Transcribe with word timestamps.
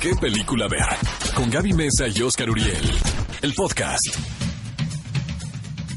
¿Qué 0.00 0.14
película 0.14 0.68
ver? 0.68 0.86
Con 1.34 1.50
Gaby 1.50 1.72
Mesa 1.72 2.06
y 2.06 2.20
Oscar 2.22 2.50
Uriel. 2.50 2.90
El 3.42 3.54
podcast. 3.54 4.04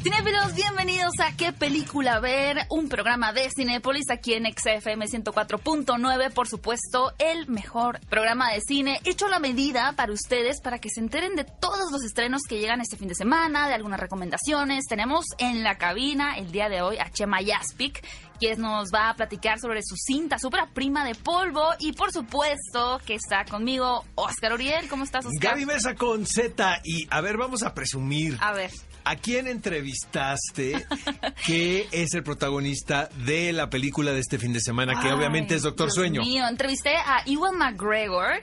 Cinefilos, 0.02 0.56
bienvenidos 0.56 1.12
a 1.22 1.36
¿Qué 1.36 1.52
película 1.52 2.22
ver? 2.22 2.60
Un 2.70 2.88
programa 2.88 3.34
de 3.34 3.50
Cinepolis 3.50 4.10
aquí 4.10 4.34
en 4.34 4.46
XFM 4.46 5.06
104.9, 5.06 6.32
por 6.34 6.48
supuesto, 6.48 7.12
el 7.20 7.48
mejor 7.48 8.00
programa 8.10 8.50
de 8.54 8.62
cine 8.62 9.02
hecho 9.04 9.26
a 9.26 9.30
la 9.30 9.40
medida 9.40 9.92
para 9.98 10.14
ustedes, 10.14 10.62
para 10.62 10.80
que 10.80 10.90
se 10.90 11.02
enteren 11.02 11.36
de 11.36 11.44
todos 11.44 11.92
los 11.92 12.02
estrenos 12.04 12.44
que 12.48 12.60
llegan 12.60 12.80
este 12.80 12.96
fin 12.96 13.10
de 13.10 13.16
semana, 13.16 13.68
de 13.68 13.74
algunas 13.74 14.00
recomendaciones. 14.00 14.86
Tenemos 14.88 15.26
en 15.38 15.64
la 15.64 15.78
cabina 15.78 16.38
el 16.38 16.52
día 16.54 16.70
de 16.70 16.82
hoy 16.82 16.98
a 16.98 17.12
Chema 17.12 17.42
Yaspic, 17.42 18.02
quien 18.40 18.62
nos 18.62 18.90
va 18.94 19.10
a 19.10 19.14
platicar 19.16 19.60
sobre 19.60 19.82
su 19.84 19.96
cinta 19.96 20.40
Supra 20.40 20.68
Prima 20.74 21.06
de 21.06 21.14
Polvo 21.16 21.70
y 21.80 21.92
por 21.94 22.12
supuesto 22.12 23.00
que 23.06 23.16
está 23.16 23.46
conmigo 23.46 24.06
Oscar 24.16 24.54
Uriel. 24.54 24.88
¿Cómo 24.88 25.04
estás, 25.04 25.26
Oscar? 25.26 25.52
Gaby 25.52 25.66
Mesa 25.66 25.96
con 25.96 26.26
Z 26.26 26.82
y 26.84 27.08
a 27.10 27.22
ver, 27.22 27.38
vamos 27.38 27.64
a 27.64 27.74
presumir. 27.74 28.38
A 28.40 28.54
ver. 28.54 28.72
¿A 29.04 29.16
quién 29.16 29.48
entrevistaste 29.48 30.86
que 31.46 31.88
es 31.92 32.14
el 32.14 32.24
protagonista 32.24 33.10
de 33.26 33.52
la 33.54 33.70
película 33.70 34.12
de 34.12 34.20
este 34.20 34.38
fin 34.38 34.54
de 34.54 34.62
semana, 34.62 35.00
que 35.02 35.08
Ay, 35.08 35.14
obviamente 35.14 35.56
es 35.56 35.64
Doctor 35.64 35.88
Dios 35.88 35.96
Sueño? 35.96 36.22
mío, 36.22 36.48
entrevisté 36.48 36.96
a 36.96 37.24
Ewan 37.26 37.58
McGregor. 37.58 38.42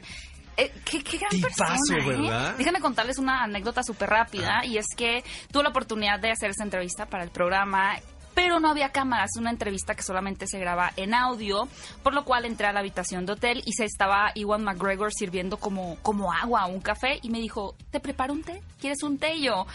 Eh, 0.58 0.72
qué, 0.86 1.02
qué 1.05 1.19
gran 1.19 1.30
Tipazo, 1.30 1.64
persona, 1.64 2.02
¿eh? 2.02 2.06
¿verdad? 2.06 2.55
Déjame 2.56 2.80
contarles 2.80 3.19
una 3.19 3.44
anécdota 3.44 3.83
súper 3.83 4.08
rápida 4.08 4.64
y 4.64 4.78
es 4.78 4.86
que 4.97 5.22
tuve 5.52 5.62
la 5.62 5.69
oportunidad 5.69 6.19
de 6.19 6.30
hacer 6.30 6.48
esta 6.50 6.64
entrevista 6.64 7.05
para 7.06 7.24
el 7.24 7.30
programa 7.30 7.98
pero 8.36 8.60
no 8.60 8.68
había 8.70 8.90
cámaras, 8.92 9.30
una 9.38 9.50
entrevista 9.50 9.95
que 9.95 10.02
solamente 10.02 10.46
se 10.46 10.58
graba 10.60 10.92
en 10.96 11.14
audio, 11.14 11.66
por 12.02 12.12
lo 12.14 12.24
cual 12.24 12.44
entré 12.44 12.66
a 12.66 12.72
la 12.74 12.80
habitación 12.80 13.24
de 13.24 13.32
hotel 13.32 13.62
y 13.64 13.72
se 13.72 13.84
estaba 13.86 14.30
Ewan 14.34 14.62
McGregor 14.62 15.10
sirviendo 15.12 15.56
como, 15.56 15.96
como 16.02 16.32
agua, 16.32 16.66
un 16.66 16.80
café, 16.82 17.18
y 17.22 17.30
me 17.30 17.41
dijo, 17.41 17.74
¿te 17.91 17.98
preparo 17.98 18.34
un 18.34 18.42
té? 18.44 18.62
¿Quieres 18.78 19.02
un 19.02 19.16
té? 19.19 19.36
Y 19.36 19.44
yo, 19.44 19.66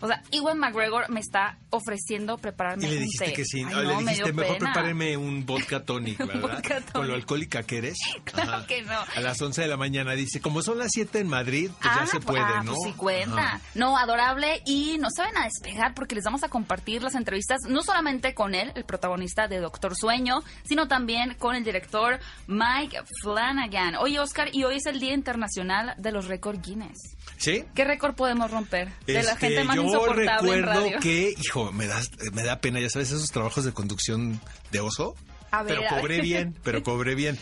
o 0.00 0.06
sea, 0.08 0.22
Ewan 0.32 0.58
McGregor 0.58 1.08
me 1.08 1.20
está 1.20 1.56
ofreciendo 1.70 2.36
prepararme 2.36 2.84
Y 2.84 2.90
le 2.90 2.96
un 2.96 3.02
dijiste 3.04 3.26
té. 3.26 3.32
que 3.32 3.44
sí. 3.44 3.62
Ay, 3.62 3.72
no, 3.72 3.82
le 3.82 3.96
dijiste, 4.10 4.32
mejor 4.32 4.58
pena. 4.58 4.72
prepáreme 4.72 5.16
un 5.16 5.46
vodka 5.46 5.84
tonic, 5.84 6.18
¿verdad? 6.26 6.40
vodka 6.40 6.74
tonic. 6.80 6.92
Con 6.92 7.06
lo 7.08 7.14
alcohólica 7.14 7.62
que 7.62 7.78
eres. 7.78 7.96
Claro 8.24 8.66
que 8.66 8.82
no. 8.82 8.98
A 9.16 9.20
las 9.20 9.40
11 9.40 9.62
de 9.62 9.68
la 9.68 9.76
mañana 9.76 10.12
dice, 10.14 10.40
como 10.40 10.62
son 10.62 10.78
las 10.78 10.88
7 10.92 11.20
en 11.20 11.28
Madrid, 11.28 11.70
pues 11.80 11.94
ya 11.94 12.00
Ah, 12.02 12.06
se 12.06 12.16
pues- 12.18 12.24
puede, 12.26 12.40
ah, 12.42 12.62
¿no? 12.64 12.74
Pues 12.74 12.90
sí 12.90 12.96
cuenta. 12.96 13.40
Ajá. 13.40 13.60
No, 13.76 13.96
adorable 13.96 14.60
y 14.66 14.98
no 14.98 15.08
van 15.16 15.36
a 15.36 15.44
despegar 15.44 15.94
porque 15.94 16.14
les 16.16 16.24
vamos 16.24 16.42
a 16.42 16.48
compartir 16.48 17.02
las 17.02 17.14
entrevistas 17.14 17.58
no 17.68 17.82
solamente 17.82 17.99
con 18.34 18.54
él, 18.54 18.72
el 18.76 18.84
protagonista 18.84 19.46
de 19.46 19.58
Doctor 19.58 19.94
Sueño, 19.94 20.42
sino 20.64 20.88
también 20.88 21.34
con 21.34 21.54
el 21.54 21.62
director 21.64 22.18
Mike 22.46 23.02
Flanagan. 23.22 23.96
Hoy 23.96 24.16
Oscar 24.16 24.48
y 24.52 24.64
hoy 24.64 24.76
es 24.76 24.86
el 24.86 25.00
Día 25.00 25.12
Internacional 25.12 25.94
de 25.98 26.10
los 26.10 26.26
Récord 26.26 26.60
Guinness. 26.62 27.16
¿Sí? 27.36 27.64
¿Qué 27.74 27.84
récord 27.84 28.14
podemos 28.14 28.50
romper? 28.50 28.88
De 29.06 29.22
la 29.22 29.36
gente 29.36 29.64
más 29.64 29.76
yo 29.76 29.82
insoportable 29.82 30.30
en 30.30 30.62
recuerdo 30.62 30.80
radio. 30.80 31.00
que, 31.00 31.34
hijo, 31.38 31.72
me 31.72 31.86
da, 31.86 32.00
me 32.32 32.42
da 32.42 32.60
pena, 32.60 32.80
ya 32.80 32.88
sabes, 32.88 33.12
esos 33.12 33.30
trabajos 33.30 33.64
de 33.64 33.72
conducción 33.72 34.40
de 34.70 34.80
oso. 34.80 35.14
A 35.50 35.62
ver, 35.62 35.80
pero 35.80 36.00
cobré 36.00 36.22
bien, 36.22 36.56
pero 36.62 36.82
cobré 36.82 37.14
bien. 37.14 37.38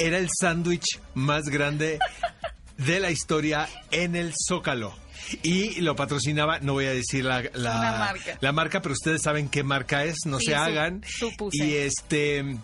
Era 0.00 0.18
el 0.18 0.28
sándwich 0.40 0.98
más 1.14 1.44
grande 1.44 2.00
de 2.78 2.98
la 2.98 3.12
historia 3.12 3.68
en 3.92 4.16
el 4.16 4.32
Zócalo. 4.48 4.92
Y 5.42 5.80
lo 5.80 5.96
patrocinaba, 5.96 6.58
no 6.60 6.72
voy 6.74 6.86
a 6.86 6.90
decir 6.92 7.24
la, 7.24 7.42
la, 7.54 7.96
marca. 7.98 8.38
la 8.40 8.52
marca, 8.52 8.82
pero 8.82 8.92
ustedes 8.94 9.22
saben 9.22 9.48
qué 9.48 9.62
marca 9.62 10.04
es, 10.04 10.16
no 10.26 10.38
Sí, 10.38 10.46
se 10.46 10.52
su- 10.52 10.58
hagan. 10.58 11.02
supuse. 11.06 11.64
Y 11.64 11.74
este 11.76 12.56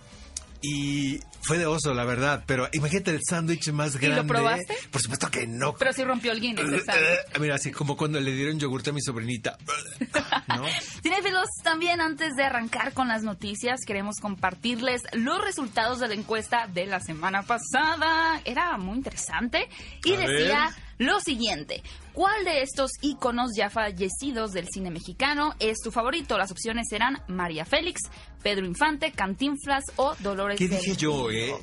y 0.62 1.20
fue 1.42 1.58
de 1.58 1.66
oso, 1.66 1.94
la 1.94 2.04
verdad. 2.04 2.42
Pero 2.46 2.68
imagínate 2.72 3.12
el 3.12 3.20
sándwich 3.28 3.70
más 3.70 3.94
¿Y 3.94 3.98
grande. 3.98 4.22
lo 4.22 4.26
probaste? 4.26 4.74
Por 4.90 5.00
supuesto 5.00 5.30
que 5.30 5.46
no. 5.46 5.74
Pero 5.74 5.92
sí 5.92 6.02
rompió 6.02 6.32
el 6.32 6.40
Guinness. 6.40 6.64
el 6.64 6.82
sándwich. 6.84 7.38
Mira, 7.40 7.54
así 7.54 7.70
como 7.70 7.96
cuando 7.96 8.18
le 8.20 8.32
dieron 8.32 8.58
yogurte 8.58 8.90
a 8.90 8.92
mi 8.92 9.00
sobrinita. 9.00 9.56
¿No? 10.48 10.64
Cinefilos, 11.02 11.46
también 11.62 12.00
antes 12.00 12.34
de 12.34 12.42
arrancar 12.44 12.94
con 12.94 13.06
las 13.06 13.22
noticias, 13.22 13.80
queremos 13.86 14.16
compartirles 14.20 15.02
los 15.12 15.40
resultados 15.44 16.00
de 16.00 16.08
la 16.08 16.14
encuesta 16.14 16.66
de 16.72 16.86
la 16.86 16.98
semana 17.00 17.42
pasada. 17.42 18.40
Era 18.44 18.76
muy 18.78 18.96
interesante 18.96 19.68
y 20.04 20.14
A 20.14 20.18
ver. 20.18 20.28
decía 20.30 20.76
lo 20.98 21.20
siguiente. 21.20 21.82
¿Cuál 22.16 22.46
de 22.46 22.62
estos 22.62 22.92
íconos 23.02 23.50
ya 23.54 23.68
fallecidos 23.68 24.52
del 24.52 24.66
cine 24.72 24.90
mexicano 24.90 25.54
es 25.58 25.76
tu 25.84 25.90
favorito? 25.90 26.38
Las 26.38 26.50
opciones 26.50 26.90
eran 26.90 27.20
María 27.28 27.66
Félix, 27.66 28.00
Pedro 28.42 28.64
Infante, 28.64 29.12
Cantinflas 29.12 29.84
o 29.96 30.14
Dolores 30.20 30.58
¿Qué 30.58 30.66
dije 30.66 30.96
yo, 30.96 31.30
eh? 31.30 31.54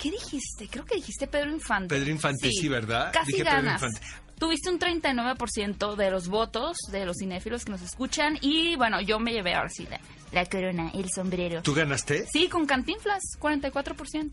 ¿Qué 0.00 0.10
dijiste? 0.10 0.66
Creo 0.68 0.84
que 0.84 0.96
dijiste 0.96 1.28
Pedro 1.28 1.52
Infante. 1.52 1.94
Pedro 1.94 2.10
Infante, 2.10 2.50
sí, 2.50 2.68
¿verdad? 2.68 3.12
Casi 3.12 3.30
Dije 3.30 3.44
Pedro 3.44 3.56
ganas. 3.58 3.74
Infante. 3.80 4.00
Tuviste 4.40 4.70
un 4.70 4.80
39% 4.80 5.94
de 5.94 6.10
los 6.10 6.26
votos 6.26 6.78
de 6.90 7.06
los 7.06 7.18
cinéfilos 7.18 7.64
que 7.64 7.70
nos 7.70 7.82
escuchan 7.82 8.38
y 8.40 8.74
bueno, 8.74 9.00
yo 9.00 9.20
me 9.20 9.32
llevé 9.32 9.54
ahora 9.54 9.68
sí 9.68 9.86
la, 9.88 10.00
la 10.32 10.44
corona, 10.46 10.90
el 10.94 11.08
sombrero. 11.12 11.62
¿Tú 11.62 11.74
ganaste? 11.74 12.26
Sí, 12.26 12.48
con 12.48 12.66
Cantinflas, 12.66 13.22
44%. 13.38 14.32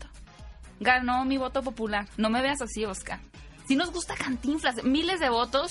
Ganó 0.80 1.24
mi 1.24 1.36
voto 1.36 1.62
popular. 1.62 2.08
No 2.16 2.28
me 2.28 2.42
veas 2.42 2.60
así, 2.60 2.84
Oscar. 2.84 3.20
Si 3.70 3.76
nos 3.76 3.92
gusta 3.92 4.16
Cantinflas, 4.16 4.82
miles 4.82 5.20
de 5.20 5.28
votos 5.28 5.70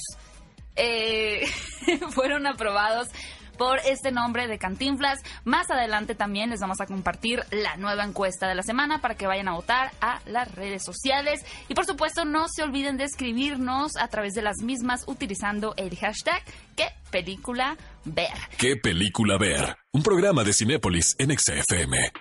eh, 0.78 1.46
fueron 2.12 2.48
aprobados 2.48 3.10
por 3.58 3.80
este 3.80 4.14
nombre 4.14 4.48
de 4.48 4.58
Cantinflas. 4.58 5.20
Más 5.44 5.70
adelante 5.70 6.16
también 6.16 6.50
les 6.50 6.62
vamos 6.62 6.80
a 6.80 6.86
compartir 6.86 7.44
la 7.52 7.76
nueva 7.76 8.06
encuesta 8.06 8.48
de 8.48 8.56
la 8.56 8.64
semana 8.64 9.02
para 9.02 9.16
que 9.16 9.28
vayan 9.28 9.50
a 9.50 9.56
votar 9.56 9.92
a 10.00 10.22
las 10.28 10.50
redes 10.56 10.86
sociales. 10.86 11.46
Y 11.68 11.74
por 11.74 11.86
supuesto, 11.86 12.24
no 12.24 12.48
se 12.48 12.64
olviden 12.64 12.96
de 12.96 13.04
escribirnos 13.04 13.98
a 13.98 14.08
través 14.08 14.34
de 14.34 14.44
las 14.44 14.60
mismas 14.64 15.04
utilizando 15.06 15.74
el 15.76 15.98
hashtag 15.98 16.42
qué 16.78 16.94
película. 17.12 17.76
¿Qué 18.58 18.78
película 18.78 19.38
ver? 19.38 19.76
Un 19.92 20.04
programa 20.04 20.46
de 20.46 20.54
Cinépolis 20.54 21.18
en 21.18 21.38
XFM. 21.38 22.14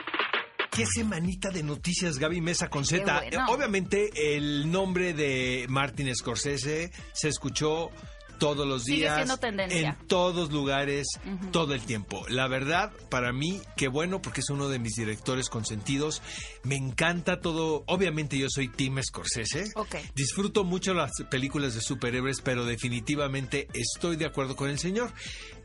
¿Qué 0.71 0.87
semanita 0.87 1.51
de 1.51 1.62
noticias, 1.62 2.19
Gaby 2.19 2.41
Mesa 2.41 2.69
con 2.69 2.84
Z? 2.84 3.05
Qué 3.05 3.37
bueno. 3.37 3.53
Obviamente, 3.53 4.37
el 4.37 4.71
nombre 4.71 5.12
de 5.12 5.67
Martin 5.69 6.15
Scorsese 6.15 6.93
se 7.12 7.29
escuchó 7.29 7.91
todos 8.39 8.67
los 8.67 8.84
días, 8.84 9.28
en 9.43 9.97
todos 10.07 10.53
lugares, 10.53 11.07
todo 11.51 11.75
el 11.75 11.83
tiempo. 11.83 12.25
La 12.28 12.47
verdad, 12.49 12.93
para 13.11 13.33
mí, 13.33 13.61
qué 13.77 13.89
bueno, 13.89 14.23
porque 14.23 14.41
es 14.41 14.51
uno 14.51 14.69
de 14.69 14.78
mis 14.78 14.95
directores 14.95 15.49
consentidos. 15.49 16.23
Me 16.62 16.77
encanta 16.77 17.41
todo. 17.41 17.84
Obviamente, 17.87 18.39
yo 18.39 18.47
soy 18.49 18.69
Team 18.69 19.03
Scorsese. 19.03 19.73
Ok. 19.75 19.97
Disfruto 20.15 20.65
mucho 20.65 20.95
las 20.95 21.11
películas 21.31 21.75
de 21.75 21.81
superhéroes, 21.81 22.41
pero 22.41 22.65
definitivamente 22.65 23.69
estoy 23.75 24.17
de 24.17 24.27
acuerdo 24.27 24.57
con 24.57 24.71
el 24.71 24.78
señor. 24.78 25.12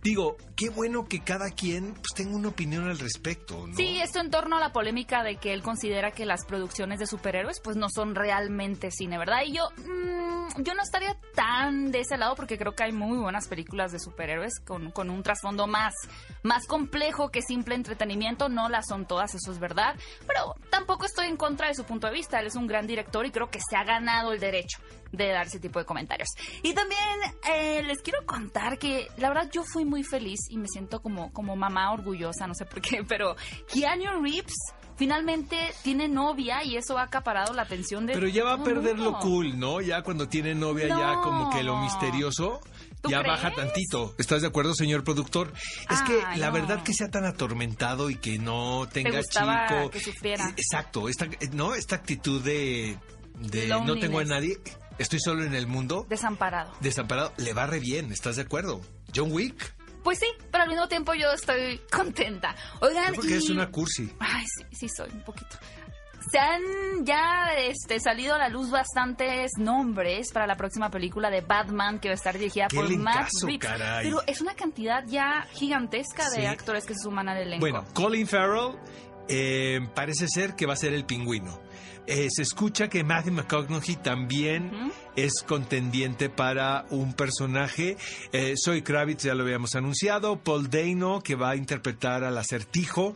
Digo, 0.04 0.36
qué 0.58 0.70
bueno 0.70 1.06
que 1.06 1.22
cada 1.22 1.50
quien 1.50 1.94
pues, 1.94 2.14
tenga 2.14 2.36
una 2.36 2.50
opinión 2.50 2.90
al 2.90 3.00
respecto, 3.00 3.68
¿no? 3.68 3.74
Sí, 3.76 4.02
esto 4.02 4.20
en 4.20 4.30
torno 4.30 4.58
a 4.58 4.60
la 4.60 4.74
polémica 4.74 5.24
de 5.24 5.38
que 5.38 5.54
él 5.54 5.64
considera 5.64 6.12
que 6.12 6.26
las 6.26 6.46
producciones 6.46 7.00
de 7.00 7.08
superhéroes 7.08 7.62
pues 7.64 7.78
no 7.78 7.88
son 7.90 8.14
realmente 8.14 8.92
cine, 8.92 9.18
¿verdad? 9.18 9.44
Y 9.46 9.54
yo, 9.54 9.70
mm, 9.78 10.62
yo 10.62 10.74
no 10.74 10.84
estaría 10.84 11.18
tan 11.36 11.92
de 11.92 12.02
ese 12.02 12.18
lado 12.18 12.36
porque 12.36 12.58
creo 12.58 12.74
que 12.74 12.84
hay 12.84 12.92
muy 12.92 13.18
buenas 13.18 13.48
películas 13.48 13.94
de 13.94 14.00
superhéroes 14.00 14.60
con, 14.60 14.92
con 14.92 15.10
un 15.10 15.24
trasfondo 15.24 15.68
más, 15.68 15.94
más 16.44 16.68
complejo 16.68 17.30
que 17.30 17.42
simple 17.42 17.76
entretenimiento. 17.76 18.50
No 18.50 18.68
las 18.68 18.88
son 18.88 19.08
todas, 19.08 19.34
eso 19.36 19.54
es 19.54 19.60
verdad. 19.60 19.96
Pero 20.28 20.56
tampoco 20.70 21.06
estoy 21.06 21.28
en 21.28 21.38
contra 21.38 21.70
de 21.70 21.76
su 21.76 21.86
punto 21.86 22.08
de 22.08 22.14
vista. 22.14 22.42
Él 22.42 22.48
es 22.48 22.56
un 22.56 22.68
gran 22.68 22.88
director 22.88 23.26
y 23.26 23.32
creo 23.32 23.50
que 23.50 23.60
se 23.60 23.78
ha 23.78 23.86
ganado 23.86 24.34
el 24.34 24.42
derecho 24.42 24.80
de 25.14 25.28
dar 25.30 25.48
ese 25.48 25.60
tipo 25.60 25.80
de 25.80 25.86
comentarios. 25.86 26.28
Y 26.64 26.74
también 26.74 27.00
eh, 27.50 27.82
les 27.84 28.00
quiero 28.02 28.26
contar 28.26 28.78
que 28.78 29.08
la 29.18 29.30
verdad 29.30 29.50
yo 29.52 29.64
fui 29.64 29.86
muy 29.86 30.04
feliz 30.04 30.40
y 30.50 30.58
me 30.58 30.68
siento 30.68 31.02
como, 31.02 31.32
como 31.32 31.56
mamá 31.56 31.92
orgullosa, 31.94 32.48
no 32.48 32.54
sé 32.56 32.66
por 32.66 32.82
qué, 32.82 33.04
pero 33.08 33.36
Keanu 33.72 34.22
Reeves 34.22 34.54
finalmente 34.96 35.58
tiene 35.84 36.08
novia 36.08 36.64
y 36.64 36.76
eso 36.78 36.98
ha 36.98 37.04
acaparado 37.04 37.54
la 37.54 37.64
atención 37.64 38.06
de 38.06 38.14
Pero 38.14 38.28
ya 38.28 38.44
va 38.44 38.54
a 38.54 38.64
perder 38.64 39.00
lo 39.00 39.18
cool, 39.20 39.58
¿no? 39.58 39.82
Ya 39.82 40.02
cuando 40.02 40.28
tiene 40.28 40.54
novia, 40.56 40.88
ya 40.88 41.16
como 41.22 41.50
que 41.50 41.64
lo 41.64 41.78
misterioso. 41.80 42.60
¿Tú 43.02 43.10
Ya 43.10 43.20
crees? 43.22 43.34
baja 43.34 43.54
tantito. 43.54 44.16
¿Estás 44.18 44.42
de 44.42 44.48
acuerdo, 44.48 44.74
señor 44.74 45.04
productor? 45.04 45.52
Es 45.90 46.02
que 46.04 46.22
la 46.38 46.48
no. 46.48 46.54
verdad 46.54 46.84
que 46.84 46.94
sea 46.94 47.10
tan 47.10 47.26
atormentado 47.26 48.10
y 48.10 48.16
que 48.16 48.38
no 48.40 48.88
tenga 48.92 49.22
chico. 49.24 49.90
que 49.92 50.00
sufriera. 50.00 50.54
Exacto, 50.56 51.10
esta, 51.10 51.28
¿no? 51.52 51.76
Esta 51.76 51.96
actitud 51.98 52.42
de, 52.42 52.98
de 53.40 53.68
no 53.68 54.00
tengo 54.00 54.20
a 54.20 54.24
nadie, 54.24 54.58
estoy 55.04 55.20
solo 55.20 55.44
en 55.44 55.54
el 55.54 55.68
mundo, 55.68 56.06
Desamparado. 56.10 56.74
desamparado, 56.80 57.32
le 57.38 57.54
va 57.54 57.68
re 57.68 57.80
bien, 57.80 58.12
¿estás 58.12 58.36
de 58.38 58.42
acuerdo? 58.44 58.82
John 59.16 59.32
Wick, 59.32 59.74
Pues 60.04 60.20
sí, 60.20 60.28
pero 60.52 60.64
al 60.64 60.70
mismo 60.70 60.88
tiempo 60.88 61.14
yo 61.14 61.32
estoy 61.32 61.80
contenta. 61.92 62.56
Oigan, 62.82 63.14
porque 63.14 63.32
y... 63.36 63.38
es 63.38 63.50
una 63.50 63.70
cursi. 63.72 64.12
Ay, 64.20 64.44
sí, 64.46 64.66
sí 64.76 64.90
soy 64.90 65.10
un 65.12 65.22
poquito. 65.24 65.56
Se 66.32 66.40
han 66.40 66.62
ya 67.06 67.54
este, 67.58 68.00
salido 68.00 68.34
a 68.36 68.38
la 68.38 68.48
luz 68.50 68.72
bastantes 68.72 69.52
nombres 69.58 70.32
para 70.32 70.48
la 70.48 70.56
próxima 70.56 70.90
película 70.90 71.30
de 71.30 71.42
Batman 71.42 72.00
que 72.00 72.08
va 72.08 72.14
a 72.14 72.16
estar 72.16 72.38
dirigida 72.38 72.68
¡Qué 72.70 72.78
por 72.78 72.90
Matt 72.98 73.30
Reeves. 73.44 73.60
caray! 73.60 74.06
Pero 74.06 74.22
es 74.26 74.40
una 74.42 74.56
cantidad 74.56 75.04
ya 75.06 75.46
gigantesca 75.52 76.30
de 76.32 76.38
Sí. 76.38 76.46
actores 76.46 76.86
que 76.86 76.96
se 76.96 77.02
suman 77.04 77.28
al 77.30 77.38
elenco. 77.40 77.60
Bueno, 77.60 77.86
Colin 77.94 78.26
Farrell 78.26 78.78
eh, 79.28 79.80
parece 79.94 80.28
ser 80.28 80.56
que 80.56 80.66
va 80.66 80.74
a 80.74 80.78
ser 80.78 80.94
el 80.94 81.06
pingüino. 81.06 81.60
Eh, 82.06 82.28
se 82.30 82.42
escucha 82.42 82.90
que 82.90 83.04
Matthew 83.04 83.34
McConaughey 83.34 83.96
también 83.96 84.92
es 85.16 85.42
contendiente 85.42 86.30
para 86.30 86.86
un 86.90 87.14
personaje. 87.14 87.98
Eh, 88.32 88.56
Zoe 88.58 88.84
Kravitz 88.84 89.24
ya 89.24 89.34
lo 89.34 89.44
habíamos 89.44 89.76
anunciado, 89.76 90.38
Paul 90.38 90.70
Dano 90.70 91.22
que 91.22 91.36
va 91.36 91.52
a 91.52 91.56
interpretar 91.56 92.24
al 92.24 92.38
acertijo 92.38 93.16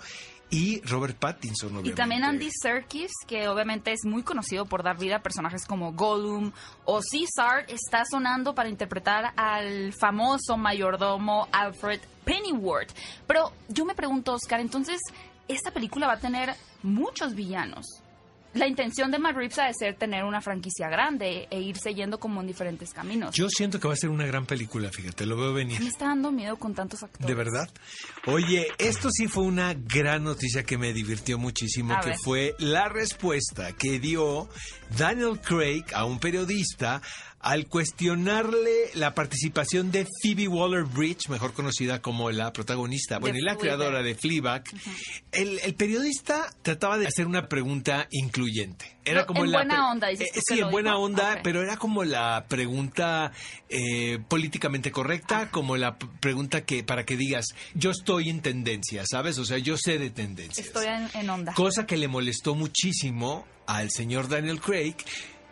y 0.49 0.79
Robert 0.81 1.17
Pattinson. 1.17 1.69
Obviamente. 1.69 1.89
Y 1.89 1.93
también 1.93 2.23
Andy 2.23 2.49
Serkis, 2.61 3.11
que 3.27 3.49
obviamente 3.49 3.91
es 3.91 4.05
muy 4.05 4.23
conocido 4.23 4.65
por 4.65 4.83
dar 4.83 4.97
vida 4.97 5.17
a 5.17 5.21
personajes 5.21 5.65
como 5.65 5.91
Gollum 5.91 6.53
o 6.85 7.01
Caesar, 7.01 7.65
está 7.67 8.03
sonando 8.09 8.55
para 8.55 8.69
interpretar 8.69 9.33
al 9.35 9.93
famoso 9.93 10.55
mayordomo 10.55 11.49
Alfred 11.51 11.99
Pennyworth. 12.23 12.93
Pero 13.25 13.51
yo 13.67 13.83
me 13.83 13.95
pregunto, 13.95 14.33
Oscar, 14.33 14.61
entonces, 14.61 15.01
esta 15.49 15.71
película 15.71 16.07
va 16.07 16.13
a 16.13 16.19
tener 16.19 16.55
muchos 16.83 17.35
villanos 17.35 18.01
la 18.57 18.67
intención 18.67 19.11
de 19.11 19.19
Matt 19.19 19.35
Reeves 19.35 19.59
ha 19.59 19.67
de 19.67 19.73
ser 19.73 19.95
tener 19.95 20.23
una 20.23 20.41
franquicia 20.41 20.89
grande 20.89 21.47
e 21.49 21.61
irse 21.61 21.93
yendo 21.93 22.19
como 22.19 22.41
en 22.41 22.47
diferentes 22.47 22.93
caminos. 22.93 23.35
Yo 23.35 23.47
siento 23.49 23.79
que 23.79 23.87
va 23.87 23.93
a 23.93 23.97
ser 23.97 24.09
una 24.09 24.25
gran 24.25 24.45
película, 24.45 24.89
fíjate, 24.91 25.25
lo 25.25 25.37
veo 25.37 25.53
venir. 25.53 25.79
Me 25.81 25.87
está 25.87 26.07
dando 26.07 26.31
miedo 26.31 26.57
con 26.57 26.73
tantos 26.73 27.03
actores. 27.03 27.27
¿De 27.27 27.33
verdad? 27.33 27.69
Oye, 28.25 28.67
esto 28.77 29.09
sí 29.11 29.27
fue 29.27 29.43
una 29.43 29.73
gran 29.73 30.23
noticia 30.23 30.63
que 30.63 30.77
me 30.77 30.93
divirtió 30.93 31.37
muchísimo, 31.37 31.95
que 32.03 32.13
fue 32.23 32.55
la 32.59 32.89
respuesta 32.89 33.73
que 33.73 33.99
dio 33.99 34.49
Daniel 34.97 35.39
Craig 35.39 35.83
a 35.93 36.05
un 36.05 36.19
periodista 36.19 37.01
al 37.39 37.67
cuestionarle 37.67 38.89
la 38.95 39.13
participación 39.13 39.91
de 39.91 40.07
Phoebe 40.21 40.47
Waller-Bridge, 40.47 41.29
mejor 41.29 41.53
conocida 41.53 42.01
como 42.01 42.31
la 42.31 42.51
protagonista, 42.51 43.19
bueno, 43.19 43.37
y 43.37 43.41
la 43.41 43.55
creadora 43.55 44.01
de 44.01 44.15
Fleabag, 44.15 44.63
el, 45.31 45.59
periodista 45.75 46.51
trataba 46.63 46.97
de 46.97 47.07
hacer 47.07 47.27
una 47.27 47.47
pregunta 47.47 48.07
incluyente. 48.11 48.97
Era 49.05 49.25
como 49.25 49.45
en 49.45 49.51
buena 49.51 49.91
onda, 49.91 50.11
eh, 50.11 50.17
Sí, 50.47 50.59
en 50.59 50.71
buena 50.71 50.97
onda, 50.97 51.39
pero 51.43 51.61
era 51.61 51.77
como 51.77 52.03
la 52.03 52.45
pregunta 52.49 53.31
eh, 53.69 54.19
políticamente 54.27 54.91
correcta, 54.91 55.49
como 55.49 55.77
la 55.77 55.97
pregunta 55.97 56.65
que 56.65 56.83
para 56.83 57.05
que 57.05 57.15
digas, 57.15 57.45
yo 57.73 57.91
estoy 57.91 58.29
en 58.29 58.41
tendencia, 58.41 59.03
¿sabes? 59.09 59.37
O 59.37 59.45
sea, 59.45 59.59
yo 59.59 59.77
sé 59.77 59.99
de 59.99 60.09
tendencias. 60.09 60.67
Estoy 60.67 60.87
en 61.13 61.29
onda. 61.29 61.53
Cosa 61.53 61.85
que 61.85 61.95
le 61.95 62.07
molestó 62.07 62.55
muchísimo 62.55 63.45
al 63.67 63.91
señor 63.91 64.27
Daniel 64.27 64.59
Craig 64.59 64.95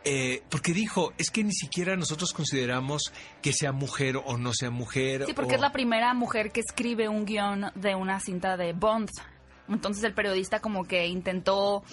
eh, 0.08 0.44
porque 0.50 0.72
dijo, 0.72 1.14
es 1.18 1.32
que 1.32 1.44
ni 1.44 1.52
siquiera 1.52 1.96
nosotros 1.96 2.32
consideramos 2.32 3.12
que 3.42 3.52
sea 3.54 3.72
mujer 3.72 4.18
o 4.24 4.38
no 4.38 4.54
sea 4.54 4.70
mujer. 4.70 5.26
Sí, 5.26 5.34
porque 5.34 5.56
es 5.56 5.62
la 5.62 5.72
primera 5.72 6.14
mujer 6.14 6.52
que 6.52 6.60
escribe 6.60 7.10
un 7.10 7.26
guion 7.26 7.72
de 7.74 7.96
una 7.96 8.20
cinta 8.20 8.56
de 8.56 8.74
Bond. 8.74 9.10
Entonces 9.68 10.04
el 10.04 10.14
periodista 10.14 10.60
como 10.60 10.84
que 10.84 11.08
intentó 11.08 11.84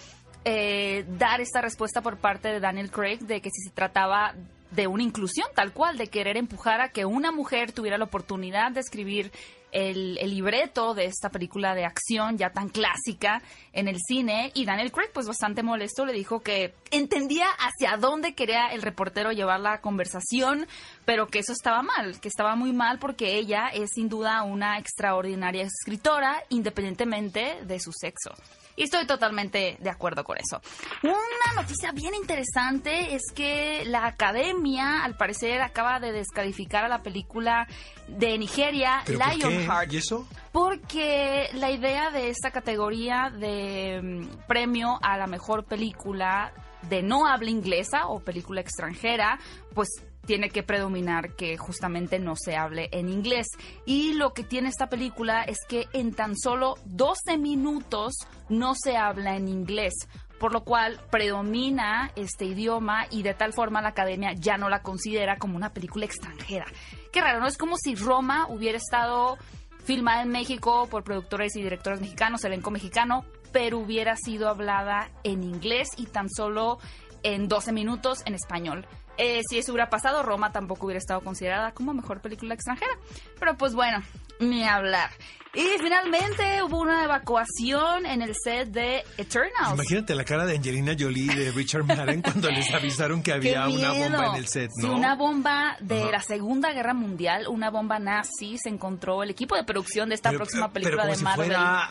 eh, 0.45 1.07
dar 1.19 1.41
esta 1.41 1.63
respuesta 1.63 2.03
por 2.03 2.19
parte 2.19 2.49
de 2.49 2.61
Daniel 2.61 2.91
Craig 2.91 3.21
de 3.21 3.41
que 3.41 3.49
si 3.49 3.63
se 3.63 3.71
trataba 3.71 4.35
de 4.73 4.87
una 4.87 5.03
inclusión 5.03 5.49
tal 5.55 5.73
cual, 5.73 5.97
de 5.97 6.09
querer 6.09 6.37
empujar 6.37 6.83
a 6.83 6.91
que 6.91 7.07
una 7.07 7.33
mujer 7.33 7.73
tuviera 7.73 7.97
la 7.97 8.05
oportunidad 8.05 8.73
de 8.73 8.81
escribir 8.81 9.33
el, 9.73 10.15
libreto 10.15 10.95
de 10.95 11.07
esta 11.07 11.31
película 11.31 11.75
de 11.75 11.85
acción 11.85 12.39
ya 12.39 12.51
tan 12.51 12.69
clásica 12.69 13.43
en 13.73 13.89
el 13.89 13.99
cine 13.99 14.53
y 14.55 14.65
Daniel 14.65 14.93
Craig 14.93 15.11
pues 15.13 15.27
bastante 15.27 15.63
molesto 15.63 16.07
le 16.07 16.13
dijo 16.13 16.41
que 16.41 16.75
entendía 16.91 17.47
hacia 17.59 17.97
dónde 17.97 18.35
quería 18.35 18.69
el 18.69 18.83
reportero 18.83 19.33
llevar 19.33 19.61
la 19.61 19.81
conversación 19.81 20.67
pero 21.05 21.27
que 21.27 21.41
eso 21.41 21.53
estaba 21.53 21.83
mal, 21.83 22.21
que 22.21 22.29
estaba 22.29 22.55
muy 22.55 22.73
mal 22.73 22.99
porque 22.99 23.37
ella 23.37 23.69
es 23.69 23.91
sin 23.95 24.09
duda 24.09 24.43
una 24.43 24.79
extraordinaria 24.79 25.65
escritora 25.65 26.43
independientemente 26.51 27.59
de 27.65 27.81
su 27.81 27.93
sexo. 27.93 28.31
Y 28.77 28.85
estoy 28.85 29.07
totalmente 29.07 29.77
de 29.81 29.91
acuerdo 29.91 30.25
con 30.25 30.39
eso. 30.39 30.61
Una 31.03 31.63
noticia 31.63 31.93
bien 31.93 32.15
interesante 32.15 33.15
es 33.15 33.23
que 33.35 33.85
la 33.87 34.07
academia, 34.07 35.05
al 35.05 35.17
parecer, 35.17 35.61
acaba 35.63 36.01
de 36.01 36.13
descalificar 36.13 36.85
a 36.85 36.89
la 36.89 37.03
película 37.03 37.67
de 38.09 38.39
Nigeria, 38.39 39.03
Lionheart. 39.07 39.93
¿Y 39.93 39.97
eso? 39.99 40.27
Porque 40.53 41.49
la 41.55 41.71
idea 41.71 42.11
de 42.11 42.29
esta 42.29 42.51
categoría 42.51 43.31
de 43.31 44.01
mm, 44.03 44.47
premio 44.47 44.99
a 45.03 45.17
la 45.17 45.27
mejor 45.27 45.65
película 45.65 46.53
de 46.89 47.03
no 47.03 47.27
habla 47.27 47.51
inglesa 47.51 48.07
o 48.09 48.21
película 48.21 48.61
extranjera, 48.61 49.39
pues 49.75 49.89
tiene 50.27 50.51
que 50.51 50.63
predominar 50.63 51.35
que 51.35 51.57
justamente 51.57 52.19
no 52.19 52.35
se 52.37 52.57
hable 52.57 52.89
en 52.93 53.09
inglés. 53.09 53.49
Y 53.87 54.15
lo 54.15 54.33
que 54.33 54.45
tiene 54.45 54.69
esta 54.69 54.89
película 54.89 55.43
es 55.43 55.59
que 55.69 55.89
en 55.93 56.15
tan 56.15 56.37
solo 56.37 56.77
12 56.85 57.39
minutos 57.39 58.15
no 58.49 58.75
se 58.75 58.97
habla 58.97 59.37
en 59.37 59.49
inglés 59.49 59.95
por 60.43 60.53
lo 60.53 60.65
cual 60.65 60.99
predomina 61.09 62.11
este 62.17 62.47
idioma 62.47 63.07
y 63.11 63.23
de 63.23 63.33
tal 63.33 63.53
forma 63.53 63.81
la 63.81 63.91
academia 63.91 64.33
ya 64.33 64.57
no 64.57 64.69
la 64.69 64.83
considera 64.83 65.39
como 65.39 65.55
una 65.55 65.73
película 65.73 66.05
extranjera. 66.05 66.67
Qué 67.13 67.21
raro, 67.21 67.39
¿no? 67.39 67.47
Es 67.47 67.57
como 67.57 67.77
si 67.77 67.95
Roma 67.95 68.49
hubiera 68.49 68.77
estado 68.77 69.39
filmada 69.85 70.23
en 70.23 70.31
México 70.31 70.89
por 70.91 71.05
productores 71.05 71.55
y 71.55 71.63
directores 71.63 72.01
mexicanos, 72.01 72.45
elenco 72.45 72.73
mexicano, 72.73 73.25
pero 73.53 73.79
hubiera 73.79 74.17
sido 74.17 74.49
hablada 74.49 75.11
en 75.23 75.45
inglés 75.45 75.91
y 75.97 76.07
tan 76.07 76.29
solo 76.29 76.81
en 77.23 77.47
12 77.47 77.71
minutos 77.71 78.23
en 78.27 78.35
español. 78.35 78.85
Eh, 79.19 79.41
si 79.49 79.59
eso 79.59 79.73
hubiera 79.73 79.91
pasado, 79.91 80.23
Roma 80.23 80.53
tampoco 80.53 80.87
hubiera 80.87 80.99
estado 80.99 81.21
considerada 81.21 81.73
como 81.73 81.95
mejor 81.95 82.21
película 82.21 82.55
extranjera. 82.55 82.93
Pero 83.39 83.57
pues 83.57 83.75
bueno, 83.75 84.03
ni 84.43 84.65
hablar. 84.65 85.11
Y 85.55 85.69
finalmente 85.83 86.63
hubo 86.63 86.81
una 86.81 87.05
evacuación 87.05 88.07
en 88.07 88.23
el 88.23 88.35
set 88.35 88.69
de 88.69 89.05
Eternals. 89.19 89.75
Imagínate 89.75 90.15
la 90.15 90.25
cara 90.25 90.47
de 90.47 90.57
Angelina 90.57 90.97
Jolie 90.99 91.25
y 91.25 91.35
de 91.35 91.53
Richard 91.53 91.85
Madden 91.85 92.23
cuando 92.23 92.51
les 92.51 92.73
avisaron 92.73 93.23
que 93.23 93.33
había 93.35 93.69
una 93.69 93.93
bomba 93.93 94.27
en 94.29 94.35
el 94.37 94.49
set, 94.49 94.71
¿no? 94.79 94.97
una 94.97 95.15
bomba 95.15 95.77
de 95.81 96.11
la 96.11 96.23
Segunda 96.23 96.73
Guerra 96.73 96.95
Mundial, 96.95 97.49
una 97.49 97.69
bomba 97.69 97.99
nazi, 97.99 98.57
se 98.57 98.71
encontró 98.71 99.23
el 99.23 99.29
equipo 99.29 99.55
de 99.55 99.65
producción 99.65 100.09
de 100.09 100.15
esta 100.15 100.31
próxima 100.33 100.73
película 100.73 101.05
de 101.05 101.19
Marvel. 101.19 101.49
fuera 101.49 101.91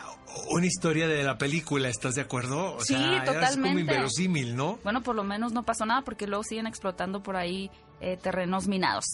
una 0.50 0.66
historia 0.66 1.06
de 1.06 1.22
la 1.22 1.38
película, 1.38 1.88
¿estás 1.88 2.16
de 2.16 2.22
acuerdo? 2.22 2.78
sí, 2.80 2.96
totalmente. 3.24 3.68
como 3.68 3.78
inverosímil, 3.78 4.56
¿no? 4.56 4.80
Bueno, 4.82 5.02
por 5.02 5.14
lo 5.14 5.22
menos 5.22 5.52
no 5.52 5.62
pasó 5.62 5.86
nada 5.86 6.02
porque 6.02 6.26
luego 6.26 6.42
siguen 6.42 6.66
explotando 6.66 7.22
por 7.22 7.36
ahí 7.36 7.70
eh, 8.02 8.18
terrenos 8.20 8.68
minados. 8.68 9.04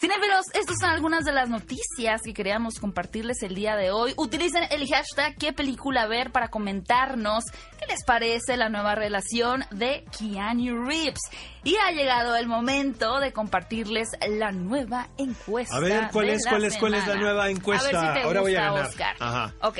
Cinefilos, 0.00 0.46
estas 0.54 0.76
son 0.80 0.90
algunas 0.90 1.24
de 1.24 1.32
las 1.32 1.48
noticias 1.48 2.22
que 2.22 2.32
queríamos 2.32 2.78
compartirles 2.78 3.42
el 3.42 3.56
día 3.56 3.74
de 3.74 3.90
hoy. 3.90 4.14
Utilicen 4.16 4.62
el 4.70 4.88
hashtag 4.88 5.36
qué 5.36 5.52
película 5.52 6.06
ver 6.06 6.30
para 6.30 6.48
comentarnos 6.48 7.42
qué 7.80 7.86
les 7.86 8.04
parece 8.04 8.56
la 8.56 8.68
nueva 8.68 8.94
relación 8.94 9.64
de 9.72 10.04
Keanu 10.16 10.84
Reeves. 10.84 11.18
Y 11.64 11.74
ha 11.76 11.90
llegado 11.90 12.36
el 12.36 12.46
momento 12.46 13.18
de 13.18 13.32
compartirles 13.32 14.08
la 14.28 14.52
nueva 14.52 15.08
encuesta. 15.16 15.76
A 15.76 15.80
ver, 15.80 16.10
¿cuál 16.12 16.28
es, 16.28 16.46
cuál 16.46 16.64
es, 16.64 16.76
cuál 16.76 16.94
es 16.94 17.04
la 17.04 17.16
nueva 17.16 17.50
encuesta? 17.50 18.22
Ahora 18.22 18.40
voy 18.40 18.54
a 18.54 18.62
ganar. 18.62 18.86
Oscar. 18.86 19.16
Ajá. 19.18 19.52
Ok, 19.62 19.78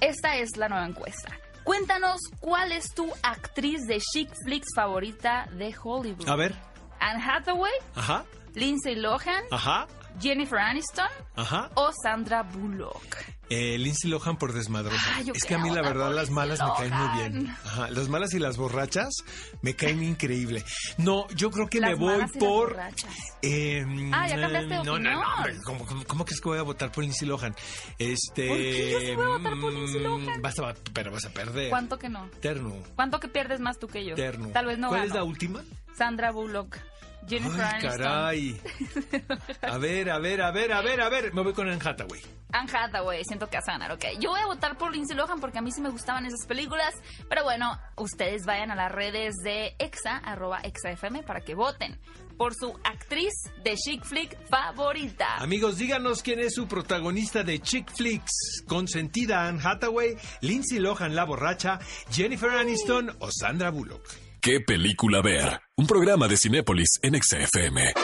esta 0.00 0.34
es 0.36 0.56
la 0.56 0.68
nueva 0.68 0.86
encuesta. 0.86 1.30
Cuéntanos 1.62 2.20
cuál 2.40 2.72
es 2.72 2.92
tu 2.92 3.08
actriz 3.22 3.86
de 3.86 4.00
chic 4.00 4.28
flicks 4.44 4.70
favorita 4.74 5.46
de 5.52 5.72
Hollywood. 5.80 6.28
A 6.28 6.34
ver. 6.34 6.56
Anne 7.00 7.22
Hathaway. 7.22 7.72
Ajá. 7.94 8.24
Lindsay 8.54 8.94
Lohan. 8.96 9.44
Ajá. 9.50 9.86
Jennifer 10.20 10.58
Aniston. 10.58 11.08
Ajá. 11.36 11.70
O 11.74 11.90
Sandra 12.02 12.42
Bullock. 12.42 13.16
Eh, 13.50 13.78
Lindsay 13.78 14.08
Lohan 14.08 14.36
por 14.36 14.52
desmadrosa. 14.52 15.20
es 15.34 15.44
que 15.44 15.56
a 15.56 15.58
mí 15.58 15.70
la 15.70 15.82
verdad 15.82 16.14
las 16.14 16.30
malas 16.30 16.60
me 16.60 16.70
caen 16.76 16.94
muy 16.94 17.18
bien. 17.18 17.48
Ajá, 17.48 17.90
las 17.90 18.08
malas 18.08 18.32
y 18.32 18.38
las 18.38 18.56
borrachas 18.56 19.08
me 19.60 19.74
caen 19.74 20.02
increíble. 20.04 20.62
No, 20.98 21.28
yo 21.30 21.50
creo 21.50 21.66
que 21.66 21.80
me 21.80 21.96
voy 21.96 22.24
por... 22.38 22.78
Eh, 23.42 23.84
ah, 24.12 24.28
ya 24.28 24.40
cambiaste 24.40 24.68
de 24.68 24.84
no, 24.84 24.98
no, 25.00 25.10
no, 25.10 25.22
¿cómo, 25.64 25.84
cómo, 26.06 26.24
crees 26.24 26.40
que 26.40 26.48
voy 26.48 26.58
a 26.58 26.62
votar 26.62 26.92
por 26.92 27.02
Lindsay 27.02 27.26
Lohan? 27.26 27.56
Este, 27.98 28.46
¿Por 28.46 28.56
qué 28.56 29.08
yo 29.08 29.16
voy 29.16 29.24
a 29.24 29.38
votar 29.38 29.60
por 29.60 29.72
Lindsay 29.72 29.98
mm, 29.98 30.02
Lohan? 30.04 30.42
Vas 30.42 30.58
a, 30.60 30.74
pero 30.92 31.10
vas 31.10 31.24
a 31.24 31.30
perder. 31.30 31.70
¿Cuánto 31.70 31.98
que 31.98 32.08
no? 32.08 32.30
Terno. 32.40 32.76
¿Cuánto 32.94 33.18
que 33.18 33.26
pierdes 33.26 33.58
más 33.58 33.80
tú 33.80 33.88
que 33.88 34.06
yo? 34.06 34.14
Terno. 34.14 34.50
Tal 34.50 34.66
vez 34.66 34.78
no 34.78 34.90
¿Cuál 34.90 35.06
es 35.06 35.14
la 35.14 35.24
última? 35.24 35.64
Sandra 35.96 36.30
Bullock. 36.32 36.78
Jennifer 37.28 37.60
Ay, 37.60 37.80
caray. 37.82 38.60
A 39.62 39.78
ver, 39.78 40.10
a 40.10 40.18
ver, 40.18 40.42
a 40.42 40.50
ver, 40.50 40.72
a 40.72 40.80
ver, 40.80 41.00
a 41.00 41.08
ver. 41.08 41.34
Me 41.34 41.42
voy 41.42 41.52
con 41.52 41.68
Anne 41.68 41.80
Hathaway. 41.84 42.20
Anne 42.52 42.70
Hathaway, 42.72 43.22
siento 43.24 43.48
que 43.48 43.56
a 43.56 43.62
sanar, 43.62 43.92
ok. 43.92 44.04
Yo 44.18 44.30
voy 44.30 44.40
a 44.40 44.46
votar 44.46 44.76
por 44.76 44.92
Lindsay 44.92 45.16
Lohan 45.16 45.40
porque 45.40 45.58
a 45.58 45.62
mí 45.62 45.70
sí 45.70 45.80
me 45.80 45.90
gustaban 45.90 46.26
esas 46.26 46.46
películas. 46.46 46.94
Pero 47.28 47.44
bueno, 47.44 47.78
ustedes 47.96 48.44
vayan 48.46 48.70
a 48.70 48.74
las 48.74 48.90
redes 48.90 49.36
de 49.44 49.76
Exa, 49.78 50.16
arroba 50.16 50.60
ExaFM, 50.62 51.22
para 51.22 51.40
que 51.42 51.54
voten 51.54 52.00
por 52.36 52.54
su 52.54 52.74
actriz 52.84 53.34
de 53.62 53.74
chick 53.76 54.02
flick 54.04 54.36
favorita. 54.48 55.36
Amigos, 55.36 55.76
díganos 55.76 56.22
quién 56.22 56.40
es 56.40 56.54
su 56.54 56.66
protagonista 56.66 57.44
de 57.44 57.60
chick 57.60 57.90
flicks. 57.94 58.64
Consentida 58.66 59.46
Anne 59.46 59.60
Hathaway, 59.62 60.16
Lindsay 60.40 60.78
Lohan 60.78 61.14
la 61.14 61.24
borracha, 61.24 61.78
Jennifer 62.10 62.50
Aniston 62.50 63.14
o 63.20 63.28
Sandra 63.30 63.70
Bullock. 63.70 64.08
¿Qué 64.40 64.60
película 64.60 65.20
ver? 65.20 65.60
Un 65.80 65.86
programa 65.86 66.28
de 66.28 66.36
Cinépolis 66.36 67.00
en 67.00 67.14
XFM. 67.18 67.94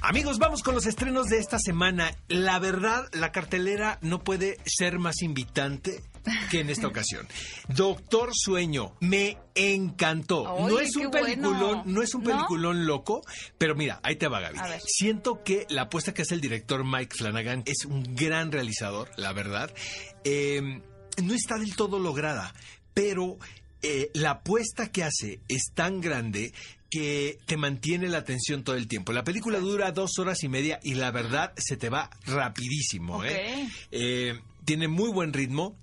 Amigos, 0.00 0.38
vamos 0.38 0.62
con 0.62 0.76
los 0.76 0.86
estrenos 0.86 1.26
de 1.26 1.38
esta 1.38 1.58
semana. 1.58 2.16
La 2.28 2.60
verdad, 2.60 3.08
la 3.10 3.32
cartelera 3.32 3.98
no 4.00 4.22
puede 4.22 4.58
ser 4.64 5.00
más 5.00 5.22
invitante 5.22 6.04
que 6.52 6.60
en 6.60 6.70
esta 6.70 6.86
ocasión. 6.86 7.26
Doctor 7.66 8.30
Sueño, 8.32 8.94
me 9.00 9.38
encantó. 9.56 10.44
no 10.44 10.78
es 10.78 10.94
un 10.94 11.10
peliculón, 11.10 11.82
no 11.84 12.00
es 12.00 12.14
un 12.14 12.22
peliculón 12.22 12.86
loco, 12.86 13.22
pero 13.58 13.74
mira, 13.74 13.98
ahí 14.04 14.14
te 14.14 14.28
va 14.28 14.38
Gaby. 14.38 14.60
Siento 14.86 15.42
que 15.42 15.66
la 15.68 15.82
apuesta 15.82 16.14
que 16.14 16.22
hace 16.22 16.34
el 16.34 16.40
director 16.40 16.84
Mike 16.84 17.16
Flanagan 17.16 17.64
es 17.66 17.86
un 17.86 18.14
gran 18.14 18.52
realizador, 18.52 19.10
la 19.16 19.32
verdad. 19.32 19.74
Em, 20.22 20.80
no 21.24 21.34
está 21.34 21.58
del 21.58 21.74
todo 21.74 21.98
lograda, 21.98 22.54
pero 22.94 23.38
eh, 23.82 24.10
la 24.14 24.30
apuesta 24.30 24.90
que 24.90 25.04
hace 25.04 25.40
es 25.48 25.72
tan 25.74 26.00
grande 26.00 26.52
que 26.90 27.38
te 27.46 27.56
mantiene 27.56 28.08
la 28.08 28.18
atención 28.18 28.64
todo 28.64 28.76
el 28.76 28.86
tiempo. 28.86 29.12
La 29.12 29.24
película 29.24 29.58
dura 29.58 29.92
dos 29.92 30.18
horas 30.18 30.42
y 30.42 30.48
media 30.48 30.78
y 30.82 30.94
la 30.94 31.10
verdad 31.10 31.52
se 31.56 31.76
te 31.76 31.88
va 31.88 32.10
rapidísimo. 32.26 33.24
¿eh? 33.24 33.66
Eh, 33.90 34.38
tiene 34.64 34.88
muy 34.88 35.10
buen 35.10 35.32
ritmo. 35.32 35.76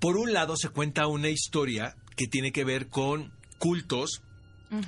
Por 0.00 0.16
un 0.16 0.32
lado 0.32 0.56
se 0.56 0.68
cuenta 0.68 1.08
una 1.08 1.28
historia 1.28 1.96
que 2.16 2.26
tiene 2.26 2.52
que 2.52 2.64
ver 2.64 2.88
con 2.88 3.32
cultos 3.58 4.22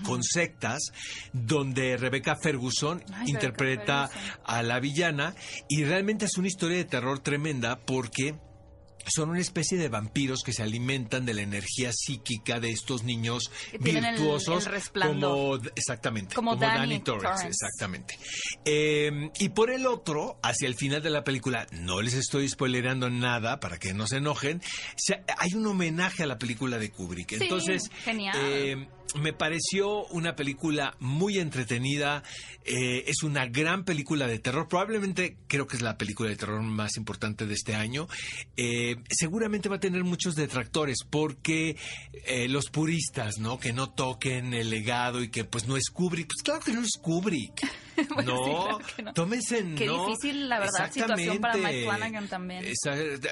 con 0.04 0.22
sectas, 0.22 0.92
donde 1.32 1.96
Rebecca 1.96 2.36
Ferguson 2.42 3.02
interpreta 3.26 4.10
a 4.44 4.62
la 4.62 4.80
villana 4.80 5.34
y 5.68 5.84
realmente 5.84 6.24
es 6.24 6.36
una 6.36 6.48
historia 6.48 6.78
de 6.78 6.84
terror 6.84 7.20
tremenda 7.20 7.78
porque 7.86 8.34
son 9.08 9.30
una 9.30 9.40
especie 9.40 9.78
de 9.78 9.88
vampiros 9.88 10.42
que 10.42 10.52
se 10.52 10.62
alimentan 10.62 11.26
de 11.26 11.34
la 11.34 11.42
energía 11.42 11.92
psíquica 11.92 12.60
de 12.60 12.70
estos 12.70 13.04
niños 13.04 13.50
virtuosos 13.80 14.68
como 15.00 15.56
exactamente 15.74 16.34
como, 16.34 16.56
Danny, 16.56 17.00
Torres, 17.00 17.44
exactamente. 17.44 18.18
Em, 18.64 19.30
y 19.38 19.50
por 19.50 19.70
el 19.70 19.86
otro 19.86 20.38
hacia 20.42 20.68
el 20.68 20.74
final 20.74 21.02
de 21.02 21.10
la 21.10 21.24
película 21.24 21.66
no 21.72 22.00
les 22.02 22.14
estoy 22.14 22.48
spoilerando 22.48 23.10
nada 23.10 23.60
para 23.60 23.78
que 23.78 23.94
no 23.94 24.06
se 24.06 24.16
enojen 24.16 24.60
hay 25.38 25.54
un 25.54 25.66
homenaje 25.66 26.22
a 26.22 26.26
la 26.26 26.38
película 26.38 26.78
de 26.78 26.90
Kubrick. 26.90 27.32
Entonces 27.32 27.90
genial. 28.04 28.36
Em, 28.36 28.88
me 29.14 29.32
pareció 29.32 30.06
una 30.06 30.36
película 30.36 30.96
muy 31.00 31.38
entretenida. 31.38 32.22
Eh, 32.64 33.04
es 33.06 33.22
una 33.22 33.46
gran 33.46 33.84
película 33.84 34.26
de 34.26 34.38
terror. 34.38 34.68
Probablemente 34.68 35.36
creo 35.46 35.66
que 35.66 35.76
es 35.76 35.82
la 35.82 35.96
película 35.96 36.28
de 36.28 36.36
terror 36.36 36.62
más 36.62 36.96
importante 36.96 37.46
de 37.46 37.54
este 37.54 37.74
año. 37.74 38.08
Eh, 38.56 38.96
seguramente 39.08 39.68
va 39.68 39.76
a 39.76 39.80
tener 39.80 40.04
muchos 40.04 40.34
detractores 40.34 40.98
porque 41.08 41.76
eh, 42.26 42.48
los 42.48 42.70
puristas, 42.70 43.38
¿no? 43.38 43.58
Que 43.58 43.72
no 43.72 43.90
toquen 43.90 44.54
el 44.54 44.70
legado 44.70 45.22
y 45.22 45.30
que 45.30 45.44
pues 45.44 45.66
no 45.66 45.76
es 45.76 45.90
Kubrick. 45.90 46.28
Pues 46.28 46.42
claro 46.42 46.60
que 46.60 46.72
no 46.72 46.82
es 46.82 46.98
Kubrick. 47.00 47.62
no, 48.24 48.78
tómense, 49.14 49.58
Qué 49.74 49.88
difícil, 49.88 50.48
la 50.48 50.60
verdad, 50.60 50.90
situación 50.90 51.38
para 51.38 51.56
Mike 51.56 51.84
Flanagan 51.84 52.28
también. 52.28 52.64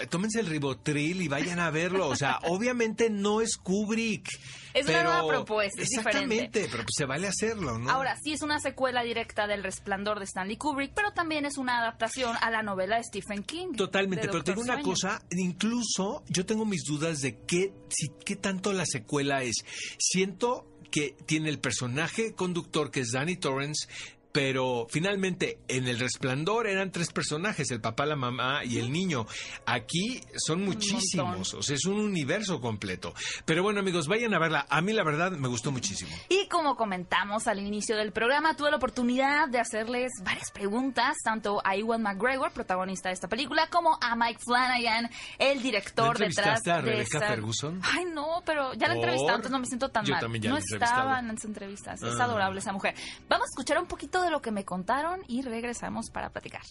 tómense 0.08 0.40
el 0.40 0.46
ribotril 0.46 1.22
y 1.22 1.28
vayan 1.28 1.58
a 1.58 1.70
verlo. 1.70 2.08
O 2.08 2.16
sea, 2.16 2.38
obviamente 2.44 3.10
no 3.10 3.40
es 3.40 3.56
Kubrick. 3.56 4.28
Es 4.74 4.84
pero, 4.84 5.08
una 5.08 5.22
nueva 5.22 5.28
propuesta, 5.28 5.80
es 5.80 5.88
Exactamente, 5.90 6.68
pero 6.70 6.82
pues 6.82 6.94
se 6.94 7.06
vale 7.06 7.26
hacerlo, 7.28 7.78
¿no? 7.78 7.90
Ahora, 7.90 8.14
sí 8.22 8.32
es 8.32 8.42
una 8.42 8.60
secuela 8.60 9.02
directa 9.02 9.46
del 9.46 9.62
Resplandor 9.62 10.18
de 10.18 10.26
Stanley 10.26 10.58
Kubrick, 10.58 10.92
pero 10.94 11.12
también 11.12 11.46
es 11.46 11.56
una 11.56 11.78
adaptación 11.78 12.36
a 12.42 12.50
la 12.50 12.62
novela 12.62 12.96
de 12.96 13.04
Stephen 13.04 13.42
King. 13.42 13.72
Totalmente, 13.74 14.28
pero 14.28 14.44
tengo 14.44 14.60
una 14.60 14.82
cosa, 14.82 15.22
incluso 15.30 16.22
yo 16.28 16.44
tengo 16.44 16.66
mis 16.66 16.84
dudas 16.84 17.20
de 17.22 17.38
qué, 17.46 17.72
si, 17.88 18.08
qué 18.24 18.36
tanto 18.36 18.74
la 18.74 18.84
secuela 18.84 19.42
es. 19.42 19.64
Siento 19.98 20.66
que 20.90 21.16
tiene 21.26 21.48
el 21.48 21.58
personaje 21.58 22.34
conductor 22.34 22.90
que 22.90 23.00
es 23.00 23.10
Danny 23.12 23.36
Torrance, 23.36 23.88
pero 24.36 24.86
finalmente 24.90 25.60
en 25.66 25.88
El 25.88 25.98
Resplandor 25.98 26.66
eran 26.66 26.92
tres 26.92 27.10
personajes, 27.10 27.70
el 27.70 27.80
papá, 27.80 28.04
la 28.04 28.16
mamá 28.16 28.66
y 28.66 28.76
el 28.76 28.92
niño. 28.92 29.26
Aquí 29.64 30.20
son 30.36 30.62
muchísimos, 30.62 31.54
o 31.54 31.62
sea, 31.62 31.74
es 31.74 31.86
un 31.86 31.98
universo 31.98 32.60
completo. 32.60 33.14
Pero 33.46 33.62
bueno, 33.62 33.80
amigos, 33.80 34.08
vayan 34.08 34.34
a 34.34 34.38
verla. 34.38 34.66
A 34.68 34.82
mí 34.82 34.92
la 34.92 35.04
verdad 35.04 35.30
me 35.30 35.48
gustó 35.48 35.72
muchísimo. 35.72 36.14
Y 36.28 36.48
como 36.48 36.76
comentamos 36.76 37.46
al 37.46 37.60
inicio 37.60 37.96
del 37.96 38.12
programa, 38.12 38.54
tuve 38.54 38.70
la 38.70 38.76
oportunidad 38.76 39.48
de 39.48 39.58
hacerles 39.58 40.12
varias 40.22 40.50
preguntas, 40.50 41.16
tanto 41.24 41.62
a 41.64 41.74
Iwan 41.74 42.02
McGregor, 42.02 42.52
protagonista 42.52 43.08
de 43.08 43.14
esta 43.14 43.28
película, 43.28 43.68
como 43.70 43.96
a 44.02 44.16
Mike 44.16 44.40
Flanagan, 44.44 45.08
el 45.38 45.62
director 45.62 46.18
detrás 46.18 46.66
a 46.66 46.82
Rebecca 46.82 47.20
Ferguson? 47.20 47.80
Ay, 47.82 48.04
no, 48.04 48.42
pero 48.44 48.74
ya 48.74 48.88
la 48.88 48.96
he 48.96 48.96
entrevistado, 48.98 49.36
entonces 49.36 49.52
no 49.52 49.60
me 49.60 49.66
siento 49.66 49.88
tan 49.88 50.04
Yo 50.04 50.12
mal. 50.12 50.20
También 50.20 50.42
ya 50.42 50.50
no 50.50 50.58
estaba 50.58 51.20
en 51.20 51.28
las 51.28 51.44
entrevistas. 51.46 52.02
Es 52.02 52.20
ah. 52.20 52.24
adorable 52.24 52.58
esa 52.58 52.74
mujer. 52.74 52.94
Vamos 53.30 53.46
a 53.46 53.50
escuchar 53.52 53.78
un 53.78 53.86
poquito 53.86 54.20
de 54.20 54.25
lo 54.30 54.40
que 54.40 54.50
me 54.50 54.64
contaron 54.64 55.20
y 55.28 55.42
regresamos 55.42 56.10
para 56.10 56.30
platicar. 56.30 56.62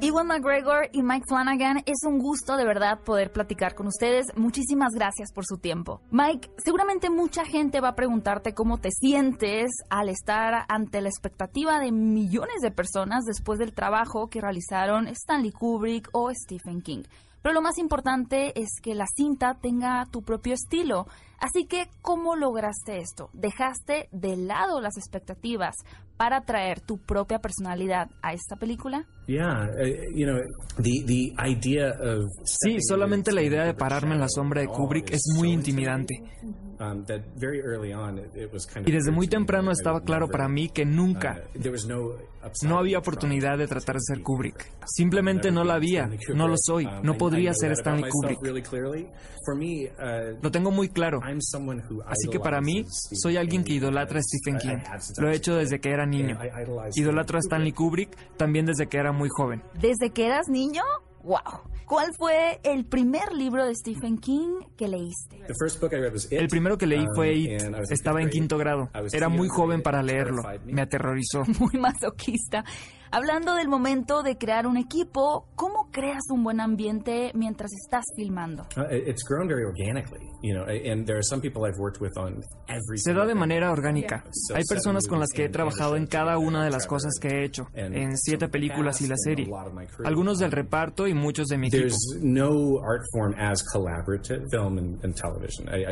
Iwan 0.00 0.26
McGregor 0.26 0.90
y 0.92 1.02
Mike 1.02 1.24
Flanagan, 1.26 1.78
es 1.86 2.04
un 2.06 2.18
gusto 2.18 2.58
de 2.58 2.66
verdad 2.66 3.00
poder 3.00 3.32
platicar 3.32 3.74
con 3.74 3.86
ustedes. 3.86 4.26
Muchísimas 4.36 4.92
gracias 4.92 5.32
por 5.32 5.46
su 5.46 5.56
tiempo. 5.56 6.02
Mike, 6.10 6.50
seguramente 6.62 7.08
mucha 7.08 7.46
gente 7.46 7.80
va 7.80 7.88
a 7.88 7.94
preguntarte 7.94 8.52
cómo 8.52 8.76
te 8.76 8.90
sientes 8.90 9.70
al 9.88 10.10
estar 10.10 10.66
ante 10.68 11.00
la 11.00 11.08
expectativa 11.08 11.80
de 11.80 11.92
millones 11.92 12.60
de 12.60 12.70
personas 12.70 13.24
después 13.24 13.58
del 13.58 13.72
trabajo 13.72 14.28
que 14.28 14.42
realizaron 14.42 15.08
Stanley 15.08 15.52
Kubrick 15.52 16.10
o 16.12 16.30
Stephen 16.30 16.82
King. 16.82 17.04
Pero 17.46 17.54
lo 17.54 17.62
más 17.62 17.78
importante 17.78 18.60
es 18.60 18.80
que 18.82 18.96
la 18.96 19.04
cinta 19.06 19.56
tenga 19.62 20.04
tu 20.10 20.22
propio 20.22 20.52
estilo. 20.52 21.06
Así 21.38 21.66
que, 21.66 21.88
¿cómo 22.02 22.34
lograste 22.34 22.98
esto? 22.98 23.30
¿Dejaste 23.34 24.08
de 24.10 24.36
lado 24.36 24.80
las 24.80 24.96
expectativas 24.96 25.76
para 26.16 26.40
traer 26.40 26.80
tu 26.80 26.98
propia 26.98 27.38
personalidad 27.38 28.10
a 28.20 28.32
esta 28.32 28.56
película? 28.56 29.06
Sí, 32.42 32.78
solamente 32.80 33.30
la 33.30 33.42
idea 33.42 33.64
de 33.64 33.74
pararme 33.74 34.16
en 34.16 34.22
la 34.22 34.28
sombra 34.28 34.62
de 34.62 34.66
Kubrick 34.66 35.12
es 35.12 35.22
muy 35.36 35.52
intimidante. 35.52 36.16
Um, 36.78 37.04
y 38.84 38.92
desde 38.92 39.10
muy 39.10 39.28
temprano 39.28 39.70
estaba 39.70 40.02
claro 40.02 40.28
para 40.28 40.46
mí 40.48 40.68
que 40.68 40.84
nunca, 40.84 41.42
uh, 41.54 42.66
no 42.66 42.78
había 42.78 42.98
oportunidad 42.98 43.56
de 43.56 43.66
tratar 43.66 43.96
de 43.96 44.02
ser 44.02 44.22
Kubrick. 44.22 44.72
Simplemente 44.86 45.50
no 45.50 45.64
la 45.64 45.74
había, 45.74 46.10
no 46.34 46.48
lo 46.48 46.56
soy, 46.58 46.84
um, 46.86 47.02
no 47.02 47.16
podría 47.16 47.54
ser 47.54 47.72
Stanley 47.72 48.10
Kubrick. 48.10 48.40
Uh, 48.42 48.46
lo 50.42 50.50
tengo 50.50 50.70
muy 50.70 50.88
claro. 50.88 51.20
Así 51.24 52.28
que 52.30 52.40
para 52.40 52.60
mí, 52.60 52.84
soy 52.88 53.36
alguien 53.36 53.64
que 53.64 53.72
idolatra 53.74 54.18
a 54.18 54.22
Stephen 54.22 54.58
King. 54.58 54.78
Lo 55.18 55.30
he 55.30 55.36
hecho 55.36 55.54
desde 55.56 55.80
que 55.80 55.90
era 55.90 56.04
niño. 56.04 56.38
Idolatro 56.94 57.38
a 57.38 57.40
Stanley 57.40 57.72
Kubrick 57.72 58.36
también 58.36 58.66
desde 58.66 58.86
que 58.86 58.98
era 58.98 59.12
muy 59.12 59.28
joven. 59.30 59.62
¿Desde 59.80 60.10
que 60.10 60.26
eras 60.26 60.48
niño? 60.48 60.82
¡Wow! 61.26 61.40
¿Cuál 61.86 62.12
fue 62.16 62.60
el 62.62 62.84
primer 62.84 63.32
libro 63.32 63.66
de 63.66 63.74
Stephen 63.74 64.18
King 64.18 64.60
que 64.76 64.86
leíste? 64.86 65.42
El 66.30 66.46
primero 66.46 66.78
que 66.78 66.86
leí 66.86 67.04
fue 67.16 67.32
um, 67.32 67.36
It. 67.36 67.90
Estaba 67.90 68.22
en 68.22 68.30
quinto 68.30 68.56
grado. 68.58 68.90
Era 69.12 69.28
muy 69.28 69.48
joven 69.48 69.82
para 69.82 70.04
leerlo. 70.04 70.42
Me 70.64 70.82
aterrorizó. 70.82 71.44
Muy 71.58 71.80
masoquista. 71.80 72.64
Hablando 73.10 73.54
del 73.54 73.68
momento 73.68 74.22
de 74.22 74.36
crear 74.36 74.66
un 74.66 74.76
equipo, 74.76 75.46
¿cómo 75.54 75.90
creas 75.90 76.24
un 76.30 76.42
buen 76.44 76.60
ambiente 76.60 77.30
mientras 77.34 77.70
estás 77.72 78.04
filmando? 78.16 78.66
Se 82.96 83.14
da 83.14 83.26
de 83.26 83.34
manera 83.34 83.70
orgánica. 83.70 84.24
Hay 84.54 84.64
personas 84.68 85.06
con 85.06 85.20
las 85.20 85.30
que 85.30 85.44
he 85.44 85.48
trabajado 85.48 85.96
en 85.96 86.06
cada 86.06 86.38
una 86.38 86.64
de 86.64 86.70
las 86.70 86.86
cosas 86.86 87.14
que 87.20 87.28
he 87.28 87.44
hecho, 87.44 87.68
en 87.74 88.16
siete 88.16 88.48
películas 88.48 89.00
y 89.00 89.06
la 89.08 89.16
serie. 89.16 89.48
Algunos 90.04 90.38
del 90.38 90.52
reparto 90.52 91.06
y 91.06 91.14
muchos 91.14 91.48
de 91.48 91.58
mi 91.58 91.68
equipo. 91.68 91.94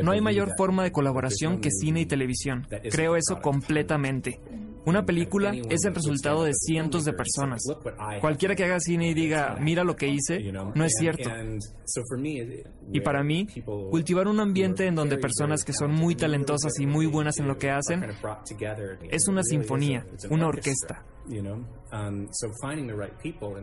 No 0.03 0.11
hay 0.11 0.21
mayor 0.21 0.49
forma 0.57 0.83
de 0.83 0.91
colaboración 0.91 1.59
que 1.59 1.71
cine 1.71 2.01
y 2.01 2.05
televisión. 2.05 2.67
Creo 2.91 3.15
eso 3.15 3.39
completamente. 3.41 4.39
Una 4.85 5.05
película 5.05 5.51
es 5.69 5.83
el 5.85 5.95
resultado 5.95 6.43
de 6.43 6.53
cientos 6.53 7.05
de 7.05 7.13
personas. 7.13 7.61
Cualquiera 8.21 8.55
que 8.55 8.63
haga 8.63 8.79
cine 8.79 9.09
y 9.09 9.13
diga, 9.13 9.57
mira 9.59 9.83
lo 9.83 9.95
que 9.95 10.07
hice, 10.07 10.39
no 10.51 10.85
es 10.85 10.93
cierto. 10.99 11.29
Y 12.91 13.01
para 13.01 13.23
mí, 13.23 13.47
cultivar 13.89 14.27
un 14.27 14.39
ambiente 14.39 14.85
en 14.87 14.95
donde 14.95 15.17
personas 15.17 15.63
que 15.63 15.73
son 15.73 15.91
muy 15.91 16.15
talentosas 16.15 16.79
y 16.79 16.85
muy 16.85 17.05
buenas 17.05 17.39
en 17.39 17.47
lo 17.47 17.57
que 17.57 17.69
hacen 17.71 18.03
es 19.09 19.27
una 19.27 19.43
sinfonía, 19.43 20.05
una 20.29 20.47
orquesta. 20.47 21.03
Um, 21.27 22.27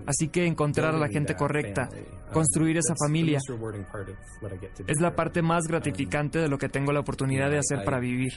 Así 0.07 0.29
que 0.29 0.47
encontrar 0.47 0.95
a 0.95 0.99
la 0.99 1.09
gente 1.09 1.37
correcta, 1.37 1.89
um, 1.91 2.33
construir 2.33 2.79
esa 2.79 2.95
familia, 2.97 3.39
es 4.87 5.01
la 5.01 5.15
parte 5.15 5.43
más 5.43 5.65
gratificante 5.67 6.39
de 6.39 6.49
lo 6.49 6.57
que 6.57 6.69
tengo 6.69 6.93
la 6.93 7.01
oportunidad 7.01 7.51
de 7.51 7.59
hacer 7.59 7.85
para 7.85 8.01
vivir. 8.01 8.33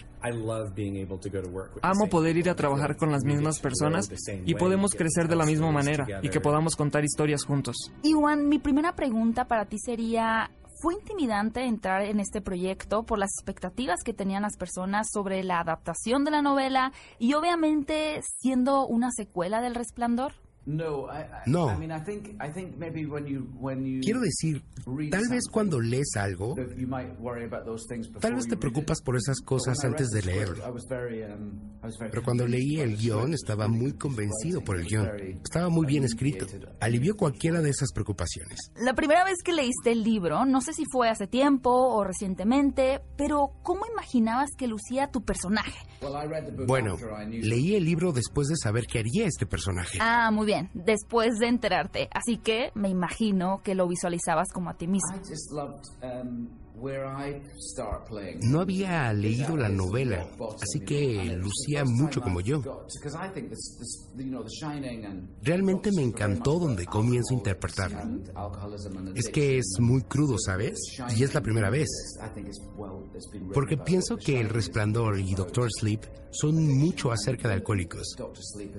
Amo 1.81 2.09
poder 2.09 2.37
ir 2.37 2.49
a 2.49 2.55
trabajar 2.55 2.97
con 2.97 3.11
las 3.11 3.23
mismas 3.23 3.59
personas 3.59 4.09
y 4.45 4.55
podemos 4.55 4.91
crecer 4.93 5.27
de 5.27 5.35
la 5.35 5.45
misma 5.45 5.71
manera 5.71 6.05
y 6.21 6.29
que 6.29 6.41
podamos 6.41 6.75
contar 6.75 7.03
historias 7.03 7.43
juntos. 7.45 7.91
Iwan, 8.03 8.49
mi 8.49 8.59
primera 8.59 8.95
pregunta 8.95 9.45
para 9.45 9.65
ti 9.65 9.77
sería, 9.79 10.51
¿fue 10.85 10.93
intimidante 10.93 11.63
entrar 11.63 12.03
en 12.03 12.19
este 12.19 12.41
proyecto 12.41 13.01
por 13.01 13.17
las 13.17 13.31
expectativas 13.39 14.03
que 14.03 14.13
tenían 14.13 14.43
las 14.43 14.55
personas 14.55 15.07
sobre 15.11 15.43
la 15.43 15.59
adaptación 15.59 16.23
de 16.23 16.29
la 16.29 16.43
novela 16.43 16.91
y 17.17 17.33
obviamente 17.33 18.21
siendo 18.37 18.85
una 18.85 19.09
secuela 19.09 19.61
del 19.61 19.73
Resplandor? 19.73 20.33
No. 20.65 21.07
Quiero 24.01 24.19
decir, 24.19 24.63
tal 25.11 25.23
vez 25.29 25.43
cuando 25.51 25.79
lees 25.79 26.15
algo, 26.15 26.55
tal 28.19 28.35
vez 28.35 28.47
te 28.47 28.57
preocupas 28.57 29.01
por 29.01 29.15
esas 29.15 29.41
cosas 29.41 29.83
antes 29.83 30.09
de 30.09 30.23
leerlo. 30.23 30.63
Um, 30.67 31.75
Pero 31.99 32.23
cuando 32.23 32.47
leí 32.47 32.79
el 32.79 32.97
guion, 32.97 33.33
estaba 33.33 33.67
muy 33.67 33.93
convencido 33.93 34.61
por 34.61 34.77
el 34.77 34.85
guion. 34.85 35.07
Estaba 35.43 35.69
muy 35.69 35.85
bien 35.85 36.03
escrito. 36.03 36.47
Alivió 36.79 37.15
cualquiera 37.15 37.61
de 37.61 37.69
esas 37.69 37.91
preocupaciones. 37.93 38.71
La 38.75 38.93
primera 38.93 39.23
vez 39.23 39.37
que 39.43 39.53
leíste 39.53 39.91
el 39.91 40.03
libro, 40.03 40.45
no 40.45 40.61
sé 40.61 40.73
si 40.73 40.83
fue 40.91 41.09
hace 41.09 41.27
tiempo 41.27 41.69
o 41.69 42.03
recientemente, 42.03 43.01
pero 43.17 43.51
¿cómo 43.61 43.85
imaginabas 43.91 44.49
que 44.57 44.67
lucía 44.67 45.11
tu 45.11 45.23
personaje? 45.23 45.77
Bueno, 46.65 46.97
leí 47.29 47.75
el 47.75 47.85
libro 47.85 48.11
después 48.11 48.47
de 48.47 48.55
saber 48.55 48.85
qué 48.87 48.99
haría 48.99 49.27
este 49.27 49.45
personaje. 49.45 49.97
Ah, 50.01 50.31
muy 50.31 50.45
bien 50.47 50.54
después 50.73 51.37
de 51.39 51.47
enterarte. 51.47 52.09
Así 52.13 52.37
que 52.37 52.71
me 52.75 52.89
imagino 52.89 53.61
que 53.63 53.75
lo 53.75 53.87
visualizabas 53.87 54.51
como 54.53 54.69
a 54.69 54.73
ti 54.73 54.87
mismo. 54.87 55.17
No 58.41 58.61
había 58.61 59.11
leído 59.13 59.55
la 59.57 59.69
novela, 59.69 60.27
así 60.61 60.79
que 60.81 61.35
lucía 61.37 61.83
mucho 61.85 62.21
como 62.21 62.41
yo. 62.41 62.61
Realmente 65.41 65.91
me 65.91 66.03
encantó 66.03 66.59
donde 66.59 66.85
comienzo 66.85 67.33
a 67.33 67.37
interpretarlo. 67.37 67.99
Es 69.15 69.29
que 69.29 69.57
es 69.57 69.77
muy 69.79 70.01
crudo, 70.03 70.37
¿sabes? 70.37 70.77
Y 71.15 71.23
es 71.23 71.33
la 71.33 71.41
primera 71.41 71.69
vez. 71.69 71.87
Porque 73.53 73.77
pienso 73.77 74.17
que 74.17 74.39
El 74.39 74.49
Resplandor 74.49 75.19
y 75.19 75.33
Doctor 75.33 75.69
Sleep 75.71 76.01
son 76.31 76.67
mucho 76.77 77.11
acerca 77.11 77.47
de 77.47 77.55
alcohólicos. 77.55 78.15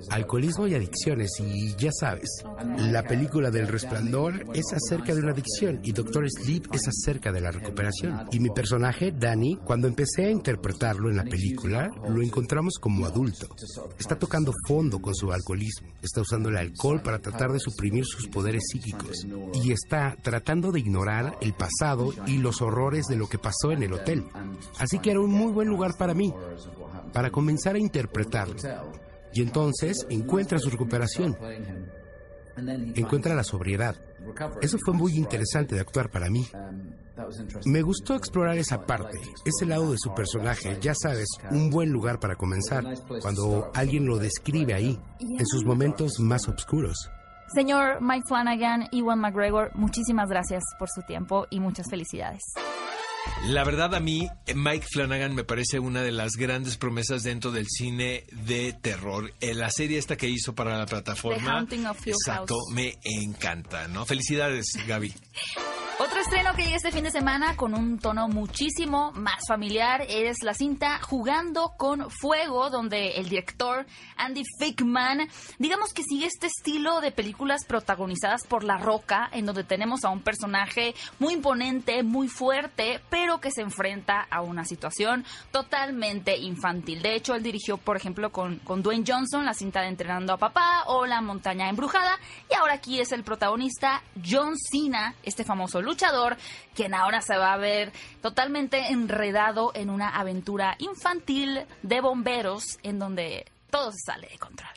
Alcoholismo 0.09 0.67
y 0.67 0.75
adicciones, 0.75 1.31
y 1.39 1.75
ya 1.75 1.91
sabes, 1.91 2.43
la 2.77 3.03
película 3.03 3.49
del 3.49 3.67
Resplandor 3.67 4.45
es 4.53 4.65
acerca 4.73 5.15
de 5.15 5.21
una 5.21 5.31
adicción 5.31 5.79
y 5.83 5.91
Doctor 5.91 6.29
Sleep 6.29 6.67
es 6.73 6.87
acerca 6.87 7.31
de 7.31 7.41
la 7.41 7.51
recuperación. 7.51 7.86
Y 8.31 8.39
mi 8.39 8.49
personaje, 8.49 9.11
Danny, 9.11 9.57
cuando 9.63 9.87
empecé 9.87 10.25
a 10.25 10.31
interpretarlo 10.31 11.09
en 11.09 11.17
la 11.17 11.23
película, 11.23 11.89
lo 12.07 12.21
encontramos 12.21 12.75
como 12.79 13.05
adulto. 13.05 13.47
Está 13.99 14.17
tocando 14.17 14.53
fondo 14.67 14.99
con 14.99 15.15
su 15.15 15.31
alcoholismo, 15.31 15.89
está 16.01 16.21
usando 16.21 16.49
el 16.49 16.57
alcohol 16.57 17.01
para 17.01 17.19
tratar 17.19 17.51
de 17.51 17.59
suprimir 17.59 18.05
sus 18.05 18.27
poderes 18.27 18.63
psíquicos 18.71 19.25
y 19.53 19.71
está 19.71 20.15
tratando 20.21 20.71
de 20.71 20.79
ignorar 20.79 21.37
el 21.41 21.53
pasado 21.53 22.13
y 22.25 22.37
los 22.37 22.61
horrores 22.61 23.05
de 23.07 23.15
lo 23.15 23.27
que 23.27 23.37
pasó 23.37 23.71
en 23.71 23.83
el 23.83 23.93
hotel. 23.93 24.25
Así 24.79 24.99
que 24.99 25.11
era 25.11 25.19
un 25.19 25.31
muy 25.31 25.51
buen 25.51 25.67
lugar 25.67 25.95
para 25.97 26.13
mí, 26.13 26.33
para 27.13 27.29
comenzar 27.29 27.75
a 27.75 27.79
interpretarlo. 27.79 28.55
Y 29.33 29.41
entonces 29.41 30.05
encuentra 30.09 30.59
su 30.59 30.69
recuperación, 30.69 31.37
encuentra 32.95 33.35
la 33.35 33.43
sobriedad. 33.43 33.95
Eso 34.61 34.77
fue 34.83 34.93
muy 34.93 35.13
interesante 35.15 35.75
de 35.75 35.81
actuar 35.81 36.09
para 36.09 36.29
mí. 36.29 36.45
Me 37.65 37.81
gustó 37.81 38.15
explorar 38.15 38.57
esa 38.57 38.85
parte, 38.85 39.17
ese 39.45 39.65
lado 39.65 39.91
de 39.91 39.97
su 39.97 40.13
personaje, 40.13 40.77
ya 40.81 40.93
sabes, 40.93 41.27
un 41.49 41.69
buen 41.69 41.89
lugar 41.89 42.19
para 42.19 42.35
comenzar, 42.35 42.83
cuando 43.21 43.71
alguien 43.73 44.05
lo 44.05 44.17
describe 44.17 44.73
ahí, 44.73 44.99
en 45.19 45.45
sus 45.45 45.65
momentos 45.65 46.19
más 46.19 46.47
oscuros. 46.47 47.09
Señor 47.53 48.01
Mike 48.01 48.25
Flanagan, 48.27 48.87
Iwan 48.91 49.19
McGregor, 49.19 49.71
muchísimas 49.73 50.27
gracias 50.27 50.63
por 50.77 50.89
su 50.89 51.01
tiempo 51.03 51.47
y 51.49 51.59
muchas 51.59 51.87
felicidades. 51.89 52.41
La 53.45 53.63
verdad 53.63 53.95
a 53.95 53.99
mí, 53.99 54.27
Mike 54.53 54.85
Flanagan 54.91 55.33
me 55.33 55.43
parece 55.43 55.79
una 55.79 56.01
de 56.01 56.11
las 56.11 56.33
grandes 56.33 56.77
promesas 56.77 57.23
dentro 57.23 57.51
del 57.51 57.67
cine 57.67 58.25
de 58.31 58.73
terror. 58.73 59.33
En 59.39 59.49
eh, 59.51 59.53
la 59.53 59.69
serie 59.69 59.97
esta 59.97 60.17
que 60.17 60.27
hizo 60.27 60.53
para 60.53 60.77
la 60.77 60.85
plataforma, 60.85 61.65
exacto, 62.05 62.57
me 62.73 62.97
encanta, 63.03 63.87
¿no? 63.87 64.05
Felicidades, 64.05 64.67
Gaby. 64.87 65.13
Otro 65.99 66.19
estreno 66.19 66.53
que 66.53 66.61
llega 66.61 66.75
este 66.75 66.91
fin 66.91 67.05
de 67.05 67.09
semana 67.09 67.55
con 67.55 67.73
un 67.73 67.97
tono 67.97 68.27
muchísimo 68.27 69.11
más 69.13 69.47
familiar 69.47 70.05
es 70.07 70.43
la 70.43 70.53
cinta 70.53 70.99
Jugando 71.01 71.73
con 71.75 72.11
Fuego, 72.11 72.69
donde 72.69 73.15
el 73.15 73.29
director 73.29 73.87
Andy 74.15 74.43
Fickman, 74.59 75.27
digamos 75.57 75.95
que 75.95 76.03
sigue 76.03 76.27
este 76.27 76.47
estilo 76.47 77.01
de 77.01 77.11
películas 77.11 77.65
protagonizadas 77.65 78.45
por 78.45 78.63
La 78.63 78.77
Roca, 78.77 79.27
en 79.31 79.47
donde 79.47 79.63
tenemos 79.63 80.05
a 80.05 80.09
un 80.09 80.21
personaje 80.21 80.93
muy 81.17 81.33
imponente, 81.33 82.03
muy 82.03 82.27
fuerte, 82.27 83.01
pero 83.09 83.41
que 83.41 83.49
se 83.49 83.61
enfrenta 83.61 84.27
a 84.29 84.41
una 84.41 84.65
situación 84.65 85.25
totalmente 85.51 86.37
infantil. 86.37 87.01
De 87.01 87.15
hecho, 87.15 87.33
él 87.33 87.41
dirigió, 87.41 87.77
por 87.77 87.97
ejemplo, 87.97 88.31
con, 88.31 88.57
con 88.59 88.83
Dwayne 88.83 89.05
Johnson 89.07 89.45
la 89.45 89.55
cinta 89.55 89.81
de 89.81 89.87
Entrenando 89.87 90.33
a 90.33 90.37
Papá 90.37 90.83
o 90.85 91.07
La 91.07 91.21
Montaña 91.21 91.69
Embrujada, 91.69 92.19
y 92.51 92.53
ahora 92.53 92.73
aquí 92.73 92.99
es 92.99 93.11
el 93.11 93.23
protagonista 93.23 94.03
John 94.23 94.53
Cena, 94.55 95.15
este 95.23 95.43
famoso 95.43 95.86
luchador, 95.87 96.37
quien 96.75 96.93
ahora 96.93 97.21
se 97.21 97.37
va 97.37 97.53
a 97.53 97.57
ver 97.57 97.91
totalmente 98.21 98.91
enredado 98.91 99.71
en 99.73 99.89
una 99.89 100.09
aventura 100.09 100.75
infantil 100.79 101.65
de 101.81 102.01
bomberos 102.01 102.77
en 102.83 102.99
donde 102.99 103.47
todo 103.69 103.91
se 103.91 103.99
sale 104.05 104.27
de 104.29 104.37
control. 104.37 104.69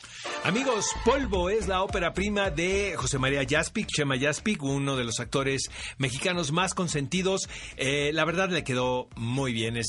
Amigos, 0.43 0.85
Polvo 1.05 1.49
es 1.49 1.67
la 1.67 1.83
ópera 1.83 2.13
prima 2.13 2.49
de 2.49 2.95
José 2.97 3.17
María 3.17 3.45
Jaspic, 3.47 3.87
Chema 3.87 4.17
Jaspic, 4.19 4.61
uno 4.63 4.95
de 4.95 5.03
los 5.03 5.19
actores 5.19 5.69
mexicanos 5.97 6.51
más 6.51 6.73
consentidos. 6.73 7.47
Eh, 7.77 8.11
la 8.13 8.25
verdad 8.25 8.49
le 8.49 8.63
quedó 8.63 9.07
muy 9.15 9.53
bien. 9.53 9.77
Es, 9.77 9.87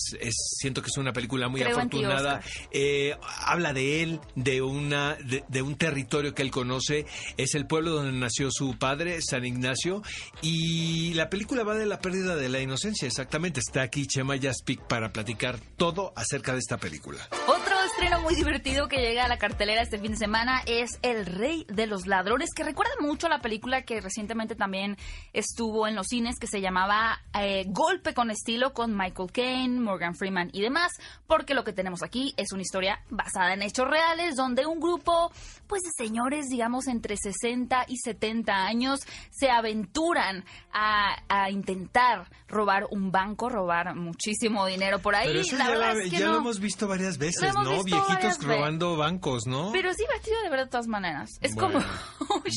siento 0.59 0.83
que 0.83 0.89
es 0.89 0.97
una 0.97 1.13
película 1.13 1.49
muy 1.49 1.63
afortunada. 1.63 2.41
Eh, 2.71 3.17
habla 3.39 3.73
de 3.73 4.03
él, 4.03 4.21
de 4.35 4.63
una, 4.63 5.17
de, 5.17 5.63
un 5.63 5.77
territorio 5.77 6.35
que 6.35 6.43
él 6.43 6.51
conoce. 6.51 7.07
Es 7.37 7.55
el 7.55 7.67
pueblo 7.67 7.91
donde 7.91 8.13
nació 8.13 8.51
su 8.51 8.79
padre, 8.79 9.21
San 9.23 9.45
Ignacio, 9.45 10.03
y 10.41 11.15
la 11.15 11.31
película 11.31 11.65
va 11.65 11.75
de 11.75 11.87
la 11.87 11.99
pérdida 12.01 12.37
de 12.37 12.49
la 12.49 12.61
inocencia. 12.61 13.07
Exactamente. 13.07 13.61
Está 13.61 13.83
aquí 13.83 14.07
Chema 14.07 14.39
Jaspic 14.39 14.83
para 14.83 15.13
platicar 15.13 15.59
todo 15.77 16.13
acerca 16.17 16.53
de 16.53 16.59
esta 16.59 16.77
película. 16.77 17.29
Otro 17.47 17.62
estreno 18.03 18.23
muy 18.23 18.35
divertido 18.35 18.89
que 18.89 18.97
llega 18.97 19.25
a 19.25 19.29
la 19.29 19.39
cartelera 19.39 19.81
este 19.81 19.99
fin 19.99 20.13
de 20.13 20.17
semana 20.17 20.63
es 20.67 20.99
El 21.03 21.25
Rey 21.25 21.65
de 21.69 21.87
los 21.87 22.09
Ladrones, 22.09 22.51
que 22.53 22.65
recuerda 22.65 22.93
mucho 23.01 23.29
a 23.29 23.31
la 23.31 23.41
película 23.41 23.83
que 23.83 24.01
recientemente 24.01 24.57
también 24.57 24.97
estuvo 25.33 25.87
en 25.87 25.95
los 25.95 26.09
cines, 26.09 26.41
que 26.41 26.49
se 26.49 26.61
llamaba 26.61 27.21
eh, 27.39 27.65
Golpe 27.69 28.13
con 28.13 28.31
Estilo, 28.33 28.73
con 28.73 28.97
Michael 28.97 29.31
Caine, 29.31 29.81
Morgan 29.81 30.17
Freeman 30.17 30.51
y 30.53 30.63
demás, 30.63 30.91
porque 31.29 31.55
lo 31.55 31.63
que 31.63 31.73
tenemos 31.73 32.03
aquí 32.03 32.35
es 32.37 32.53
una 32.53 32.63
historia 32.63 33.01
basada 33.09 33.55
en 33.55 33.63
hechos 33.63 33.87
reales, 33.89 34.35
donde 34.35 34.67
un 34.67 34.81
grupo, 34.81 35.31
pues 35.69 35.83
de 35.83 35.91
señores, 36.05 36.47
digamos, 36.49 36.89
entre 36.89 37.17
60 37.17 37.85
y 37.87 37.99
70 37.99 38.53
años, 38.53 38.99
se 39.31 39.49
aventuran 39.49 40.45
a, 40.73 41.51
intentar 41.51 42.29
robar 42.49 42.87
un 42.91 43.11
banco, 43.11 43.49
robar 43.49 43.95
muchísimo 43.95 44.67
dinero 44.67 44.99
por 45.01 45.15
ahí. 45.15 45.29
Pero 45.29 45.43
ya, 45.43 46.27
lo 46.27 46.39
hemos 46.39 46.61
visto 46.61 46.89
varias 46.89 47.19
veces, 47.19 47.53
¿no? 47.55 47.83
Viejitos 47.93 48.45
robando 48.45 48.97
bancos, 48.97 49.47
¿no? 49.47 49.71
Pero 49.73 49.93
sí 49.95 50.05
vestido 50.13 50.43
de 50.43 50.51
verdad 50.51 50.65
de 50.65 50.71
todas 50.71 50.87
maneras. 50.87 51.31
Es 51.41 51.55
como 51.55 51.81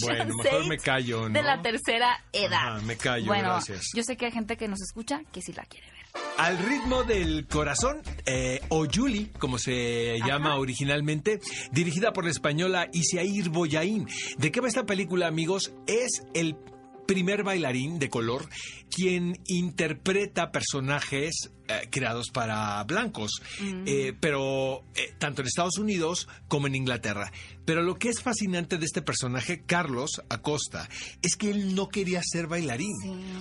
bueno, 0.05 0.35
mejor 0.43 0.67
me 0.67 0.77
callo, 0.77 1.29
¿no? 1.29 1.33
de 1.33 1.43
la 1.43 1.61
tercera 1.61 2.23
edad. 2.31 2.81
me 2.81 2.97
callo, 2.97 3.27
bueno, 3.27 3.49
gracias. 3.49 3.89
Yo 3.93 4.03
sé 4.03 4.17
que 4.17 4.25
hay 4.25 4.31
gente 4.31 4.57
que 4.57 4.67
nos 4.67 4.81
escucha 4.81 5.21
que 5.31 5.41
sí 5.41 5.53
la 5.53 5.63
quiere 5.63 5.87
ver. 5.87 5.95
Al 6.37 6.57
ritmo 6.57 7.03
del 7.03 7.47
corazón, 7.47 8.01
eh, 8.25 8.61
o 8.69 8.85
Julie, 8.91 9.31
como 9.39 9.57
se 9.57 10.17
llama 10.25 10.55
originalmente, 10.57 11.39
dirigida 11.71 12.13
por 12.13 12.25
la 12.25 12.31
española 12.31 12.87
Isiair 12.91 13.49
Boyaín. 13.49 14.07
¿De 14.37 14.51
qué 14.51 14.61
va 14.61 14.67
esta 14.67 14.85
película, 14.85 15.27
amigos? 15.27 15.73
Es 15.87 16.23
el 16.33 16.57
primer 17.05 17.43
bailarín 17.43 17.99
de 17.99 18.09
color 18.09 18.49
quien 18.89 19.39
interpreta 19.47 20.51
personajes 20.51 21.51
eh, 21.67 21.87
creados 21.89 22.29
para 22.29 22.83
blancos, 22.83 23.31
mm. 23.59 23.83
eh, 23.85 24.13
pero 24.19 24.83
eh, 24.95 25.13
tanto 25.17 25.41
en 25.41 25.47
Estados 25.47 25.77
Unidos 25.77 26.27
como 26.47 26.67
en 26.67 26.75
Inglaterra. 26.75 27.31
Pero 27.65 27.81
lo 27.81 27.95
que 27.95 28.09
es 28.09 28.21
fascinante 28.21 28.77
de 28.77 28.85
este 28.85 29.01
personaje, 29.01 29.63
Carlos 29.65 30.21
Acosta, 30.29 30.87
es 31.21 31.35
que 31.35 31.49
él 31.49 31.75
no 31.75 31.89
quería 31.89 32.21
ser 32.23 32.47
bailarín. 32.47 32.95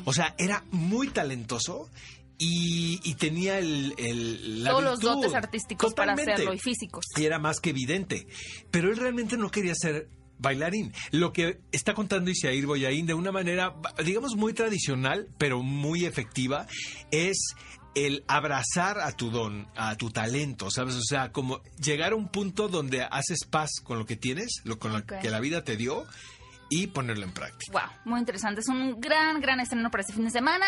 O 0.05 0.12
sea, 0.12 0.35
era 0.38 0.64
muy 0.70 1.09
talentoso 1.09 1.90
y, 2.38 3.14
tenía 3.14 3.59
el, 3.59 3.94
todos 4.64 4.83
los 4.83 5.00
dotes 5.00 5.35
artísticos 5.35 5.94
para 5.94 6.14
hacerlo 6.14 6.53
y 6.53 6.59
físicos. 6.59 7.05
Y 7.16 7.24
era 7.24 7.38
más 7.38 7.61
que 7.61 7.70
evidente. 7.70 8.27
Pero 8.70 8.90
él 8.90 8.96
realmente 8.96 9.37
no 9.37 9.50
quería 9.50 9.74
ser 9.74 10.09
bailarín. 10.38 10.92
Lo 11.11 11.33
que 11.33 11.61
está 11.73 11.94
contando 11.94 12.31
Isair 12.31 12.66
Boyaín 12.66 13.07
de 13.07 13.14
una 13.14 13.33
manera, 13.33 13.75
digamos, 14.05 14.37
muy 14.37 14.53
tradicional, 14.53 15.29
pero 15.38 15.62
muy 15.62 16.05
efectiva, 16.05 16.66
es 17.11 17.55
el 17.94 18.25
abrazar 18.27 18.99
a 18.99 19.12
tu 19.12 19.31
don, 19.31 19.68
a 19.77 19.97
tu 19.97 20.11
talento, 20.11 20.70
¿sabes? 20.70 20.97
O 20.97 21.03
sea, 21.03 21.31
como 21.33 21.62
llegar 21.83 22.12
a 22.12 22.16
un 22.16 22.29
punto 22.29 22.68
donde 22.68 23.03
haces 23.03 23.44
paz 23.49 23.70
con 23.83 23.99
lo 23.99 24.07
que 24.07 24.16
tienes, 24.16 24.62
lo, 24.64 24.79
con 24.79 24.92
lo 24.92 25.05
que 25.05 25.31
la 25.31 25.40
vida 25.40 25.62
te 25.62 25.77
dio, 25.77 26.05
y 26.68 26.87
ponerlo 26.88 27.24
en 27.24 27.33
práctica. 27.33 27.72
Wow, 27.72 27.98
muy 28.05 28.20
interesante. 28.20 28.61
Es 28.61 28.68
un 28.68 29.00
gran, 29.00 29.40
gran 29.40 29.61
estreno 29.61 29.90
para 29.90 30.03
este 30.03 30.12
fin 30.12 30.24
de 30.24 30.31
semana. 30.31 30.66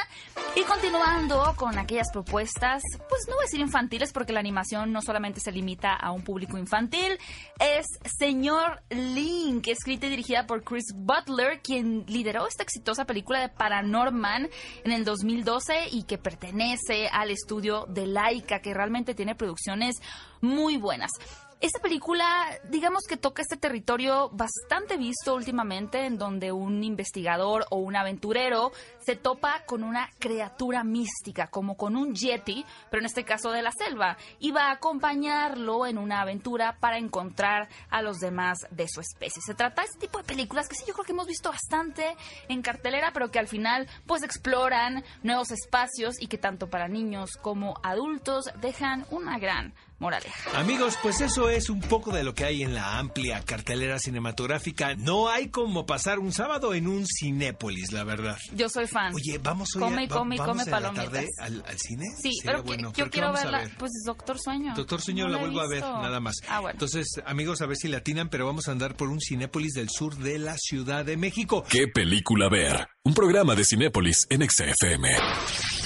Y 0.55 0.63
continuando 0.63 1.55
con 1.57 1.79
aquellas 1.79 2.11
propuestas, 2.13 2.83
pues 3.09 3.23
no 3.29 3.35
voy 3.35 3.43
a 3.43 3.47
decir 3.47 3.61
infantiles 3.61 4.13
porque 4.13 4.33
la 4.33 4.41
animación 4.41 4.93
no 4.93 5.03
solamente 5.03 5.41
se 5.41 5.53
limita 5.53 5.95
a 5.95 6.13
un 6.13 6.23
público 6.23 6.59
infantil, 6.59 7.19
es 7.59 7.87
Señor 8.19 8.83
Link, 8.91 9.67
escrita 9.69 10.07
y 10.07 10.11
dirigida 10.11 10.47
por 10.47 10.65
Chris 10.65 10.93
Butler, 10.95 11.61
quien 11.61 12.05
lideró 12.07 12.47
esta 12.47 12.63
exitosa 12.63 13.05
película 13.05 13.41
de 13.41 13.49
Paranorman 13.49 14.49
en 14.85 14.93
el 14.93 15.05
2012 15.05 15.89
y 15.93 16.05
que 16.05 16.19
pertenece 16.19 17.09
al 17.09 17.31
estudio 17.31 17.87
de 17.89 18.07
Laika, 18.07 18.61
que 18.61 18.75
realmente 18.75 19.15
tiene 19.15 19.35
producciones 19.35 19.97
muy 20.41 20.77
buenas. 20.77 21.11
Esta 21.59 21.79
película, 21.79 22.27
digamos 22.69 23.05
que 23.09 23.17
toca 23.17 23.41
este 23.41 23.57
territorio 23.57 24.29
bastante 24.29 24.99
visto 24.99 25.35
últimamente, 25.35 26.05
en 26.05 26.19
donde 26.19 26.53
un 26.53 26.85
investigador 26.85 27.65
o 27.71 27.79
un 27.79 27.97
aventurero 27.97 28.73
se 28.99 29.17
topa 29.17 29.65
con 29.65 29.83
una 29.83 30.11
criatura 30.19 30.85
mística, 30.85 31.47
como 31.47 31.79
con 31.79 31.97
un 31.97 32.15
yeti, 32.15 32.63
pero 32.91 33.01
en 33.01 33.07
este 33.07 33.25
caso 33.25 33.53
de 33.53 33.63
la 33.63 33.73
selva, 33.73 34.19
y 34.39 34.51
va 34.51 34.65
a 34.65 34.73
acompañarlo 34.73 35.87
en 35.87 35.97
una 35.97 36.21
aventura 36.21 36.77
para 36.79 36.99
encontrar 36.99 37.71
a 37.89 38.03
los 38.03 38.19
demás 38.19 38.59
de 38.71 38.87
su 38.87 39.01
especie. 39.01 39.41
Se 39.41 39.55
trata 39.55 39.81
de 39.81 39.89
este 39.89 40.01
tipo 40.01 40.19
de 40.19 40.25
películas 40.25 40.69
que 40.69 40.75
sí, 40.75 40.85
yo 40.87 40.93
creo 40.93 41.07
que 41.07 41.13
hemos 41.13 41.27
visto 41.27 41.49
bastante 41.49 42.17
en 42.49 42.61
cartelera, 42.61 43.13
pero 43.15 43.31
que 43.31 43.39
al 43.39 43.49
final 43.49 43.89
pues 44.07 44.23
exploran 44.23 45.03
nuevos 45.23 45.51
espacios 45.53 46.21
y 46.21 46.27
que 46.27 46.37
tanto 46.37 46.69
para 46.69 46.87
niños 46.87 47.31
como 47.41 47.81
adultos 47.83 48.51
dejan 48.61 49.07
una 49.11 49.39
gran 49.39 49.73
moraleja. 49.99 50.59
Amigos, 50.59 50.99
pues 51.03 51.21
eso 51.21 51.49
es 51.49 51.71
un 51.71 51.81
poco 51.81 52.13
de 52.13 52.25
lo 52.25 52.35
que 52.35 52.45
hay 52.45 52.63
en 52.63 52.75
la 52.75 52.99
amplia 52.99 53.43
cartelera 53.43 53.99
cinematográfica. 53.99 54.95
No 54.95 55.29
hay 55.29 55.49
como 55.49 55.87
pasar 55.87 56.19
un 56.19 56.33
sábado 56.33 56.75
en 56.75 56.87
un 56.87 57.07
Cinépolis, 57.07 57.93
la 57.93 58.05
verdad. 58.05 58.39
Yo 58.55 58.69
soy 58.69 58.87
fan. 58.87 59.15
Oye, 59.15 59.39
vamos 59.39 59.75
hoy 59.77 59.83
come 59.83 60.05
y 60.05 60.09
come 60.09 60.35
y 60.37 60.39
come 60.39 60.67
palomitas. 60.67 61.05
tarde 61.07 61.27
al, 61.39 61.65
al, 61.67 61.79
cine? 61.79 62.05
Sí, 62.21 62.33
pero 62.45 62.65
yo 62.93 63.11
quiero 63.11 63.33
verla. 63.33 63.71
Pues 63.79 63.93
Doctor 64.05 64.39
Sueño. 64.39 64.75
Doctor 64.75 65.01
Sueño 65.01 65.29
la, 65.29 65.39
vuelvo 65.39 65.61
a 65.61 65.69
ver, 65.69 65.81
nada 65.81 66.21
más. 66.21 66.37
Ah, 66.49 66.61
bueno. 66.61 66.75
Entonces, 66.75 67.09
amigos, 67.25 67.63
a 67.63 67.67
ver 67.67 67.77
si 67.77 67.89
la 67.89 67.99
atinan, 67.99 68.29
pero 68.29 68.47
vamos 68.47 68.69
a 68.69 68.73
andar 68.73 68.97
por 68.97 69.09
un 69.09 69.21
Cinépolis 69.21 69.73
del 69.75 69.89
sur 69.91 70.17
de 70.17 70.39
la 70.39 70.57
Ciudad 70.59 71.05
de 71.05 71.17
México. 71.17 71.65
¿Qué 71.69 71.89
película 71.89 72.49
ver? 72.49 72.89
Un 73.05 73.15
programa 73.15 73.55
de 73.55 73.65
Cinépolis 73.65 74.27
en 74.31 74.49
XFM. 74.49 75.86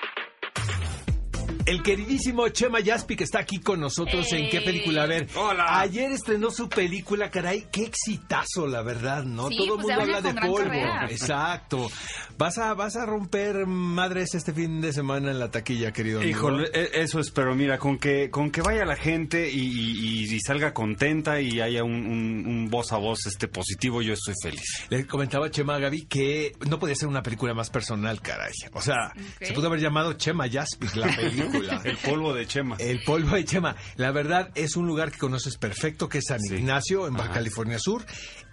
El 1.65 1.83
queridísimo 1.83 2.47
Chema 2.49 2.79
Yaspi 2.79 3.15
que 3.15 3.23
está 3.23 3.39
aquí 3.39 3.59
con 3.59 3.79
nosotros 3.79 4.31
en 4.33 4.49
qué 4.49 4.61
película 4.61 5.03
a 5.03 5.05
ver. 5.05 5.27
Hola. 5.35 5.79
Ayer 5.79 6.11
estrenó 6.11 6.49
su 6.49 6.67
película, 6.67 7.29
caray, 7.29 7.67
qué 7.71 7.83
exitazo, 7.83 8.65
la 8.65 8.81
verdad, 8.81 9.23
¿no? 9.23 9.49
Todo 9.49 9.75
el 9.75 9.81
pues 9.81 9.97
mundo 9.97 10.01
habla 10.01 10.21
de 10.21 10.33
polvo. 10.33 10.73
Exacto. 11.09 11.91
Vas 12.37 12.57
a 12.57 12.73
vas 12.73 12.95
a 12.95 13.05
romper 13.05 13.67
madres 13.67 14.33
este 14.33 14.53
fin 14.53 14.81
de 14.81 14.91
semana 14.91 15.29
en 15.29 15.39
la 15.39 15.51
taquilla, 15.51 15.91
querido. 15.91 16.23
Híjole, 16.23 16.69
e, 16.73 17.01
eso 17.01 17.19
espero, 17.19 17.53
mira, 17.53 17.77
con 17.77 17.99
que 17.99 18.31
con 18.31 18.49
que 18.49 18.61
vaya 18.61 18.83
la 18.83 18.95
gente 18.95 19.49
y, 19.51 20.39
salga 20.39 20.73
contenta 20.73 21.39
y 21.39 21.61
haya 21.61 21.83
un, 21.83 22.67
voz 22.71 22.91
a 22.93 22.97
voz 22.97 23.27
este 23.27 23.47
positivo, 23.47 24.01
yo 24.01 24.13
estoy 24.13 24.33
feliz. 24.41 24.85
Le 24.89 25.05
comentaba 25.05 25.47
a 25.47 25.51
Chema 25.51 25.75
a 25.75 25.79
Gaby 25.79 26.05
que 26.05 26.53
no 26.67 26.79
podía 26.79 26.95
ser 26.95 27.07
una 27.07 27.21
película 27.21 27.53
más 27.53 27.69
personal, 27.69 28.21
caray. 28.21 28.53
O 28.73 28.81
sea, 28.81 29.13
se 29.39 29.53
pudo 29.53 29.67
haber 29.67 29.79
llamado 29.79 30.13
Chema 30.13 30.47
Yaspi 30.47 30.87
la 30.95 31.15
película. 31.15 31.50
El 31.83 31.97
polvo 31.97 32.33
de 32.33 32.45
Chema. 32.47 32.75
El 32.79 33.03
polvo 33.03 33.35
de 33.35 33.45
Chema. 33.45 33.75
La 33.95 34.11
verdad 34.11 34.51
es 34.55 34.75
un 34.75 34.87
lugar 34.87 35.11
que 35.11 35.17
conoces 35.17 35.57
perfecto, 35.57 36.09
que 36.09 36.19
es 36.19 36.25
San 36.27 36.39
Ignacio, 36.43 37.07
en 37.07 37.13
Baja 37.13 37.31
California 37.31 37.79
Sur. 37.79 38.05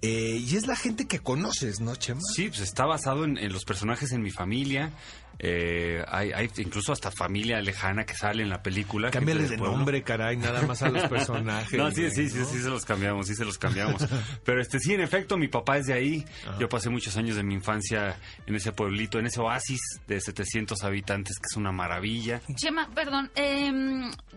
Eh, 0.02 0.38
y 0.40 0.56
es 0.56 0.66
la 0.66 0.76
gente 0.76 1.06
que 1.06 1.18
conoces, 1.18 1.80
¿no, 1.80 1.96
Chema? 1.96 2.20
Sí, 2.34 2.48
pues 2.48 2.60
está 2.60 2.86
basado 2.86 3.24
en, 3.24 3.36
en 3.38 3.52
los 3.52 3.64
personajes 3.64 4.12
en 4.12 4.22
mi 4.22 4.30
familia. 4.30 4.92
Eh, 5.40 6.04
hay, 6.08 6.32
hay, 6.32 6.50
incluso 6.56 6.92
hasta 6.92 7.12
familia 7.12 7.60
lejana 7.60 8.04
que 8.04 8.14
sale 8.14 8.42
en 8.42 8.48
la 8.48 8.62
película. 8.62 9.10
Cámbiale 9.10 9.48
de 9.48 9.56
nombre, 9.56 10.02
caray, 10.02 10.36
nada 10.36 10.62
más 10.62 10.82
a 10.82 10.88
los 10.88 11.02
personajes. 11.08 11.78
no, 11.78 11.90
sí, 11.92 12.10
sí, 12.10 12.28
sí, 12.28 12.44
sí, 12.44 12.60
se 12.60 12.68
los 12.68 12.84
cambiamos, 12.84 13.28
sí 13.28 13.34
se 13.34 13.44
los 13.44 13.56
cambiamos. 13.56 14.04
Pero 14.44 14.60
este 14.60 14.80
sí, 14.80 14.94
en 14.94 15.00
efecto, 15.00 15.36
mi 15.36 15.48
papá 15.48 15.78
es 15.78 15.86
de 15.86 15.94
ahí. 15.94 16.24
Yo 16.58 16.68
pasé 16.68 16.90
muchos 16.90 17.16
años 17.16 17.36
de 17.36 17.44
mi 17.44 17.54
infancia 17.54 18.18
en 18.46 18.54
ese 18.54 18.72
pueblito, 18.72 19.18
en 19.18 19.26
ese 19.26 19.40
oasis 19.40 19.80
de 20.08 20.20
700 20.20 20.82
habitantes, 20.82 21.38
que 21.38 21.46
es 21.48 21.56
una 21.56 21.70
maravilla. 21.70 22.40
Chema, 22.56 22.88
perdón, 22.92 23.30
eh, 23.36 23.70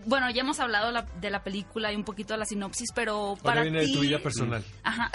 bueno, 0.06 0.30
ya 0.30 0.42
hemos 0.42 0.60
hablado 0.60 0.92
de 1.20 1.30
la 1.30 1.42
película 1.42 1.92
y 1.92 1.96
un 1.96 2.04
poquito 2.04 2.34
de 2.34 2.38
la 2.38 2.44
sinopsis, 2.44 2.90
pero 2.94 3.36
para 3.42 3.62
viene 3.62 3.80
ti... 3.80 3.86
de 3.88 3.92
tu 3.92 4.00
vida 4.00 4.18
personal. 4.20 4.64
Ajá. 4.84 5.10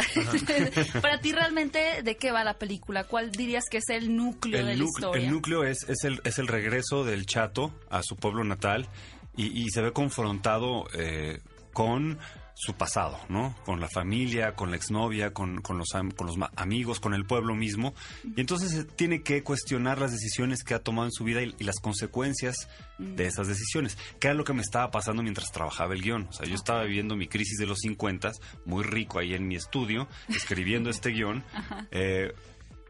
Para 1.01 1.19
ti 1.19 1.31
realmente, 1.31 2.03
¿de 2.03 2.17
qué 2.17 2.31
va 2.31 2.43
la 2.43 2.57
película? 2.57 3.03
¿Cuál 3.05 3.31
dirías 3.31 3.65
que 3.69 3.77
es 3.77 3.89
el 3.89 4.15
núcleo 4.15 4.65
de 4.65 4.75
la 4.75 4.83
historia? 4.83 5.23
El 5.23 5.31
núcleo 5.31 5.63
es 5.63 5.87
es, 5.87 6.03
el, 6.03 6.21
es 6.23 6.39
el 6.39 6.47
regreso 6.47 7.03
del 7.03 7.25
chato 7.25 7.73
a 7.89 8.01
su 8.03 8.15
pueblo 8.15 8.43
natal 8.43 8.87
y, 9.35 9.69
se 9.69 9.81
ve 9.81 9.93
confrontado 9.93 10.87
eh, 10.93 11.39
con 11.71 12.17
su 12.59 12.73
pasado, 12.73 13.19
¿no? 13.29 13.55
Con 13.65 13.79
la 13.79 13.87
familia, 13.87 14.55
con 14.55 14.71
la 14.71 14.77
exnovia, 14.77 15.31
con, 15.31 15.61
con, 15.61 15.77
los, 15.77 15.89
con 16.15 16.25
los 16.25 16.37
amigos, 16.55 16.99
con 16.99 17.13
el 17.13 17.23
pueblo 17.23 17.53
mismo. 17.53 17.93
Y 18.35 18.41
entonces 18.41 18.87
tiene 18.95 19.21
que 19.21 19.43
cuestionar 19.43 19.99
las 19.99 20.11
decisiones 20.11 20.63
que 20.63 20.73
ha 20.73 20.79
tomado 20.79 21.07
en 21.07 21.11
su 21.11 21.23
vida 21.23 21.43
y, 21.43 21.53
las 21.59 21.79
consecuencias 21.79 22.67
de 22.97 23.27
esas 23.27 23.47
decisiones, 23.47 23.95
que 24.19 24.27
era 24.27 24.33
lo 24.33 24.43
que 24.43 24.53
me 24.53 24.63
estaba 24.63 24.89
pasando 24.89 25.21
mientras 25.21 25.51
trabajaba 25.51 25.93
el 25.93 26.01
guion. 26.01 26.27
O 26.29 26.33
sea, 26.33 26.47
yo 26.47 26.55
estaba 26.55 26.83
viviendo 26.83 27.15
mi 27.15 27.27
crisis 27.27 27.59
de 27.59 27.67
los 27.67 27.77
50, 27.79 28.31
muy 28.65 28.83
rico 28.83 29.19
ahí 29.19 29.35
en 29.35 29.47
mi 29.47 29.55
estudio, 29.55 30.07
escribiendo 30.27 30.89
este 30.89 31.11
guion. 31.11 31.43
Eh, 31.91 32.33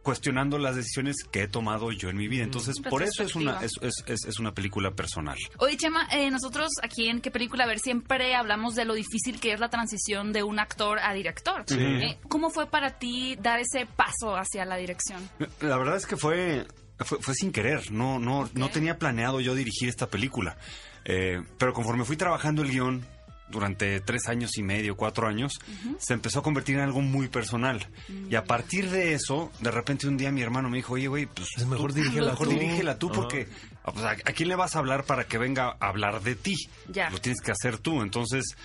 cuestionando 0.08 0.58
las 0.58 0.78
decisiones 0.78 1.18
que 1.30 1.44
he 1.44 1.48
tomado 1.50 1.92
yo 1.92 2.08
en 2.08 2.16
mi 2.16 2.30
vida. 2.30 2.46
Entonces, 2.46 2.80
por 2.80 3.04
eso 3.04 3.24
es 3.24 3.36
una, 3.36 3.60
es, 3.60 3.74
es, 3.82 4.26
es, 4.26 4.40
una 4.40 4.54
película 4.54 4.92
personal. 4.92 5.38
Oye, 5.58 5.76
Chema, 5.76 6.08
eh, 6.14 6.32
nosotros 6.32 6.70
aquí 6.82 7.10
en 7.10 7.20
qué 7.20 7.30
película 7.30 7.66
a 7.66 7.68
ver 7.68 7.80
siempre 7.80 8.34
hablamos 8.34 8.74
de 8.76 8.86
lo 8.86 8.94
difícil 8.94 9.42
que 9.42 9.52
es 9.52 9.60
la 9.60 9.68
transición 9.68 10.32
de 10.32 10.44
un 10.44 10.60
actor 10.60 11.00
a 11.00 11.14
director. 11.14 11.66
Eh, 11.72 12.20
¿Cómo 12.30 12.50
fue 12.50 12.68
para 12.68 13.00
ti 13.00 13.36
dar 13.36 13.60
ese 13.60 13.86
paso 13.86 14.38
hacia 14.38 14.64
la 14.64 14.78
dirección? 14.78 15.30
La 15.60 15.76
verdad 15.78 15.98
es 15.98 16.06
que 16.06 16.16
fue, 16.16 16.66
fue, 17.00 17.36
sin 17.36 17.52
querer. 17.52 17.92
No, 17.92 18.18
no, 18.18 18.50
no 18.54 18.70
tenía 18.70 18.98
planeado 18.98 19.42
yo 19.42 19.56
dirigir 19.56 19.90
esta 19.90 20.08
película. 20.08 20.56
Eh, 21.04 21.44
pero 21.58 21.74
conforme 21.74 22.06
fui 22.06 22.16
trabajando 22.16 22.62
el 22.62 22.72
guion, 22.72 23.06
durante 23.50 24.00
tres 24.02 24.28
años 24.28 24.58
y 24.58 24.64
medio, 24.64 24.96
cuatro 24.96 25.28
años, 25.28 25.60
se 26.00 26.14
empezó 26.14 26.40
a 26.40 26.44
convertir 26.44 26.76
en 26.76 26.82
algo 26.82 27.02
muy 27.02 27.28
personal. 27.28 27.88
Y 28.30 28.36
a 28.36 28.44
partir 28.44 28.90
de 28.90 29.14
eso, 29.14 29.52
de 29.60 29.72
repente 29.72 30.08
un 30.08 30.18
día 30.18 30.32
mi 30.32 30.42
hermano 30.42 30.70
me 30.70 30.78
dijo, 30.78 30.94
oye, 30.94 31.08
güey, 31.08 31.26
pues 31.26 31.50
es 31.58 31.66
mejor 31.66 31.94
dirígela 31.94 32.32
mejor 32.32 32.48
tú. 32.48 32.54
dirígela 32.54 33.00
tú 33.00 33.12
porque 33.12 33.48
ah, 33.84 33.92
pues, 33.92 34.06
a, 34.06 34.16
quién 34.16 34.50
le 34.50 34.56
vas 34.56 34.76
a 34.76 34.80
hablar 34.80 35.06
para 35.06 35.26
que 35.26 35.38
venga 35.38 35.78
a 35.80 35.88
hablar 35.88 36.22
de 36.22 36.36
ti? 36.36 36.56
Ya. 36.90 37.10
Lo 37.10 37.20
tienes 37.20 37.42
que 37.42 37.52
hacer 37.52 37.78
tú. 37.78 38.02
Entonces, 38.02 38.56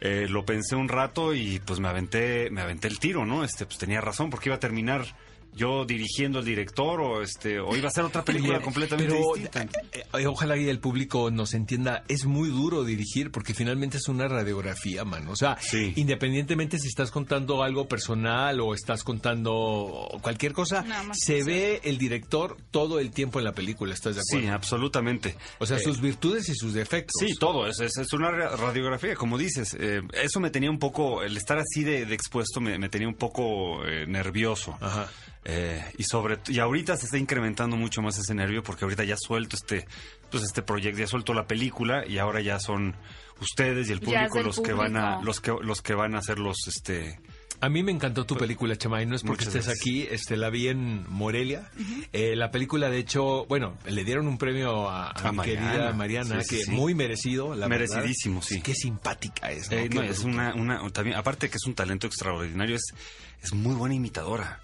eh, 0.00 0.26
lo 0.28 0.44
pensé 0.44 0.74
un 0.76 0.88
rato 0.88 1.34
y 1.34 1.60
pues 1.60 1.78
me 1.78 1.88
aventé, 1.88 2.50
me 2.50 2.60
aventé 2.60 2.88
el 2.88 2.98
tiro, 2.98 3.24
¿no? 3.24 3.44
Este, 3.44 3.66
pues 3.66 3.78
tenía 3.78 4.00
razón 4.00 4.30
porque 4.30 4.48
iba 4.48 4.56
a 4.56 4.60
terminar 4.60 5.06
yo 5.54 5.84
dirigiendo 5.84 6.38
al 6.38 6.44
director 6.44 7.00
o 7.00 7.22
este 7.22 7.60
o 7.60 7.76
iba 7.76 7.88
a 7.88 7.90
ser 7.90 8.04
otra 8.04 8.24
película 8.24 8.60
completamente 8.60 9.14
distinta. 9.14 9.62
Eh, 9.92 10.04
eh, 10.14 10.26
ojalá 10.26 10.56
y 10.56 10.68
el 10.68 10.78
público 10.78 11.30
nos 11.30 11.54
entienda, 11.54 12.04
es 12.08 12.24
muy 12.24 12.48
duro 12.48 12.84
dirigir 12.84 13.30
porque 13.30 13.52
finalmente 13.54 13.98
es 13.98 14.08
una 14.08 14.28
radiografía, 14.28 15.04
man. 15.04 15.28
O 15.28 15.36
sea, 15.36 15.58
independientemente 15.96 16.78
si 16.78 16.88
estás 16.88 17.10
contando 17.10 17.62
algo 17.62 17.86
personal 17.86 18.60
o 18.60 18.74
estás 18.74 19.04
contando 19.04 20.08
cualquier 20.22 20.52
cosa, 20.52 20.84
se 21.12 21.42
ve 21.44 21.80
el 21.84 21.98
director 21.98 22.56
todo 22.70 22.98
el 22.98 23.10
tiempo 23.10 23.38
en 23.38 23.44
la 23.44 23.52
película, 23.52 23.92
¿estás 23.92 24.16
de 24.16 24.22
acuerdo? 24.22 24.46
Sí, 24.46 24.52
absolutamente. 24.52 25.36
O 25.58 25.66
sea, 25.66 25.78
sus 25.78 26.00
virtudes 26.00 26.48
y 26.48 26.54
sus 26.54 26.72
defectos. 26.72 27.14
Sí, 27.18 27.34
todo, 27.38 27.66
es, 27.66 27.78
es, 27.80 28.12
una 28.12 28.30
radiografía, 28.30 29.14
como 29.14 29.36
dices. 29.36 29.76
Eh, 29.78 30.00
eso 30.14 30.40
me 30.40 30.50
tenía 30.50 30.70
un 30.70 30.78
poco, 30.78 31.22
el 31.22 31.36
estar 31.36 31.58
así 31.58 31.84
de, 31.84 32.02
expuesto 32.12 32.60
me, 32.60 32.78
me, 32.78 32.88
tenía 32.88 33.08
un 33.08 33.14
poco 33.14 33.82
nervioso. 34.06 34.76
Ajá. 34.80 35.08
Eh, 35.44 35.84
y 35.98 36.04
sobre 36.04 36.38
y 36.46 36.60
ahorita 36.60 36.96
se 36.96 37.06
está 37.06 37.18
incrementando 37.18 37.76
mucho 37.76 38.00
más 38.00 38.16
ese 38.16 38.32
nervio 38.32 38.62
porque 38.62 38.84
ahorita 38.84 39.02
ya 39.02 39.16
suelto 39.16 39.56
este 39.56 39.88
pues 40.30 40.44
este 40.44 40.62
proyecto 40.62 41.00
ya 41.00 41.08
suelto 41.08 41.34
la 41.34 41.48
película 41.48 42.06
y 42.06 42.18
ahora 42.18 42.40
ya 42.40 42.60
son 42.60 42.94
ustedes 43.40 43.88
y 43.88 43.92
el 43.92 44.00
público 44.00 44.40
los 44.40 44.60
que 44.60 44.72
van 44.72 44.96
a 44.96 45.20
los 45.20 45.40
que 45.40 45.52
los 45.60 45.82
que 45.82 45.94
van 45.94 46.14
a 46.14 46.18
hacer 46.18 46.38
los 46.38 46.68
este 46.68 47.18
a 47.62 47.68
mí 47.68 47.84
me 47.84 47.92
encantó 47.92 48.26
tu 48.26 48.36
película, 48.36 48.76
Chama, 48.76 49.02
y 49.02 49.06
no 49.06 49.14
es 49.14 49.22
porque 49.22 49.44
estés 49.44 49.68
aquí, 49.68 50.02
este, 50.10 50.36
la 50.36 50.50
vi 50.50 50.66
en 50.66 51.08
Morelia. 51.08 51.70
Eh, 52.12 52.34
la 52.34 52.50
película, 52.50 52.90
de 52.90 52.98
hecho, 52.98 53.46
bueno, 53.46 53.78
le 53.86 54.02
dieron 54.02 54.26
un 54.26 54.36
premio 54.36 54.90
a, 54.90 55.14
mi 55.32 55.38
querida 55.42 55.92
Mariana, 55.92 56.42
que 56.42 56.66
muy 56.66 56.96
merecido, 56.96 57.54
la 57.54 57.68
Merecidísimo, 57.68 58.42
sí. 58.42 58.60
Qué 58.62 58.74
simpática 58.74 59.52
es, 59.52 59.70
eh, 59.70 59.88
es 60.08 60.24
una, 60.24 60.56
una, 60.56 60.90
también, 60.90 61.16
aparte 61.16 61.48
que 61.50 61.56
es 61.56 61.64
un 61.64 61.74
talento 61.74 62.08
extraordinario, 62.08 62.74
es, 62.74 62.94
es 63.40 63.54
muy 63.54 63.76
buena 63.76 63.94
imitadora. 63.94 64.60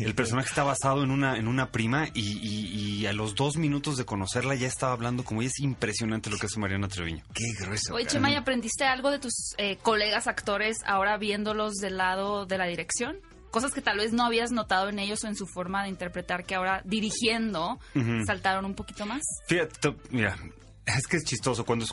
El 0.00 0.14
personaje 0.14 0.48
está 0.48 0.64
basado 0.64 1.04
en 1.04 1.10
una, 1.10 1.36
en 1.36 1.46
una 1.46 1.70
prima 1.70 2.08
y, 2.14 3.06
a 3.06 3.12
los 3.12 3.34
dos 3.34 3.56
minutos 3.56 3.96
de 3.96 4.04
conocerla 4.04 4.54
ya 4.54 4.66
estaba 4.66 4.92
hablando 4.92 5.24
como 5.24 5.42
y 5.42 5.46
es 5.46 5.60
impresionante 5.60 6.30
lo 6.30 6.36
que 6.36 6.46
hace 6.46 6.58
Mariana 6.58 6.88
Treviño. 6.88 7.24
Qué 7.32 7.44
grueso. 7.58 7.94
Oye, 7.94 8.06
Chema, 8.06 8.30
¿y 8.30 8.34
aprendiste 8.34 8.84
algo 8.84 9.10
de 9.10 9.18
tus 9.18 9.54
eh, 9.56 9.76
colegas 9.82 10.26
actores 10.26 10.78
ahora 10.84 11.16
viéndolos 11.16 11.74
del 11.74 11.96
lado 11.96 12.44
de 12.46 12.58
la 12.58 12.66
dirección? 12.66 13.18
Cosas 13.50 13.72
que 13.72 13.80
tal 13.80 13.98
vez 13.98 14.12
no 14.12 14.24
habías 14.24 14.50
notado 14.50 14.88
en 14.88 14.98
ellos 14.98 15.24
o 15.24 15.28
en 15.28 15.36
su 15.36 15.46
forma 15.46 15.82
de 15.84 15.88
interpretar 15.88 16.44
que 16.44 16.54
ahora 16.54 16.82
dirigiendo 16.84 17.78
saltaron 18.26 18.66
un 18.66 18.74
poquito 18.74 19.06
más. 19.06 19.22
Fíjate, 19.46 19.94
mira, 20.10 20.36
es 20.84 21.06
que 21.06 21.16
es 21.16 21.24
chistoso. 21.24 21.64
Cuando, 21.64 21.86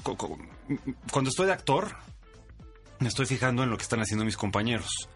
cuando 1.11 1.29
estoy 1.29 1.45
de 1.45 1.53
actor, 1.53 1.95
me 2.99 3.07
estoy 3.07 3.25
fijando 3.25 3.63
en 3.63 3.69
lo 3.69 3.77
que 3.77 3.83
están 3.83 3.99
haciendo 3.99 4.25
mis 4.25 4.37
compañeros. 4.37 5.09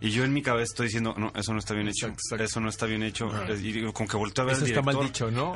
Y 0.00 0.10
yo 0.10 0.24
en 0.24 0.32
mi 0.32 0.42
cabeza 0.42 0.72
estoy 0.72 0.86
diciendo, 0.86 1.14
no, 1.16 1.30
eso 1.34 1.52
no 1.52 1.58
está 1.58 1.74
bien 1.74 1.88
hecho. 1.88 2.10
Eso 2.38 2.60
no 2.60 2.68
está 2.68 2.86
bien 2.86 3.02
hecho. 3.02 3.30
Y 3.62 3.92
con 3.92 4.06
que 4.06 4.16
volteo 4.16 4.44
a 4.44 4.46
ver 4.46 4.56
Eso 4.56 4.64
está 4.64 4.82
mal 4.82 4.98
dicho, 5.00 5.30
¿no? 5.30 5.52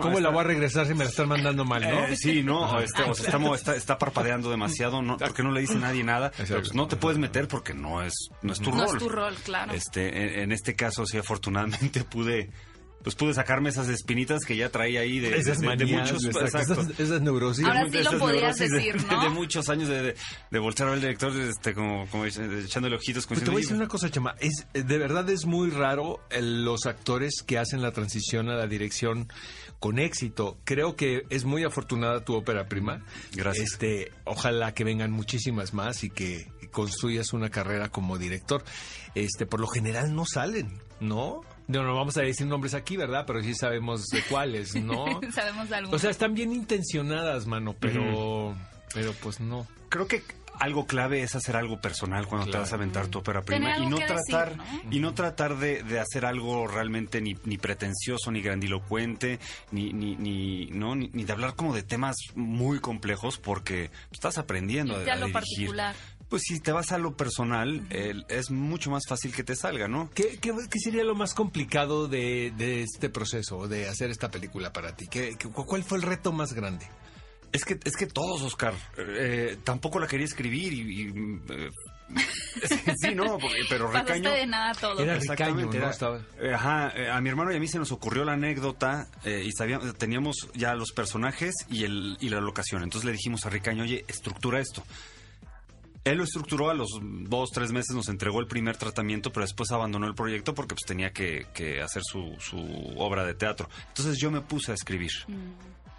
¿Cómo 0.00 0.20
la 0.20 0.28
voy 0.30 0.40
a 0.40 0.44
regresar 0.44 0.86
si 0.86 0.94
me 0.94 1.04
la 1.04 1.10
están 1.10 1.28
mandando 1.28 1.64
mal, 1.64 1.82
no? 1.82 2.04
Eh, 2.06 2.16
sí, 2.16 2.42
no. 2.42 2.80
Este, 2.80 3.02
o 3.02 3.14
sea, 3.14 3.74
está, 3.74 3.98
parpadeando 3.98 4.50
demasiado. 4.50 5.02
No, 5.02 5.16
porque 5.16 5.42
no 5.42 5.50
le 5.50 5.60
dice 5.60 5.76
nadie 5.76 6.04
nada. 6.04 6.32
Pues, 6.36 6.74
no 6.74 6.86
te 6.86 6.96
puedes 6.96 7.18
meter 7.18 7.48
porque 7.48 7.74
no 7.74 8.02
es, 8.02 8.28
no 8.42 8.52
es 8.52 8.60
tu 8.60 8.70
rol. 8.70 8.78
No 8.78 8.84
es 8.86 8.98
tu 8.98 9.08
rol, 9.08 9.34
claro. 9.44 9.72
Este, 9.72 10.42
en 10.42 10.52
este 10.52 10.74
caso, 10.74 11.06
sí, 11.06 11.16
afortunadamente 11.18 12.04
pude 12.10 12.50
pues 13.02 13.16
pude 13.16 13.34
sacarme 13.34 13.70
esas 13.70 13.88
espinitas 13.88 14.44
que 14.44 14.56
ya 14.56 14.68
traía 14.68 15.00
ahí 15.00 15.18
de, 15.18 15.36
esas 15.36 15.60
de, 15.60 15.86
muchos 15.86 16.24
esas, 16.24 17.20
neurosis. 17.20 17.64
Ahora 17.64 17.88
sí 17.90 18.02
lo 18.02 18.18
podías 18.18 18.56
decir 18.56 18.96
¿no? 19.10 19.22
de, 19.22 19.28
muchos 19.30 19.68
años 19.68 19.88
de, 19.88 20.14
de, 20.50 20.58
voltear 20.58 20.88
a 20.88 20.92
ver 20.92 20.98
al 20.98 21.00
director 21.00 21.36
este 21.36 21.74
como, 21.74 22.06
como 22.08 22.24
echándole 22.26 22.96
ojitos 22.96 23.26
te 23.26 23.50
voy 23.50 23.56
a 23.56 23.60
decir 23.60 23.76
una 23.76 23.88
cosa 23.88 24.10
Chama 24.10 24.34
es 24.40 24.66
de 24.72 24.98
verdad 24.98 25.28
es 25.30 25.46
muy 25.46 25.70
raro 25.70 26.20
los 26.40 26.86
actores 26.86 27.42
que 27.46 27.58
hacen 27.58 27.82
la 27.82 27.92
transición 27.92 28.48
a 28.48 28.54
la 28.54 28.66
dirección 28.66 29.28
con 29.80 29.98
éxito. 29.98 30.58
Creo 30.64 30.94
que 30.94 31.22
es 31.30 31.44
muy 31.44 31.64
afortunada 31.64 32.24
tu 32.24 32.34
ópera 32.34 32.68
prima. 32.68 33.04
Gracias. 33.32 33.72
Este 33.72 34.12
ojalá 34.24 34.74
que 34.74 34.84
vengan 34.84 35.10
muchísimas 35.10 35.74
más 35.74 36.04
y 36.04 36.10
que 36.10 36.52
construyas 36.70 37.32
una 37.32 37.50
carrera 37.50 37.88
como 37.88 38.18
director. 38.18 38.62
Este 39.14 39.46
por 39.46 39.60
lo 39.60 39.66
general 39.66 40.14
no 40.14 40.24
salen 40.24 40.80
no 41.02 41.42
no, 41.68 41.82
no 41.82 41.94
vamos 41.94 42.16
a 42.16 42.22
decir 42.22 42.46
nombres 42.46 42.74
aquí, 42.74 42.96
¿verdad? 42.96 43.24
Pero 43.26 43.42
sí 43.42 43.54
sabemos 43.54 44.08
de 44.08 44.22
cuáles, 44.22 44.74
¿no? 44.74 45.20
sabemos 45.32 45.68
de 45.68 45.76
algunos. 45.76 45.96
O 45.96 45.98
sea, 45.98 46.10
están 46.10 46.34
bien 46.34 46.52
intencionadas, 46.52 47.46
mano, 47.46 47.74
pero, 47.78 48.54
pero 48.94 49.12
pues 49.14 49.40
no. 49.40 49.66
Creo 49.88 50.06
que 50.06 50.22
algo 50.62 50.86
clave 50.86 51.22
es 51.22 51.34
hacer 51.34 51.56
algo 51.56 51.80
personal 51.80 52.26
cuando 52.26 52.50
te 52.50 52.56
vas 52.56 52.72
a 52.72 52.76
aventar 52.76 53.08
tu 53.08 53.18
ópera 53.18 53.42
prima 53.42 53.78
y 53.78 53.86
no 53.86 53.96
tratar 53.96 54.56
y 54.90 55.00
no 55.00 55.14
tratar 55.14 55.56
de, 55.56 55.82
de, 55.82 55.98
hacer 55.98 56.24
algo 56.24 56.66
realmente 56.66 57.20
ni, 57.20 57.36
ni 57.44 57.58
pretencioso 57.58 58.30
ni 58.30 58.42
grandilocuente 58.42 59.40
ni 59.70 59.92
ni 59.92 60.14
ni 60.16 60.66
no 60.66 60.94
ni, 60.94 61.08
de 61.08 61.32
hablar 61.32 61.56
como 61.56 61.74
de 61.74 61.82
temas 61.82 62.16
muy 62.34 62.80
complejos 62.80 63.38
porque 63.38 63.90
estás 64.12 64.38
aprendiendo 64.38 64.94
a, 64.94 64.98
a, 64.98 65.00
lo 65.00 65.26
dirigir. 65.26 65.32
particular 65.32 65.96
pues 66.32 66.44
si 66.46 66.60
te 66.60 66.72
vas 66.72 66.92
a 66.92 66.96
lo 66.98 67.14
personal, 67.14 67.86
es 67.90 68.50
mucho 68.50 68.90
más 68.90 69.02
fácil 69.06 69.34
que 69.34 69.44
te 69.44 69.54
salga, 69.54 69.86
¿no? 69.86 70.08
¿Qué, 70.14 70.38
qué, 70.40 70.80
sería 70.80 71.04
lo 71.04 71.14
más 71.14 71.34
complicado 71.34 72.08
de, 72.08 72.54
este 72.82 73.10
proceso, 73.10 73.68
de 73.68 73.86
hacer 73.86 74.10
esta 74.10 74.30
película 74.30 74.72
para 74.72 74.96
ti? 74.96 75.08
¿Qué, 75.08 75.36
cuál 75.52 75.84
fue 75.84 75.98
el 75.98 76.04
reto 76.04 76.32
más 76.32 76.54
grande? 76.54 76.88
Es 77.52 77.66
que, 77.66 77.78
es 77.84 77.96
que 77.98 78.06
todos, 78.06 78.40
Oscar. 78.40 78.72
Eh, 78.96 79.58
tampoco 79.62 80.00
la 80.00 80.06
quería 80.06 80.24
escribir 80.24 80.72
y... 80.72 81.12
Eh, 81.50 81.70
sí, 82.96 83.14
no, 83.14 83.36
pero 83.68 83.92
Ricaño... 83.92 84.30
de 84.30 84.46
nada 84.46 84.72
todo. 84.72 85.00
Era 85.00 85.18
Ricaño, 85.18 85.66
¿no? 85.66 85.90
Estaba... 85.90 86.18
Eh, 86.40 86.54
ajá, 86.54 87.14
a 87.14 87.20
mi 87.20 87.28
hermano 87.28 87.52
y 87.52 87.56
a 87.56 87.60
mí 87.60 87.68
se 87.68 87.78
nos 87.78 87.92
ocurrió 87.92 88.24
la 88.24 88.32
anécdota 88.32 89.06
y 89.26 89.52
sabíamos, 89.52 89.94
teníamos 89.98 90.48
ya 90.54 90.72
los 90.72 90.92
personajes 90.92 91.54
y, 91.68 91.84
el, 91.84 92.16
y 92.20 92.30
la 92.30 92.40
locación. 92.40 92.84
Entonces 92.84 93.04
le 93.04 93.12
dijimos 93.12 93.44
a 93.44 93.50
Ricaño, 93.50 93.82
oye, 93.82 94.06
estructura 94.08 94.60
esto. 94.60 94.82
Él 96.04 96.18
lo 96.18 96.24
estructuró, 96.24 96.70
a 96.70 96.74
los 96.74 96.88
dos, 97.00 97.50
tres 97.52 97.70
meses 97.70 97.94
nos 97.94 98.08
entregó 98.08 98.40
el 98.40 98.48
primer 98.48 98.76
tratamiento, 98.76 99.32
pero 99.32 99.44
después 99.44 99.70
abandonó 99.70 100.06
el 100.06 100.14
proyecto 100.14 100.54
porque 100.54 100.74
pues 100.74 100.84
tenía 100.86 101.12
que, 101.12 101.80
hacer 101.82 102.02
su, 102.04 102.34
su, 102.40 102.58
obra 102.96 103.24
de 103.24 103.34
teatro. 103.34 103.68
Entonces 103.88 104.18
yo 104.18 104.30
me 104.30 104.40
puse 104.40 104.72
a 104.72 104.74
escribir. 104.74 105.12
Mm. 105.28 105.34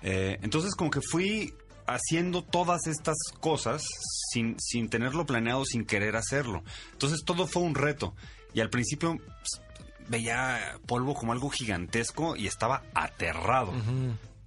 Eh, 0.01 0.39
entonces 0.41 0.75
como 0.75 0.91
que 0.91 0.99
fui 1.01 1.53
haciendo 1.87 2.43
todas 2.43 2.87
estas 2.87 3.15
cosas 3.39 3.85
sin, 4.31 4.57
sin 4.59 4.89
tenerlo 4.89 5.25
planeado, 5.25 5.63
sin 5.65 5.85
querer 5.85 6.15
hacerlo. 6.15 6.63
Entonces 6.91 7.23
todo 7.25 7.47
fue 7.47 7.63
un 7.63 7.75
reto. 7.75 8.13
Y 8.53 8.59
al 8.59 8.69
principio 8.69 9.17
pues, 9.17 9.61
veía 10.09 10.77
polvo 10.85 11.13
como 11.13 11.31
algo 11.31 11.49
gigantesco 11.49 12.35
y 12.35 12.47
estaba 12.47 12.83
aterrado. 12.93 13.73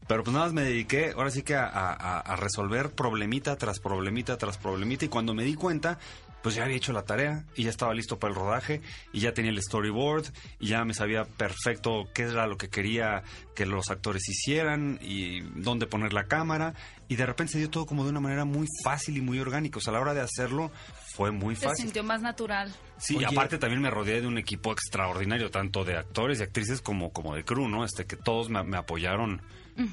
Pero 0.06 0.22
pues 0.22 0.32
nada 0.32 0.46
más 0.46 0.54
me 0.54 0.62
dediqué, 0.62 1.12
ahora 1.16 1.30
sí 1.30 1.42
que 1.42 1.54
a, 1.56 2.36
resolver 2.38 2.90
problemita 2.90 3.56
tras 3.56 3.80
problemita 3.80 4.38
tras 4.38 4.56
problemita. 4.56 5.04
Y 5.04 5.08
cuando 5.08 5.34
me 5.34 5.42
di 5.42 5.54
cuenta, 5.54 5.98
pues 6.42 6.54
ya 6.54 6.64
había 6.64 6.76
hecho 6.76 6.92
la 6.92 7.02
tarea 7.02 7.44
y 7.56 7.64
ya 7.64 7.70
estaba 7.70 7.92
listo 7.92 8.20
para 8.20 8.32
el 8.32 8.38
rodaje 8.38 8.80
y 9.12 9.18
ya 9.18 9.34
tenía 9.34 9.50
el 9.50 9.60
storyboard 9.60 10.26
y 10.60 10.68
ya 10.68 10.84
me 10.84 10.94
sabía 10.94 11.24
perfecto 11.24 12.04
qué 12.14 12.22
era 12.22 12.46
lo 12.46 12.56
que 12.56 12.68
quería 12.68 13.24
que 13.56 13.66
los 13.66 13.90
actores 13.90 14.28
hicieran 14.28 15.00
y 15.02 15.40
dónde 15.40 15.88
poner 15.88 16.12
la 16.12 16.28
cámara. 16.28 16.74
Y 17.08 17.16
de 17.16 17.26
repente 17.26 17.54
se 17.54 17.58
dio 17.58 17.70
todo 17.70 17.86
como 17.86 18.04
de 18.04 18.10
una 18.10 18.20
manera 18.20 18.44
muy 18.44 18.68
fácil 18.84 19.16
y 19.16 19.20
muy 19.20 19.40
orgánica. 19.40 19.78
O 19.78 19.80
sea, 19.80 19.90
a 19.90 19.94
la 19.94 20.00
hora 20.00 20.14
de 20.14 20.20
hacerlo 20.20 20.70
fue 21.14 21.32
muy 21.32 21.56
fácil. 21.56 21.76
Se 21.76 21.82
sintió 21.82 22.04
más 22.04 22.22
natural. 22.22 22.72
Sí, 22.96 23.16
y 23.18 23.24
aparte 23.24 23.58
también 23.58 23.82
me 23.82 23.90
rodeé 23.90 24.20
de 24.20 24.28
un 24.28 24.38
equipo 24.38 24.70
extraordinario, 24.70 25.50
tanto 25.50 25.84
de 25.84 25.96
actores 25.96 26.38
y 26.38 26.44
actrices 26.44 26.80
como, 26.80 27.12
como 27.12 27.34
de 27.34 27.44
crew, 27.44 27.68
¿no? 27.68 27.84
Este, 27.84 28.06
que 28.06 28.16
todos 28.16 28.50
me 28.50 28.76
apoyaron 28.76 29.42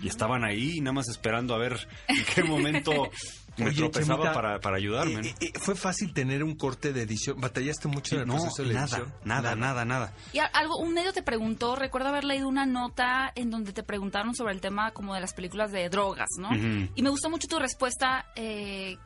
y 0.02 0.08
estaban 0.08 0.44
ahí 0.44 0.80
nada 0.80 0.94
más 0.94 1.10
esperando 1.10 1.54
a 1.54 1.58
ver 1.58 1.88
en 2.08 2.24
qué 2.34 2.44
momento 2.44 3.10
me 3.58 3.72
tropezaba 3.72 4.34
para, 4.34 4.60
para 4.60 4.78
ayudarme. 4.78 5.28
Eh, 5.28 5.36
eh, 5.40 5.52
¿Fue 5.60 5.76
fácil 5.76 6.14
tener 6.14 6.44
un 6.44 6.56
corte 6.56 6.94
de 6.94 7.04
edición? 7.04 7.40
¿Batallaste 7.40 7.88
mucho 7.88 8.16
en 8.16 8.22
el 8.22 8.28
proceso 8.28 8.64
de 8.64 8.74
nada, 8.74 8.86
edición? 8.86 9.14
Nada, 9.24 9.56
nada, 9.56 9.86
nada, 9.86 10.14
Y 10.32 10.40
algo, 10.40 10.78
un 10.78 10.94
medio 10.94 11.14
te 11.14 11.24
preguntó, 11.24 11.76
recuerdo 11.76 12.10
haber 12.10 12.24
leído 12.24 12.48
una 12.48 12.66
nota 12.66 13.32
en 13.36 13.50
donde 13.50 13.74
te 13.74 13.84
preguntaron 13.84 14.36
sobre 14.36 14.54
el 14.54 14.62
tema 14.62 14.92
como 14.92 15.14
de 15.14 15.22
las 15.22 15.34
películas 15.34 15.72
de 15.72 15.90
drogas, 15.90 16.30
¿no? 16.38 16.50
Y 16.96 17.02
me 17.02 17.10
gustó 17.10 17.30
mucho 17.30 17.48
tu 17.48 17.60
respuesta. 17.60 18.26
Eh, 18.36 18.98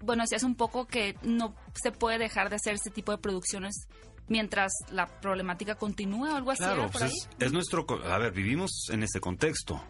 bueno, 0.00 0.22
decías 0.22 0.44
un 0.44 0.54
poco 0.54 0.86
que 0.86 1.16
no 1.22 1.54
se 1.74 1.90
puede 1.90 2.18
dejar 2.18 2.50
de 2.50 2.56
hacer 2.56 2.74
este 2.74 2.90
tipo 2.90 3.12
de 3.12 3.18
producciones 3.18 3.88
mientras 4.28 4.70
la 4.90 5.06
problemática 5.06 5.74
continúa 5.74 6.34
o 6.34 6.36
algo 6.36 6.50
así. 6.50 6.62
Claro, 6.62 6.88
pues 6.92 7.28
es, 7.38 7.52
nuestro... 7.52 7.86
A 8.04 8.18
ver, 8.18 8.32
vivimos 8.32 8.88
en 8.90 9.02
este 9.02 9.20
contexto. 9.20 9.82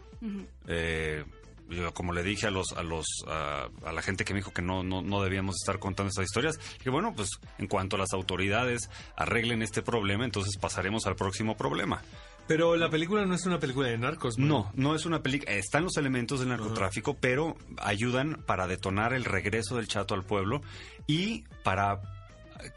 Eh, 0.66 1.24
yo, 1.70 1.92
como 1.92 2.12
le 2.12 2.22
dije 2.22 2.46
a 2.46 2.50
los 2.50 2.72
a 2.72 2.82
los 2.82 3.06
a, 3.26 3.68
la 3.92 4.02
gente 4.02 4.24
que 4.24 4.32
me 4.32 4.40
dijo 4.40 4.52
que 4.52 4.62
no, 4.62 4.82
no, 4.82 5.02
no 5.02 5.22
debíamos 5.22 5.56
estar 5.56 5.78
contando 5.78 6.08
estas 6.08 6.24
historias, 6.24 6.58
que 6.82 6.90
bueno, 6.90 7.12
pues 7.14 7.30
en 7.58 7.66
cuanto 7.66 7.96
a 7.96 7.98
las 7.98 8.12
autoridades 8.12 8.88
arreglen 9.16 9.62
este 9.62 9.82
problema, 9.82 10.24
entonces 10.24 10.56
pasaremos 10.56 11.06
al 11.06 11.16
próximo 11.16 11.56
problema. 11.56 12.02
Pero 12.48 12.76
la 12.76 12.88
película 12.88 13.26
no 13.26 13.34
es 13.34 13.44
una 13.44 13.58
película 13.58 13.88
de 13.88 13.98
narcos, 13.98 14.38
¿no? 14.38 14.72
No, 14.74 14.94
es 14.94 15.04
una 15.04 15.22
película. 15.22 15.52
Están 15.52 15.84
los 15.84 15.98
elementos 15.98 16.40
del 16.40 16.48
narcotráfico, 16.48 17.14
pero 17.20 17.58
ayudan 17.76 18.42
para 18.46 18.66
detonar 18.66 19.12
el 19.12 19.26
regreso 19.26 19.76
del 19.76 19.86
chato 19.86 20.14
al 20.14 20.24
pueblo 20.24 20.62
y 21.06 21.44
para 21.62 22.00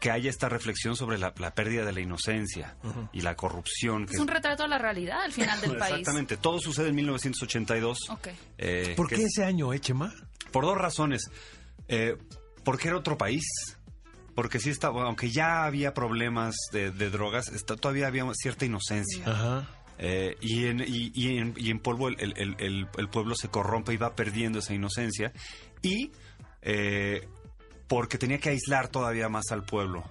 que 0.00 0.10
haya 0.10 0.30
esta 0.30 0.48
reflexión 0.48 0.96
sobre 0.96 1.18
la, 1.18 1.32
pérdida 1.32 1.84
de 1.84 1.92
la 1.92 2.00
inocencia 2.00 2.76
y 3.12 3.20
la 3.20 3.36
corrupción. 3.36 4.06
es 4.10 4.18
un 4.18 4.28
retrato 4.28 4.62
de 4.62 4.68
la 4.68 4.78
realidad 4.78 5.22
al 5.22 5.32
final 5.32 5.60
del 5.60 5.76
país. 5.78 5.98
Exactamente. 5.98 6.36
Todo 6.36 6.58
sucede 6.60 6.88
en 6.88 6.96
1982. 6.96 7.98
Eh, 8.58 8.94
¿Por 8.96 9.08
qué 9.08 9.16
ese 9.16 9.44
año, 9.44 9.72
Echema? 9.72 10.12
Por 10.50 10.64
dos 10.64 10.76
razones. 10.76 11.30
Eh, 11.88 12.16
porque 12.64 12.88
era 12.88 12.96
otro 12.96 13.18
país. 13.18 13.44
Porque 14.34 14.60
sí 14.60 14.70
estaba, 14.70 15.04
aunque 15.04 15.30
ya 15.30 15.64
había 15.64 15.92
problemas 15.92 16.56
de, 16.72 16.90
drogas, 16.90 17.48
está, 17.48 17.76
todavía 17.76 18.06
había 18.06 18.24
cierta 18.32 18.64
inocencia. 18.64 19.66
Eh, 19.98 20.36
y, 20.40 20.66
en, 20.66 20.80
y, 20.80 21.36
en, 21.36 21.54
y, 21.54 21.70
en, 21.70 21.78
polvo 21.78 22.08
el, 22.08 22.56
el, 22.58 23.08
pueblo 23.10 23.34
se 23.34 23.48
corrompe 23.48 23.92
y 23.92 23.98
va 23.98 24.16
perdiendo 24.16 24.60
esa 24.60 24.72
inocencia. 24.72 25.32
Y 25.82 26.12
eh, 26.62 27.28
porque 27.88 28.18
tenía 28.18 28.38
que 28.38 28.50
aislar 28.50 28.88
todavía 28.88 29.28
más 29.28 29.50
al 29.50 29.64
pueblo. 29.64 30.04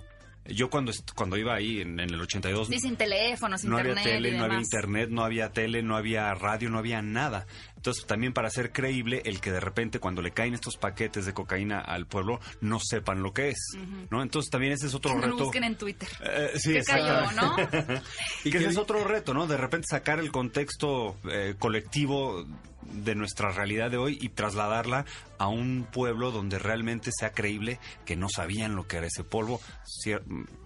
Yo 0.46 0.72
cuando, 0.72 0.92
cuando 1.16 1.38
iba 1.38 1.54
ahí 1.54 1.82
en, 1.82 2.00
el 2.00 2.20
82... 2.20 2.68
Sí, 2.68 2.80
sin 2.80 2.96
teléfonos, 2.96 3.64
no 3.64 3.78
internet 3.78 4.06
había 4.06 4.14
tele, 4.14 4.38
no 4.38 4.44
había 4.46 4.58
internet, 4.58 5.10
no 5.12 5.24
había 5.24 5.52
tele, 5.52 5.84
no 5.84 5.96
había 5.96 6.34
radio, 6.34 6.70
no 6.72 6.80
había 6.80 7.02
nada. 7.04 7.46
Entonces 7.76 8.06
también 8.06 8.34
para 8.34 8.50
ser 8.50 8.72
creíble 8.72 9.22
el 9.26 9.40
que 9.40 9.52
de 9.52 9.60
repente 9.60 10.00
cuando 10.00 10.22
le 10.22 10.32
caen 10.32 10.54
estos 10.56 10.78
paquetes 10.78 11.26
de 11.26 11.34
cocaína 11.34 11.80
al 11.80 12.08
pueblo 12.08 12.40
no 12.60 12.80
sepan 12.80 13.22
lo 13.22 13.34
que 13.34 13.50
es, 13.50 13.78
¿no? 14.10 14.22
Entonces 14.22 14.50
también 14.50 14.74
ese 14.74 14.88
es 14.88 14.96
otro 14.96 15.16
que 15.16 15.22
reto. 15.22 15.38
Lo 15.38 15.44
busquen 15.46 15.64
en 15.64 15.76
Twitter. 15.76 16.10
Eh, 16.24 16.52
sí, 16.56 16.74
¿Qué 16.74 16.84
cayó, 16.84 17.32
no? 17.32 17.56
y 18.44 18.52
que 18.52 18.58
ese 18.58 18.70
es 18.70 18.78
otro 18.78 19.04
reto, 19.04 19.34
¿no? 19.34 19.48
De 19.48 19.58
repente 19.58 19.88
sacar 19.90 20.20
el 20.20 20.32
contexto 20.32 21.18
eh, 21.32 21.56
colectivo 21.58 22.46
de 22.82 23.16
nuestra 23.16 23.52
realidad 23.52 23.92
de 23.92 23.98
hoy 23.98 24.18
y 24.22 24.30
trasladarla 24.30 25.06
a 25.38 25.48
un 25.48 25.88
pueblo 25.92 26.30
donde 26.32 26.60
realmente 26.60 27.10
sea 27.12 27.32
creíble 27.32 27.80
que 28.06 28.16
no 28.16 28.30
sabían 28.30 28.76
lo 28.76 28.88
que 28.88 28.98
era 28.98 29.08
ese 29.08 29.24
polvo, 29.24 29.60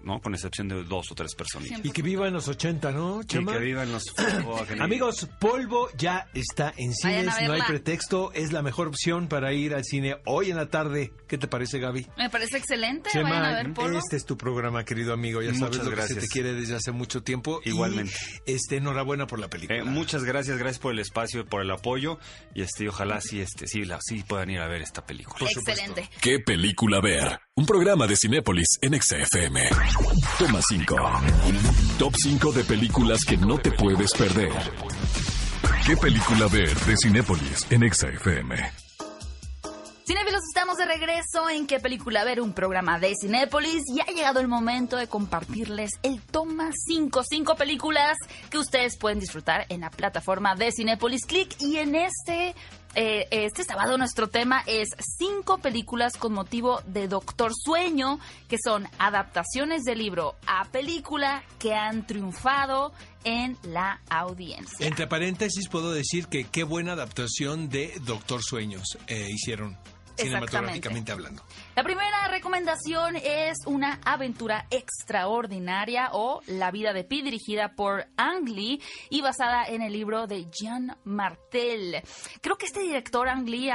¿no? 0.03 0.19
Con 0.19 0.33
excepción 0.33 0.67
de 0.67 0.83
dos 0.83 1.11
o 1.11 1.15
tres 1.15 1.33
personas. 1.33 1.69
Y 1.81 1.91
que 1.91 2.01
viva 2.01 2.27
en 2.27 2.33
los 2.33 2.49
80, 2.49 2.91
¿no, 2.91 3.23
Chema? 3.23 3.53
Y 3.53 3.57
que 3.57 3.63
viva 3.63 3.83
en 3.83 3.93
los... 3.93 4.03
Amigos, 4.81 5.29
Polvo 5.39 5.89
ya 5.97 6.27
está 6.33 6.73
en 6.75 6.93
cines, 6.93 7.33
no 7.47 7.53
hay 7.53 7.61
pretexto, 7.61 8.33
es 8.33 8.51
la 8.51 8.61
mejor 8.61 8.87
opción 8.87 9.27
para 9.29 9.53
ir 9.53 9.73
al 9.73 9.85
cine 9.85 10.17
hoy 10.25 10.51
en 10.51 10.57
la 10.57 10.67
tarde. 10.67 11.13
¿Qué 11.27 11.37
te 11.37 11.47
parece, 11.47 11.79
Gaby? 11.79 12.07
Me 12.17 12.29
parece 12.29 12.57
excelente, 12.57 13.09
Chema, 13.11 13.47
a 13.47 13.63
ver 13.63 13.73
Polvo. 13.73 13.97
Este 13.97 14.17
es 14.17 14.25
tu 14.25 14.37
programa, 14.37 14.83
querido 14.83 15.13
amigo, 15.13 15.41
ya 15.41 15.53
sabes 15.53 15.77
lo 15.77 15.91
que 15.91 16.01
se 16.01 16.15
te 16.15 16.27
quiere 16.27 16.53
desde 16.53 16.75
hace 16.75 16.91
mucho 16.91 17.23
tiempo. 17.23 17.61
Igualmente. 17.63 18.13
este, 18.45 18.77
enhorabuena 18.77 19.25
por 19.25 19.39
la 19.39 19.49
película. 19.49 19.79
Eh, 19.79 19.83
muchas 19.83 20.25
gracias, 20.25 20.57
gracias 20.57 20.79
por 20.79 20.91
el 20.91 20.99
espacio, 20.99 21.45
por 21.45 21.61
el 21.61 21.71
apoyo 21.71 22.04
y 22.53 22.61
este, 22.61 22.87
ojalá 22.87 23.21
sí, 23.21 23.41
este, 23.41 23.67
sí, 23.67 23.83
la, 23.85 23.99
sí 24.01 24.23
puedan 24.27 24.49
ir 24.49 24.59
a 24.59 24.67
ver 24.67 24.81
esta 24.81 25.05
película. 25.05 25.49
Excelente. 25.49 26.09
¿Qué 26.21 26.39
película 26.39 27.01
ver? 27.01 27.39
Un 27.55 27.65
programa 27.65 28.07
de 28.07 28.15
Cinépolis 28.15 28.67
en 28.81 28.99
XFM. 29.01 29.69
Toma 30.39 30.61
5. 30.61 30.95
Top 31.97 32.13
5 32.15 32.51
de 32.51 32.63
películas 32.63 33.19
que 33.25 33.37
no 33.37 33.57
te 33.57 33.71
puedes 33.71 34.11
perder. 34.13 34.51
¿Qué 35.85 35.95
película 35.97 36.47
ver 36.47 36.75
de 36.75 36.95
Cinépolis 36.97 37.67
en 37.69 37.91
XFM? 37.91 38.84
Cinefilos, 40.05 40.41
estamos 40.47 40.77
de 40.77 40.85
regreso. 40.85 41.49
En 41.49 41.65
qué 41.65 41.79
película 41.79 42.23
ver, 42.23 42.39
un 42.39 42.53
programa 42.53 42.99
de 42.99 43.15
Cinépolis. 43.19 43.85
Y 43.87 44.01
ha 44.01 44.05
llegado 44.13 44.39
el 44.39 44.47
momento 44.47 44.97
de 44.97 45.07
compartirles 45.07 45.89
el 46.03 46.21
toma 46.21 46.69
5, 46.87 47.23
5 47.27 47.55
películas 47.55 48.15
que 48.51 48.59
ustedes 48.59 48.97
pueden 48.97 49.19
disfrutar 49.19 49.65
en 49.69 49.81
la 49.81 49.89
plataforma 49.89 50.53
de 50.53 50.71
Cinépolis 50.71 51.25
Click. 51.25 51.59
Y 51.59 51.77
en 51.77 51.95
este 51.95 52.53
eh, 52.93 53.27
este 53.31 53.63
sábado 53.63 53.97
nuestro 53.97 54.29
tema 54.29 54.63
es 54.67 54.89
cinco 55.17 55.57
películas 55.57 56.15
con 56.17 56.31
motivo 56.33 56.81
de 56.85 57.09
Doctor 57.09 57.51
Sueño, 57.53 58.19
que 58.47 58.57
son 58.63 58.87
adaptaciones 58.99 59.83
del 59.83 59.99
libro 59.99 60.35
a 60.47 60.63
película 60.71 61.43
que 61.59 61.73
han 61.73 62.07
triunfado 62.07 62.93
en 63.25 63.57
la 63.63 63.99
audiencia. 64.09 64.87
Entre 64.87 65.07
paréntesis 65.07 65.67
puedo 65.67 65.91
decir 65.91 66.27
que 66.27 66.45
qué 66.45 66.63
buena 66.63 66.93
adaptación 66.93 67.67
de 67.67 67.91
Doctor 68.05 68.41
Sueños 68.41 68.97
eh, 69.07 69.27
hicieron 69.29 69.77
cinematográficamente 70.15 71.11
hablando. 71.11 71.43
La 71.75 71.83
primera 71.83 72.27
recomendación 72.29 73.15
es 73.15 73.57
una 73.65 73.99
aventura 74.05 74.65
extraordinaria 74.71 76.09
o 76.13 76.41
La 76.47 76.71
vida 76.71 76.93
de 76.93 77.03
Pi, 77.03 77.21
dirigida 77.21 77.75
por 77.75 78.07
Ang 78.17 78.49
Lee 78.49 78.81
y 79.09 79.21
basada 79.21 79.65
en 79.65 79.81
el 79.81 79.93
libro 79.93 80.27
de 80.27 80.47
Jean 80.51 80.97
Martel. 81.03 82.01
Creo 82.41 82.57
que 82.57 82.65
este 82.65 82.81
director 82.81 83.27
Ang 83.27 83.47
Lee 83.49 83.69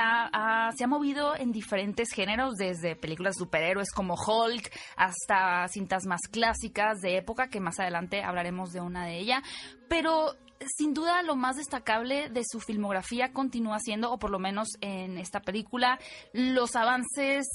se 0.77 0.85
ha 0.85 0.89
movido 0.89 1.37
en 1.37 1.53
diferentes 1.53 2.09
géneros, 2.13 2.55
desde 2.57 2.97
películas 2.97 3.37
superhéroes 3.37 3.91
como 3.93 4.15
Hulk 4.15 4.71
hasta 4.97 5.69
cintas 5.69 6.07
más 6.07 6.21
clásicas 6.31 7.01
de 7.01 7.17
época, 7.17 7.49
que 7.49 7.61
más 7.61 7.79
adelante 7.79 8.23
hablaremos 8.23 8.73
de 8.73 8.81
una 8.81 9.05
de 9.07 9.19
ellas. 9.19 9.43
Pero 9.89 10.35
sin 10.77 10.95
duda 10.95 11.23
lo 11.23 11.37
más 11.37 11.57
destacable 11.57 12.29
de 12.29 12.43
su 12.45 12.61
filmografía 12.61 13.33
continúa 13.33 13.79
siendo, 13.81 14.13
o 14.13 14.19
por 14.19 14.31
lo 14.31 14.39
menos 14.39 14.69
en 14.81 15.19
esta 15.19 15.41
película, 15.41 15.99
los 16.33 16.77
avances 16.77 17.47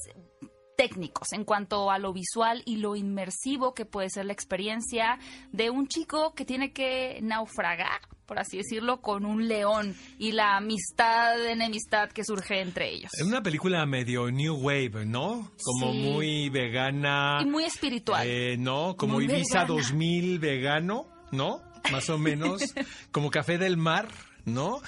técnicos 0.75 1.31
en 1.33 1.45
cuanto 1.45 1.89
a 1.89 1.99
lo 1.99 2.13
visual 2.13 2.61
y 2.65 2.77
lo 2.77 2.95
inmersivo 2.95 3.73
que 3.73 3.85
puede 3.85 4.09
ser 4.09 4.25
la 4.25 4.33
experiencia 4.33 5.19
de 5.51 5.69
un 5.69 5.87
chico 5.87 6.33
que 6.33 6.45
tiene 6.45 6.73
que 6.73 7.19
naufragar, 7.21 8.01
por 8.25 8.39
así 8.39 8.57
decirlo, 8.57 9.01
con 9.01 9.25
un 9.25 9.47
león 9.47 9.95
y 10.17 10.33
la 10.33 10.57
amistad, 10.57 11.43
enemistad 11.45 12.09
que 12.09 12.23
surge 12.23 12.61
entre 12.61 12.91
ellos. 12.91 13.11
Es 13.13 13.25
una 13.25 13.41
película 13.41 13.85
medio 13.85 14.29
New 14.31 14.55
Wave, 14.55 15.05
¿no? 15.05 15.51
Como 15.63 15.93
muy 15.93 16.49
vegana. 16.49 17.39
Y 17.41 17.45
muy 17.45 17.63
espiritual. 17.63 18.27
Eh, 18.27 18.57
¿No? 18.57 18.95
Como 18.97 19.21
Ibiza 19.21 19.65
2000 19.65 20.39
vegano, 20.39 21.07
¿no? 21.31 21.61
Más 21.91 22.09
o 22.09 22.17
menos, 22.17 22.61
como 23.11 23.31
café 23.31 23.57
del 23.57 23.77
mar, 23.77 24.07
¿no? 24.45 24.81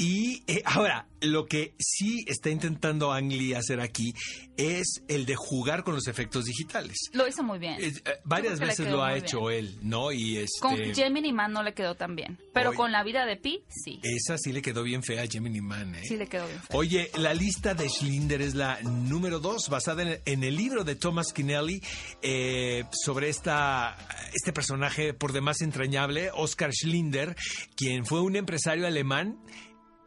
Y 0.00 0.42
eh, 0.46 0.62
ahora, 0.64 1.06
lo 1.20 1.44
que 1.44 1.74
sí 1.78 2.24
está 2.26 2.48
intentando 2.48 3.12
Ang 3.12 3.28
Lee 3.28 3.52
hacer 3.52 3.80
aquí 3.80 4.14
es 4.56 5.02
el 5.08 5.26
de 5.26 5.36
jugar 5.36 5.84
con 5.84 5.94
los 5.94 6.08
efectos 6.08 6.46
digitales. 6.46 6.96
Lo 7.12 7.28
hizo 7.28 7.42
muy 7.42 7.58
bien. 7.58 7.76
Eh, 7.78 7.92
varias 8.24 8.58
veces 8.58 8.90
lo 8.90 9.04
ha 9.04 9.14
hecho 9.14 9.50
él, 9.50 9.76
¿no? 9.82 10.10
Y 10.10 10.38
este... 10.38 10.58
Con 10.58 10.78
Gemini 10.94 11.34
Man 11.34 11.52
no 11.52 11.62
le 11.62 11.74
quedó 11.74 11.96
tan 11.96 12.16
bien, 12.16 12.38
pero 12.54 12.72
con 12.72 12.92
la 12.92 13.04
vida 13.04 13.26
de 13.26 13.36
Pi, 13.36 13.62
sí. 13.68 14.00
Esa 14.02 14.38
sí 14.38 14.54
le 14.54 14.62
quedó 14.62 14.82
bien 14.84 15.02
fea 15.02 15.22
a 15.22 15.26
Gemini 15.26 15.60
Man, 15.60 15.94
¿eh? 15.94 16.04
Sí 16.08 16.16
le 16.16 16.26
quedó 16.26 16.46
bien 16.46 16.60
fea. 16.60 16.78
Oye, 16.78 17.10
la 17.18 17.34
lista 17.34 17.74
de 17.74 17.86
Schlinder 17.86 18.40
es 18.40 18.54
la 18.54 18.80
número 18.80 19.38
dos, 19.38 19.68
basada 19.68 20.18
en, 20.24 20.44
el 20.44 20.56
libro 20.56 20.82
de 20.82 20.94
Thomas 20.94 21.34
Kinelli 21.34 21.82
eh, 22.22 22.84
sobre 22.90 23.28
esta, 23.28 23.98
este 24.32 24.54
personaje 24.54 25.12
por 25.12 25.32
demás 25.32 25.60
entrañable, 25.60 26.30
Oscar 26.32 26.72
Schlinder, 26.72 27.36
quien 27.76 28.06
fue 28.06 28.22
un 28.22 28.36
empresario 28.36 28.86
alemán 28.86 29.36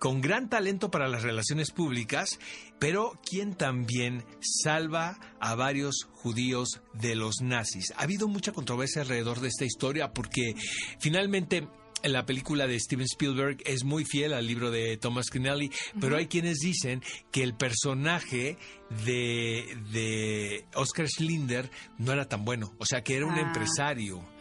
con 0.03 0.19
gran 0.19 0.49
talento 0.49 0.91
para 0.91 1.07
las 1.07 1.23
relaciones 1.23 1.71
públicas, 1.71 2.37
pero 2.77 3.17
quien 3.25 3.55
también 3.55 4.25
salva 4.41 5.17
a 5.39 5.55
varios 5.55 6.09
judíos 6.11 6.81
de 6.93 7.15
los 7.15 7.35
nazis. 7.41 7.93
Ha 7.95 8.03
habido 8.03 8.27
mucha 8.27 8.51
controversia 8.51 9.03
alrededor 9.03 9.39
de 9.39 9.47
esta 9.47 9.63
historia 9.63 10.11
porque 10.11 10.55
finalmente 10.99 11.69
la 12.03 12.25
película 12.25 12.67
de 12.67 12.81
Steven 12.81 13.05
Spielberg 13.05 13.59
es 13.63 13.85
muy 13.85 14.03
fiel 14.03 14.33
al 14.33 14.45
libro 14.45 14.71
de 14.71 14.97
Thomas 14.97 15.29
Kennelly, 15.29 15.71
pero 16.01 16.17
hay 16.17 16.27
quienes 16.27 16.57
dicen 16.57 17.01
que 17.31 17.41
el 17.41 17.55
personaje 17.55 18.57
de, 19.05 19.77
de 19.93 20.65
Oscar 20.75 21.07
Schlinder 21.07 21.71
no 21.97 22.11
era 22.11 22.27
tan 22.27 22.43
bueno, 22.43 22.73
o 22.77 22.85
sea 22.85 23.05
que 23.05 23.15
era 23.15 23.25
un 23.25 23.35
ah. 23.35 23.41
empresario 23.41 24.32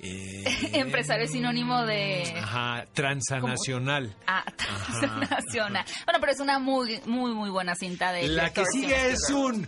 eh, 0.00 0.44
Empresario 0.72 1.24
es 1.24 1.32
sinónimo 1.32 1.84
de... 1.84 2.34
Ajá, 2.36 2.86
transnacional. 2.92 4.14
Ah, 4.26 4.44
transnacional. 4.56 5.84
Bueno, 6.04 6.20
pero 6.20 6.32
es 6.32 6.40
una 6.40 6.58
muy, 6.58 7.00
muy, 7.06 7.32
muy 7.32 7.50
buena 7.50 7.74
cinta 7.74 8.12
de... 8.12 8.28
La 8.28 8.52
que 8.52 8.64
sigue 8.66 9.10
es 9.10 9.30
un 9.30 9.66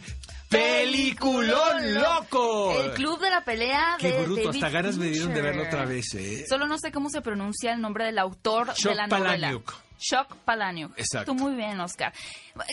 ¡Peliculón 0.51 1.95
loco! 1.95 2.73
El 2.77 2.91
club 2.93 3.21
de 3.21 3.31
la 3.31 3.45
pelea 3.45 3.97
Qué 4.01 4.11
de 4.11 4.25
bruto, 4.25 4.51
hasta 4.51 4.69
ganas 4.69 4.97
me 4.97 5.07
dieron 5.07 5.33
de 5.33 5.41
verlo 5.43 5.63
otra 5.63 5.85
vez, 5.85 6.13
¿eh? 6.15 6.45
Solo 6.49 6.67
no 6.67 6.77
sé 6.77 6.91
cómo 6.91 7.09
se 7.09 7.21
pronuncia 7.21 7.73
el 7.73 7.81
nombre 7.81 8.07
del 8.07 8.19
autor 8.19 8.75
de 8.75 8.95
la 8.97 9.07
novela. 9.07 9.61
Shock 10.01 10.35
Palaniuk. 10.45 10.99
Exacto. 10.99 11.33
Tú 11.33 11.39
muy 11.39 11.55
bien, 11.55 11.79
Oscar. 11.81 12.13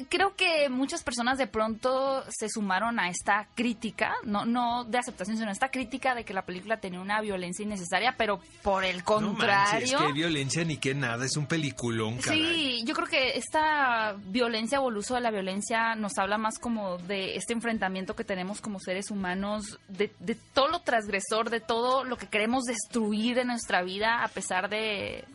Creo 0.10 0.36
que 0.36 0.70
muchas 0.70 1.04
personas 1.04 1.38
de 1.38 1.46
pronto 1.48 2.24
se 2.30 2.48
sumaron 2.50 3.00
a 3.00 3.10
esta 3.10 3.48
crítica, 3.54 4.16
no, 4.24 4.46
no 4.46 4.86
de 4.86 4.98
aceptación, 4.98 5.38
sino 5.38 5.52
esta 5.52 5.70
crítica 5.70 6.16
de 6.16 6.24
que 6.24 6.34
la 6.34 6.46
película 6.46 6.78
tenía 6.78 7.00
una 7.00 7.22
violencia 7.22 7.64
innecesaria, 7.64 8.16
pero 8.18 8.40
por 8.64 8.86
el 8.86 9.04
contrario. 9.04 10.00
No 10.00 10.08
que 10.08 10.14
violencia 10.14 10.64
ni 10.64 10.78
que 10.78 10.96
nada, 10.96 11.26
es 11.26 11.36
un 11.36 11.46
peliculón, 11.46 12.18
caray. 12.18 12.40
Sí, 12.40 12.84
yo 12.86 12.96
creo 12.96 13.08
que 13.08 13.38
esta 13.38 14.16
violencia 14.18 14.80
o 14.80 14.90
el 14.90 14.98
uso 14.98 15.16
de 15.16 15.22
la 15.22 15.32
violencia 15.32 15.96
nos 15.96 16.18
habla 16.18 16.38
más 16.38 16.58
como 16.60 16.98
de 16.98 17.36
este 17.36 17.54
enfrentamiento 17.54 18.16
que 18.16 18.24
tenemos 18.24 18.62
como 18.62 18.80
seres 18.80 19.12
humanos, 19.12 19.80
de, 19.90 20.14
de 20.20 20.36
todo 20.54 20.70
lo 20.70 20.80
transgresor, 20.80 21.50
de 21.50 21.60
todo 21.60 22.04
lo 22.04 22.18
que 22.18 22.28
queremos 22.28 22.64
destruir 22.64 23.38
en 23.38 23.48
nuestra 23.48 23.84
vida, 23.84 24.24
a 24.24 24.28
pesar 24.30 24.70
de 24.70 25.26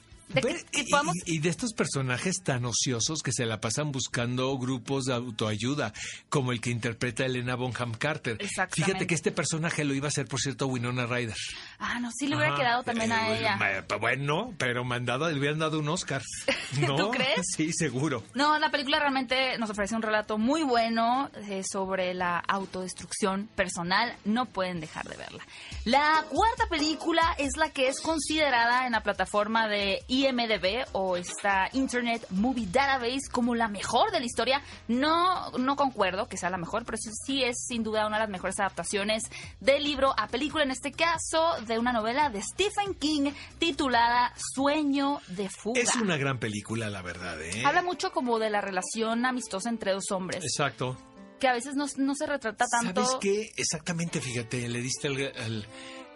y, 1.26 1.38
de 1.38 1.48
estos 1.48 1.72
personajes 1.72 2.42
tan 2.42 2.64
ociosos 2.64 3.20
que 3.22 3.32
se 3.32 3.46
la 3.46 3.61
pasan 3.61 3.92
buscando 3.92 4.56
grupos 4.58 5.04
de 5.04 5.14
autoayuda, 5.14 5.92
como 6.28 6.52
el 6.52 6.61
que 6.61 6.70
interpreta 6.70 7.24
Elena 7.24 7.54
Bonham 7.54 7.92
Carter. 7.92 8.38
Fíjate 8.70 9.06
que 9.06 9.14
este 9.14 9.32
personaje 9.32 9.85
lo 9.85 9.94
iba 9.94 10.06
a 10.06 10.08
hacer, 10.08 10.26
por 10.26 10.40
cierto, 10.40 10.66
Winona 10.66 11.06
Ryder. 11.06 11.37
Ah, 11.78 11.98
no, 12.00 12.11
sí 12.12 12.26
le 12.26 12.37
hubiera 12.37 12.54
quedado 12.54 12.82
también 12.82 13.12
a 13.12 13.30
eh, 13.30 13.38
ella. 13.38 13.85
Bueno, 14.00 14.54
pero 14.58 14.85
mandado, 14.85 15.30
le 15.30 15.38
hubieran 15.38 15.58
dado 15.58 15.78
un 15.78 15.88
Oscar. 15.88 16.22
¿no? 16.80 16.96
¿Tú 16.96 17.11
crees? 17.11 17.46
Sí, 17.56 17.72
seguro. 17.72 18.24
No, 18.35 18.58
la 18.58 18.70
película 18.70 18.98
realmente 18.98 19.58
nos 19.58 19.70
ofrece 19.70 19.94
un 19.94 20.02
relato 20.02 20.38
muy 20.38 20.62
bueno 20.62 21.30
eh, 21.48 21.62
sobre 21.70 22.14
la 22.14 22.38
autodestrucción 22.38 23.48
personal. 23.54 24.16
No 24.24 24.46
pueden 24.46 24.80
dejar 24.80 25.08
de 25.08 25.16
verla. 25.16 25.44
La 25.85 26.24
cuarta 26.30 26.66
película 26.68 27.35
es 27.38 27.56
la 27.56 27.70
que 27.70 27.88
es 27.88 28.00
considerada 28.00 28.87
en 28.87 28.92
la 28.92 29.02
plataforma 29.02 29.68
de 29.68 30.02
IMDB 30.12 30.85
o 30.92 31.16
esta 31.16 31.70
Internet 31.72 32.27
Movie 32.31 32.68
Database 32.70 33.31
como 33.31 33.55
la 33.55 33.68
mejor 33.68 34.11
de 34.11 34.20
la 34.20 34.27
historia. 34.27 34.62
No, 34.87 35.51
no 35.53 35.75
concuerdo 35.75 36.29
que 36.29 36.37
sea 36.37 36.51
la 36.51 36.59
mejor, 36.59 36.85
pero 36.85 36.98
sí 36.98 37.42
es 37.42 37.64
sin 37.66 37.83
duda 37.83 38.07
una 38.07 38.16
de 38.16 38.25
las 38.25 38.31
mejores 38.31 38.61
adaptaciones 38.61 39.25
del 39.61 39.83
libro 39.83 40.14
a 40.18 40.29
película, 40.29 40.64
en 40.64 40.70
este 40.70 40.92
caso 40.92 41.57
de 41.66 41.79
una 41.79 41.92
novela 41.92 42.29
de 42.29 42.42
Stephen 42.42 42.94
King 42.94 43.33
titulada 43.59 44.35
Sueño 44.37 45.20
de 45.29 45.48
fuga. 45.48 45.81
Es 45.81 45.96
una 45.96 46.18
gran 46.18 46.38
película, 46.38 46.90
la 46.90 47.01
verdad. 47.01 47.40
¿eh? 47.40 47.62
Habla 47.64 47.83
mucho 47.83 48.12
como 48.12 48.38
de 48.38 48.51
la 48.51 48.61
relación 48.61 49.25
amistosa 49.25 49.70
entre 49.70 49.92
dos 49.92 50.11
hombres. 50.11 50.44
Exacto 50.44 50.98
que 51.42 51.48
a 51.48 51.55
veces 51.55 51.75
no, 51.75 51.88
se 51.88 52.27
retrata 52.27 52.67
tanto. 52.71 53.04
¿Sabes 53.04 53.19
qué? 53.21 53.50
Exactamente, 53.56 54.21
fíjate, 54.21 54.69
le 54.69 54.81
diste 54.81 55.08
el, 55.08 55.67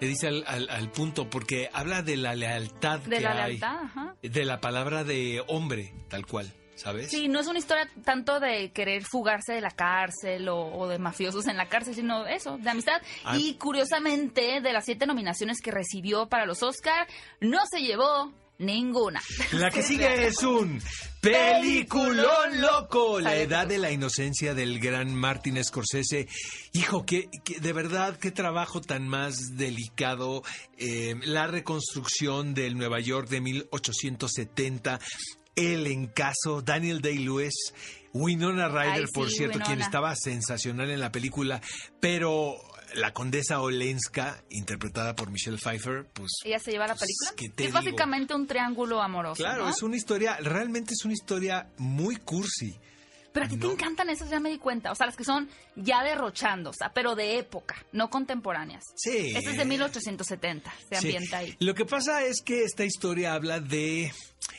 Le 0.01 0.09
dice 0.09 0.29
al, 0.29 0.91
punto, 0.91 1.31
porque 1.31 1.71
habla 1.73 2.03
de 2.03 2.17
la 2.17 2.35
lealtad 2.35 3.01
de 3.01 3.21
la 3.21 3.35
lealtad, 3.35 3.81
de 4.23 4.45
la 4.45 4.61
palabra 4.61 5.05
de 5.05 5.43
hombre, 5.49 5.95
tal 6.09 6.27
cual. 6.27 6.53
¿sabes? 6.75 7.11
Sí, 7.11 7.27
no 7.29 7.41
es 7.41 7.47
una 7.47 7.59
historia 7.59 7.89
tanto 8.05 8.39
de 8.39 8.71
querer 8.71 9.03
fugarse 9.03 9.55
de 9.55 9.63
la 9.63 9.71
cárcel 9.71 10.47
o, 10.51 10.87
de 10.87 10.99
mafiosos 10.99 11.47
en 11.47 11.57
la 11.57 11.69
cárcel, 11.69 11.95
sino 11.95 12.27
eso, 12.27 12.59
de 12.59 12.69
amistad. 12.69 13.01
Ah. 13.25 13.37
Y 13.39 13.55
curiosamente, 13.55 14.61
de 14.61 14.73
las 14.75 14.85
siete 14.85 15.07
nominaciones 15.07 15.63
que 15.63 15.71
recibió 15.71 16.29
para 16.29 16.45
los 16.45 16.63
Oscar, 16.63 17.07
no 17.41 17.61
se 17.71 17.81
llevó 17.81 18.33
Ninguna. 18.59 19.21
La 19.53 19.71
que 19.71 19.83
sigue 19.83 20.27
es 20.27 20.43
un 20.43 20.81
peliculón 21.33 22.61
loco. 22.61 23.21
La 23.21 23.37
edad 23.37 23.67
de 23.67 23.79
la 23.79 23.91
inocencia 23.91 24.55
del 24.55 24.79
gran 24.79 25.15
Martin 25.15 25.63
Scorsese. 25.63 26.29
Hijo, 26.73 27.05
que, 27.05 27.29
de 27.61 27.73
verdad, 27.73 28.17
qué 28.17 28.31
trabajo 28.31 28.81
tan 28.81 29.09
más 29.09 29.57
delicado. 29.57 30.43
Eh, 30.79 31.15
la 31.23 31.47
reconstrucción 31.47 32.55
del 32.55 32.77
Nueva 32.77 33.01
York 33.01 33.29
de 33.29 33.41
1870 33.41 35.01
el 35.57 35.87
encaso, 35.87 36.61
Daniel 36.61 37.01
Day-Lewis, 37.01 37.73
Winona 38.13 38.69
Ryder, 38.69 39.09
por 39.13 39.31
cierto, 39.31 39.59
quien 39.59 39.81
estaba 39.81 40.15
sensacional 40.15 40.91
en 40.91 41.01
la 41.01 41.11
película, 41.11 41.63
pero 41.99 42.57
la 42.95 43.13
condesa 43.13 43.61
Olenska, 43.61 44.43
interpretada 44.51 45.15
por 45.15 45.31
Michelle 45.31 45.59
Pfeiffer, 45.59 46.07
pues... 46.13 46.33
¿Ella 46.45 46.59
se 46.59 46.71
lleva 46.71 46.87
la 46.87 46.95
pues, 46.95 47.11
película? 47.29 47.65
es 47.67 47.73
básicamente 47.73 48.35
un 48.35 48.47
triángulo 48.47 49.03
amoroso, 49.03 49.43
Claro, 49.43 49.69
es 49.69 49.83
una 49.83 49.97
historia, 49.97 50.37
realmente 50.41 50.95
es 50.95 51.05
una 51.05 51.15
historia 51.15 51.69
muy 51.79 52.17
cursi. 52.17 52.79
Pero 53.37 53.45
a 53.45 53.49
ti 53.51 53.59
te 53.59 53.67
encantan 53.67 54.09
esas, 54.09 54.31
ya 54.31 54.41
me 54.41 54.49
di 54.49 54.57
cuenta. 54.57 54.91
O 54.91 54.95
sea, 54.95 55.05
las 55.05 55.15
que 55.15 55.23
son 55.23 55.47
ya 55.75 56.03
derrochando, 56.03 56.71
o 56.71 56.73
sea, 56.73 56.95
pero 56.95 57.15
de 57.15 57.39
época, 57.39 57.77
no 57.93 58.09
contemporáneas. 58.09 58.83
Sí. 58.97 59.35
Esta 59.37 59.51
es 59.51 59.59
de 59.59 59.67
1870, 59.67 60.75
se 60.89 60.97
ambienta 60.97 61.37
ahí. 61.37 61.55
Lo 61.59 61.75
que 61.75 61.85
pasa 61.85 62.25
es 62.25 62.41
que 62.41 62.65
esta 62.65 62.87
historia 62.87 63.35
habla 63.35 63.61
de... 63.61 64.11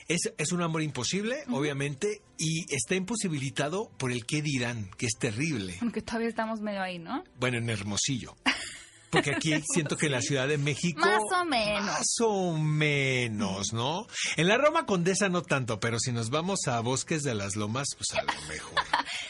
Es, 0.08 0.32
es 0.38 0.52
un 0.52 0.62
amor 0.62 0.84
imposible, 0.84 1.44
obviamente, 1.50 2.22
y 2.38 2.72
está 2.72 2.94
imposibilitado 2.94 3.90
por 3.98 4.12
el 4.12 4.28
qué 4.28 4.44
dirán, 4.44 4.92
que 4.96 5.08
es 5.08 5.14
terrible. 5.18 5.78
Aunque 5.82 6.04
todavía 6.04 6.30
estamos 6.30 6.62
medio 6.62 6.84
ahí, 6.84 7.00
¿no? 7.00 7.24
Bueno, 7.40 7.58
en 7.58 7.72
Hermosillo. 7.72 8.36
Porque 9.10 9.32
aquí 9.32 9.54
siento 9.74 9.98
que 9.98 10.08
en 10.08 10.14
la 10.14 10.22
Ciudad 10.22 10.48
de 10.48 10.58
México... 10.58 11.02
Más 11.02 11.22
o 11.42 11.46
menos. 11.46 11.86
Más 11.86 12.16
o 12.22 12.58
menos, 12.58 13.74
¿no? 13.74 14.08
En 14.36 14.48
la 14.48 14.58
Roma 14.58 14.86
Condesa 14.86 15.30
no 15.30 15.42
tanto, 15.42 15.80
pero 15.80 16.00
si 16.00 16.12
nos 16.12 16.30
vamos 16.30 16.68
a 16.68 16.80
Bosques 16.82 17.24
de 17.24 17.36
las 17.36 17.56
Lomas, 17.56 17.88
pues 17.98 18.20
a 18.20 18.24
lo 18.24 18.42
mejor. 18.48 18.80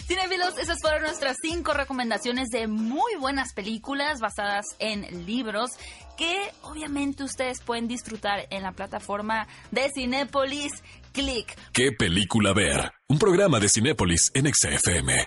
Cinefilos, 0.07 0.57
esas 0.57 0.80
fueron 0.82 1.03
nuestras 1.03 1.38
cinco 1.41 1.73
recomendaciones 1.73 2.47
de 2.49 2.67
muy 2.67 3.15
buenas 3.19 3.53
películas 3.53 4.19
basadas 4.19 4.65
en 4.80 5.25
libros 5.25 5.71
que 6.17 6.51
obviamente 6.63 7.23
ustedes 7.23 7.61
pueden 7.61 7.88
disfrutar 7.88 8.47
en 8.49 8.63
la 8.63 8.71
plataforma 8.71 9.47
de 9.71 9.89
Cinépolis. 9.93 10.71
Click. 11.13 11.57
¿Qué 11.73 11.91
película 11.91 12.53
ver? 12.53 12.91
Un 13.07 13.17
programa 13.17 13.59
de 13.59 13.69
Cinépolis 13.69 14.32
en 14.34 14.53
XFM. 14.53 15.25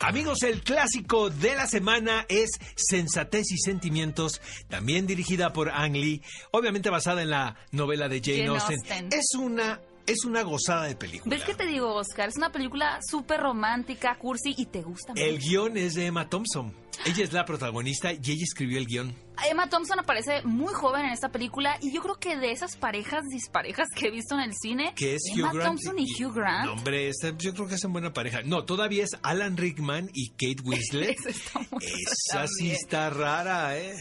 Amigos, 0.00 0.42
el 0.44 0.62
clásico 0.62 1.28
de 1.28 1.54
la 1.56 1.66
semana 1.66 2.24
es 2.28 2.50
Sensatez 2.76 3.50
y 3.50 3.58
Sentimientos, 3.58 4.40
también 4.68 5.06
dirigida 5.06 5.52
por 5.52 5.70
Ang 5.70 5.96
Lee, 5.96 6.22
obviamente 6.52 6.88
basada 6.88 7.22
en 7.22 7.30
la 7.30 7.56
novela 7.72 8.08
de 8.08 8.20
Jane, 8.20 8.46
Austen. 8.46 9.08
Es 9.10 9.34
una 9.36 9.80
es 10.06 10.24
una 10.24 10.42
gozada 10.42 10.84
de 10.84 10.96
película. 10.96 11.36
¿Ves 11.36 11.44
qué 11.44 11.52
te 11.52 11.66
digo, 11.66 11.94
Oscar? 11.94 12.30
Es 12.30 12.36
una 12.36 12.50
película 12.50 12.98
súper 13.06 13.40
romántica, 13.40 14.16
cursi 14.18 14.54
y 14.56 14.64
te 14.66 14.80
gusta 14.80 15.12
mucho. 15.12 15.22
El 15.22 15.38
guion 15.38 15.76
es 15.76 15.94
de 15.94 16.06
Emma 16.06 16.30
Thompson. 16.30 16.72
Ella 17.04 17.24
es 17.24 17.32
la 17.32 17.44
protagonista 17.44 18.12
y 18.12 18.16
ella 18.16 18.42
escribió 18.42 18.78
el 18.78 18.86
guion. 18.86 19.14
Emma 19.48 19.68
Thompson 19.68 20.00
aparece 20.00 20.42
muy 20.42 20.72
joven 20.74 21.06
en 21.06 21.12
esta 21.12 21.30
película 21.30 21.78
y 21.80 21.92
yo 21.92 22.02
creo 22.02 22.16
que 22.16 22.36
de 22.36 22.50
esas 22.50 22.76
parejas 22.76 23.22
disparejas 23.30 23.88
que 23.94 24.08
he 24.08 24.10
visto 24.10 24.34
en 24.34 24.40
el 24.40 24.52
cine, 24.54 24.92
que 24.96 25.14
es 25.14 25.22
Emma 25.34 25.52
Thompson 25.52 25.98
y, 25.98 26.06
Hugh 26.12 26.34
Grant. 26.34 26.66
No, 26.66 26.72
hombre, 26.72 27.10
yo 27.38 27.54
creo 27.54 27.68
que 27.68 27.74
hacen 27.74 27.92
buena 27.92 28.12
pareja. 28.12 28.42
No, 28.42 28.64
todavía 28.64 29.04
es 29.04 29.10
Alan 29.22 29.56
Rickman 29.56 30.10
y 30.12 30.30
Kate 30.30 30.62
Winslet. 30.64 31.16
Esa 31.80 32.46
sí 32.48 32.70
está 32.70 33.10
rara, 33.10 33.78
¿eh? 33.78 33.94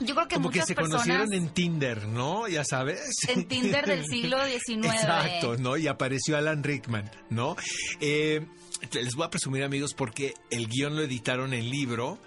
Yo 0.00 0.14
creo 0.14 0.28
que 0.28 0.34
Como 0.36 0.50
que 0.50 0.62
se 0.62 0.74
conocieron 0.74 1.32
en 1.32 1.50
Tinder, 1.50 2.08
¿no? 2.08 2.48
Ya 2.48 2.64
sabes. 2.64 3.00
En 3.28 3.46
Tinder 3.46 3.86
del 3.86 4.04
siglo 4.08 4.38
XIX. 4.44 4.86
Exacto, 4.86 5.56
¿no? 5.56 5.76
Y 5.76 5.86
apareció 5.86 6.36
Alan 6.36 6.62
Rickman, 6.62 7.10
¿no? 7.30 7.56
Eh, 8.00 8.46
les 8.92 9.14
voy 9.14 9.26
a 9.26 9.30
presumir, 9.30 9.62
amigos, 9.62 9.94
porque 9.94 10.34
el 10.50 10.68
guion 10.68 10.96
lo 10.96 11.02
editaron 11.02 11.54
en 11.54 11.70
libro 11.70 12.18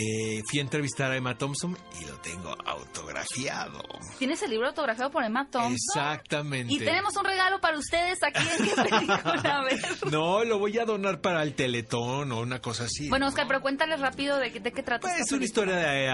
eh, 0.00 0.44
fui 0.46 0.60
a 0.60 0.62
entrevistar 0.62 1.10
a 1.10 1.16
Emma 1.16 1.36
Thompson 1.36 1.76
y 2.00 2.04
lo 2.04 2.16
tengo 2.20 2.56
autografiado. 2.64 3.82
¿Tienes 4.16 4.40
el 4.44 4.50
libro 4.50 4.68
autografiado 4.68 5.10
por 5.10 5.24
Emma 5.24 5.48
Thompson? 5.50 5.72
Exactamente. 5.72 6.72
Y 6.72 6.78
tenemos 6.78 7.16
un 7.16 7.24
regalo 7.24 7.60
para 7.60 7.76
ustedes 7.76 8.16
aquí 8.22 8.40
en 8.58 8.64
qué 8.64 8.74
película. 8.76 9.64
no, 10.12 10.44
lo 10.44 10.60
voy 10.60 10.78
a 10.78 10.84
donar 10.84 11.20
para 11.20 11.42
el 11.42 11.54
Teletón 11.54 12.30
o 12.30 12.40
una 12.40 12.60
cosa 12.60 12.84
así. 12.84 13.08
Bueno, 13.08 13.26
Oscar, 13.26 13.48
pero 13.48 13.60
cuéntales 13.60 13.98
rápido 13.98 14.38
de, 14.38 14.52
qué 14.52 14.60
trata. 14.60 15.00
Pues 15.00 15.18
es 15.18 15.32
una 15.32 15.44
historia 15.44 15.74
de 15.74 16.06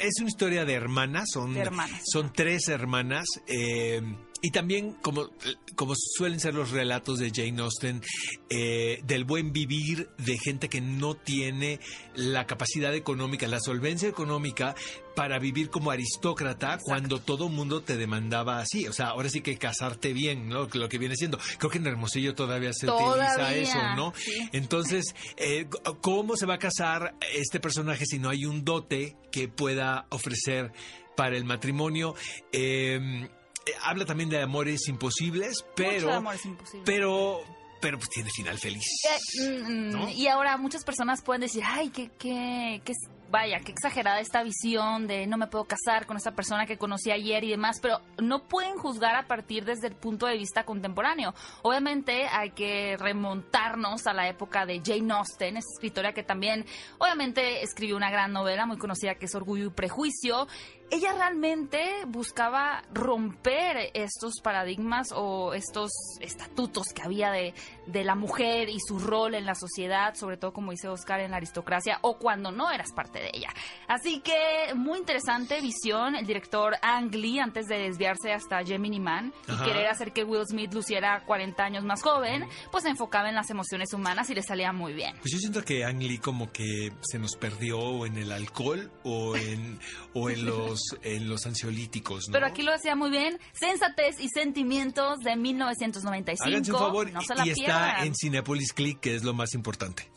es 0.00 0.18
una 0.18 0.28
historia 0.28 0.64
de 0.64 0.74
hermanas, 0.74 1.26
son 1.32 1.56
hermanas. 1.56 2.02
son 2.12 2.32
tres 2.32 2.66
hermanas. 2.66 3.26
Eh, 3.46 4.02
y 4.40 4.50
también, 4.50 4.92
como, 5.02 5.30
como 5.74 5.94
suelen 5.96 6.38
ser 6.38 6.54
los 6.54 6.70
relatos 6.70 7.18
de 7.18 7.30
Jane 7.34 7.60
Austen, 7.60 8.02
eh, 8.50 9.00
del 9.04 9.24
buen 9.24 9.52
vivir 9.52 10.08
de 10.18 10.38
gente 10.38 10.68
que 10.68 10.80
no 10.80 11.14
tiene 11.14 11.80
la 12.14 12.46
capacidad 12.46 12.94
económica, 12.94 13.48
la 13.48 13.60
solvencia 13.60 14.08
económica 14.08 14.76
para 15.16 15.40
vivir 15.40 15.70
como 15.70 15.90
aristócrata 15.90 16.78
cuando 16.80 17.20
todo 17.20 17.48
mundo 17.48 17.82
te 17.82 17.96
demandaba 17.96 18.60
así. 18.60 18.86
O 18.86 18.92
sea, 18.92 19.08
ahora 19.08 19.28
sí 19.28 19.40
que 19.40 19.56
casarte 19.56 20.12
bien, 20.12 20.48
¿no? 20.48 20.68
Lo 20.72 20.88
que 20.88 20.98
viene 20.98 21.16
siendo. 21.16 21.38
Creo 21.58 21.70
que 21.70 21.78
en 21.78 21.86
Hermosillo 21.88 22.34
todavía 22.34 22.72
se 22.72 22.88
utiliza 22.88 23.54
eso, 23.54 23.78
¿no? 23.96 24.12
Entonces, 24.52 25.14
eh, 25.36 25.66
¿cómo 26.00 26.36
se 26.36 26.46
va 26.46 26.54
a 26.54 26.58
casar 26.58 27.16
este 27.34 27.58
personaje 27.58 28.06
si 28.06 28.20
no 28.20 28.30
hay 28.30 28.44
un 28.44 28.64
dote 28.64 29.16
que 29.32 29.48
pueda 29.48 30.06
ofrecer 30.10 30.72
para 31.16 31.36
el 31.36 31.44
matrimonio? 31.44 32.14
Eh, 32.52 33.00
eh, 33.00 33.28
habla 33.82 34.04
también 34.04 34.30
de 34.30 34.42
amores 34.42 34.88
imposibles, 34.88 35.64
pero. 35.74 36.12
amores 36.12 36.44
imposibles. 36.44 36.82
Pero. 36.84 37.40
Pero 37.80 37.96
pues 37.96 38.10
tiene 38.10 38.28
final 38.30 38.58
feliz. 38.58 38.82
Eh, 39.40 39.62
mm, 39.62 40.08
y 40.08 40.26
ahora 40.26 40.56
muchas 40.56 40.82
personas 40.82 41.22
pueden 41.22 41.42
decir, 41.42 41.62
ay, 41.64 41.90
qué, 41.90 42.10
qué, 42.18 42.82
qué 42.84 42.92
vaya, 43.30 43.60
qué 43.60 43.72
exagerada 43.72 44.20
esta 44.20 44.42
visión 44.42 45.06
de 45.06 45.26
no 45.26 45.36
me 45.36 45.46
puedo 45.46 45.64
casar 45.64 46.06
con 46.06 46.16
esa 46.16 46.32
persona 46.32 46.66
que 46.66 46.78
conocí 46.78 47.10
ayer 47.10 47.44
y 47.44 47.50
demás, 47.50 47.78
pero 47.80 48.00
no 48.18 48.48
pueden 48.48 48.76
juzgar 48.78 49.16
a 49.16 49.26
partir 49.26 49.64
desde 49.64 49.88
el 49.88 49.94
punto 49.94 50.26
de 50.26 50.36
vista 50.36 50.64
contemporáneo. 50.64 51.34
Obviamente 51.62 52.26
hay 52.28 52.50
que 52.50 52.96
remontarnos 52.98 54.06
a 54.06 54.12
la 54.12 54.28
época 54.28 54.66
de 54.66 54.80
Jane 54.84 55.12
Austen, 55.12 55.56
esa 55.56 55.68
escritora 55.74 56.12
que 56.12 56.22
también 56.22 56.64
obviamente 56.98 57.62
escribió 57.62 57.96
una 57.96 58.10
gran 58.10 58.32
novela 58.32 58.66
muy 58.66 58.78
conocida 58.78 59.16
que 59.16 59.26
es 59.26 59.34
Orgullo 59.34 59.66
y 59.66 59.70
Prejuicio. 59.70 60.48
Ella 60.90 61.12
realmente 61.12 62.04
buscaba 62.06 62.82
romper 62.92 63.90
estos 63.94 64.40
paradigmas 64.42 65.08
o 65.14 65.52
estos 65.52 65.90
estatutos 66.20 66.86
que 66.94 67.02
había 67.02 67.30
de, 67.30 67.54
de 67.86 68.04
la 68.04 68.14
mujer 68.14 68.68
y 68.68 68.78
su 68.80 68.98
rol 68.98 69.34
en 69.34 69.44
la 69.44 69.54
sociedad, 69.54 70.14
sobre 70.14 70.36
todo 70.36 70.52
como 70.52 70.70
dice 70.70 70.88
Oscar 70.88 71.20
en 71.20 71.30
la 71.30 71.36
aristocracia 71.36 71.98
o 72.02 72.18
cuando 72.18 72.50
no 72.50 72.70
eras 72.70 72.92
parte 72.92 73.18
de 73.18 73.30
ella. 73.32 73.48
Así 73.86 74.20
que 74.20 74.74
muy 74.74 74.98
interesante 74.98 75.60
visión. 75.60 76.14
El 76.14 76.26
director 76.26 76.76
Ang 76.82 77.14
Lee, 77.14 77.38
antes 77.38 77.66
de 77.66 77.78
desviarse 77.78 78.32
hasta 78.32 78.64
Gemini 78.64 79.00
Man 79.00 79.32
y 79.46 79.64
querer 79.64 79.88
hacer 79.88 80.12
que 80.12 80.24
Will 80.24 80.46
Smith 80.46 80.72
luciera 80.72 81.24
40 81.26 81.62
años 81.62 81.84
más 81.84 82.02
joven, 82.02 82.46
pues 82.70 82.84
se 82.84 82.90
enfocaba 82.90 83.28
en 83.28 83.34
las 83.34 83.50
emociones 83.50 83.92
humanas 83.92 84.30
y 84.30 84.34
le 84.34 84.42
salía 84.42 84.72
muy 84.72 84.92
bien. 84.92 85.16
Pues 85.20 85.32
yo 85.32 85.38
siento 85.38 85.62
que 85.64 85.84
Ang 85.84 86.02
Lee 86.02 86.18
como 86.18 86.52
que 86.52 86.92
se 87.02 87.18
nos 87.18 87.36
perdió 87.36 88.06
en 88.06 88.16
el 88.18 88.32
alcohol 88.32 88.90
o 89.04 89.36
en, 89.36 89.78
o 90.14 90.30
en, 90.30 90.44
los, 90.44 90.77
en 91.02 91.28
los 91.28 91.46
ansiolíticos, 91.46 92.28
Pero 92.30 92.46
aquí 92.46 92.62
lo 92.62 92.72
hacía 92.72 92.94
muy 92.94 93.10
bien. 93.10 93.38
Sensatez 93.52 94.20
y 94.20 94.28
Sentimientos 94.28 95.18
de 95.20 95.36
1995. 95.36 96.48
Háganse 96.48 96.72
un 96.72 96.78
favor 96.78 97.10
y 97.44 97.50
está 97.50 98.04
en 98.04 98.14
Cinepolis 98.14 98.72
Click, 98.72 99.00
que 99.00 99.14
es 99.14 99.24
lo 99.24 99.34
más 99.34 99.54
importante. 99.54 100.08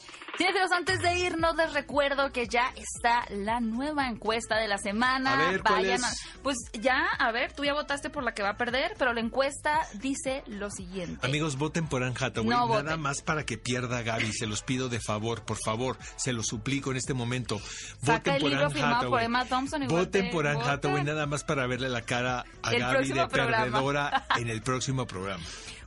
Cinefilos, 0.42 0.72
antes 0.72 1.00
de 1.02 1.20
irnos 1.20 1.56
les 1.56 1.72
recuerdo 1.72 2.32
que 2.32 2.48
ya 2.48 2.74
está 2.76 3.26
la 3.30 3.60
nueva 3.60 4.08
encuesta 4.08 4.58
de 4.58 4.68
la 4.68 4.80
semana. 4.80 5.34
A 5.34 5.52
ver, 5.52 5.62
Vayan 5.62 6.02
Pues 6.42 6.58
ya, 6.74 7.06
a 7.20 7.32
ver, 7.32 7.54
tú 7.54 7.64
ya 7.64 7.74
votaste 7.74 8.10
por 8.10 8.24
la 8.24 8.34
que 8.34 8.42
va 8.42 8.50
a 8.50 8.58
perder, 8.58 8.96
pero 8.98 9.14
la 9.14 9.20
encuesta 9.20 9.82
dice 10.00 10.44
lo 10.48 10.72
siguiente. 10.72 11.24
Amigos, 11.28 11.58
voten 11.58 11.88
por 11.88 12.04
Anne 12.04 12.16
Hathaway, 12.20 12.50
nada 12.50 12.98
más 12.98 13.22
para 13.22 13.46
que 13.46 13.60
pierda 13.60 14.02
Gaby, 14.02 14.34
se 14.34 14.48
los 14.48 14.64
pido 14.64 14.89
de 14.89 15.00
favor, 15.00 15.44
por 15.46 15.58
favor, 15.64 15.98
se 16.16 16.34
los 16.34 16.48
suplico 16.48 16.89
en 16.89 16.98
este 16.98 17.14
momento. 17.14 17.62
Voten 18.02 18.39
por 18.39 18.52
Anne 18.52 18.82
Hathaway. 18.82 19.28
voten 19.88 20.32
por 20.32 20.48
Anne 20.48 20.64
Hathaway, 20.64 21.04
nada 21.04 21.28
más 21.28 21.44
para 21.44 21.68
verle 21.68 21.88
la 21.88 22.02
cara 22.02 22.46
a 22.64 22.72
Gaby 22.72 23.12
de 23.12 23.28
perdedora 23.28 24.26
en 24.38 24.50
el 24.50 24.64
próximo 24.64 25.06
programa. 25.06 25.44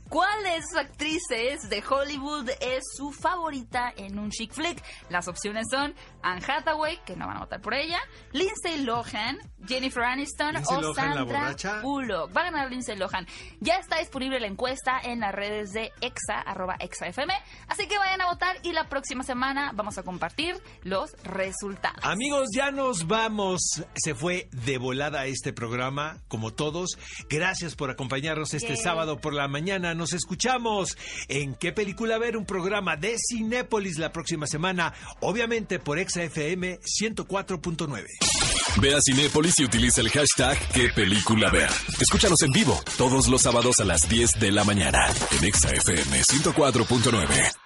¿Cuál 0.09 0.43
de 0.43 0.79
actrices 0.79 1.69
de 1.69 1.83
Hollywood 1.87 2.49
es 2.59 2.83
su 2.95 3.11
favorita 3.11 3.91
en 3.97 4.19
un 4.19 4.29
chick 4.29 4.53
flick? 4.53 4.81
Las 5.09 5.27
opciones 5.27 5.65
son 5.69 5.95
Anne 6.21 6.41
Hathaway, 6.45 6.99
que 7.05 7.15
no 7.15 7.27
van 7.27 7.37
a 7.37 7.39
votar 7.41 7.59
por 7.61 7.73
ella, 7.73 7.99
Lindsay 8.31 8.83
Lohan, 8.83 9.39
Jennifer 9.67 10.03
Aniston 10.03 10.57
o 10.57 10.93
Sandra 10.93 11.55
Bullock. 11.81 12.35
Va 12.35 12.41
a 12.41 12.51
ganar 12.51 12.69
Lindsay 12.69 12.95
Lohan. 12.95 13.25
Ya 13.59 13.77
está 13.77 13.97
disponible 13.97 14.39
la 14.39 14.47
encuesta 14.47 14.99
en 15.03 15.21
las 15.21 15.33
redes 15.33 15.71
de 15.71 15.91
Exa, 16.01 16.39
arroba 16.39 16.75
ExaFM. 16.79 17.33
Así 17.67 17.87
que 17.87 17.97
vayan 17.97 18.21
a 18.21 18.27
votar 18.27 18.57
y 18.61 18.73
la 18.73 18.87
próxima 18.87 19.23
semana 19.23 19.71
vamos 19.73 19.97
a 19.97 20.03
compartir 20.03 20.55
los 20.83 21.13
resultados. 21.23 22.03
Amigos, 22.03 22.49
ya 22.53 22.71
nos 22.71 23.07
vamos. 23.07 23.61
Se 23.95 24.13
fue 24.13 24.49
de 24.51 24.77
volada 24.77 25.25
este 25.25 25.51
programa, 25.51 26.21
como 26.27 26.53
todos. 26.53 26.97
Gracias 27.27 27.75
por 27.75 27.89
acompañarnos 27.89 28.53
este 28.53 28.75
sábado 28.75 29.19
por 29.19 29.33
la 29.33 29.47
mañana. 29.47 29.94
Nos 29.95 30.13
escuchamos 30.13 30.97
en 31.27 31.55
¿Qué 31.55 31.71
película 31.71 32.17
ver? 32.17 32.37
Un 32.37 32.45
programa 32.45 32.95
de 32.95 33.15
Cinépolis 33.17 33.97
la 33.97 34.11
próxima 34.11 34.47
semana, 34.47 34.93
obviamente 35.21 35.79
por 35.79 35.99
ExaFM 35.99 36.79
104.9. 36.81 38.05
Ve 38.81 38.93
a 38.93 38.99
Cinépolis 39.01 39.59
y 39.59 39.63
utiliza 39.63 40.01
el 40.01 40.09
hashtag 40.09 40.57
¿Qué 40.73 40.89
película 40.89 41.49
ver? 41.49 41.69
Escúchanos 41.99 42.41
en 42.43 42.51
vivo 42.51 42.79
todos 42.97 43.27
los 43.27 43.41
sábados 43.41 43.79
a 43.79 43.85
las 43.85 44.07
10 44.09 44.39
de 44.39 44.51
la 44.51 44.63
mañana 44.63 45.07
en 45.39 45.45
ExaFM 45.45 46.21
104.9. 46.21 47.64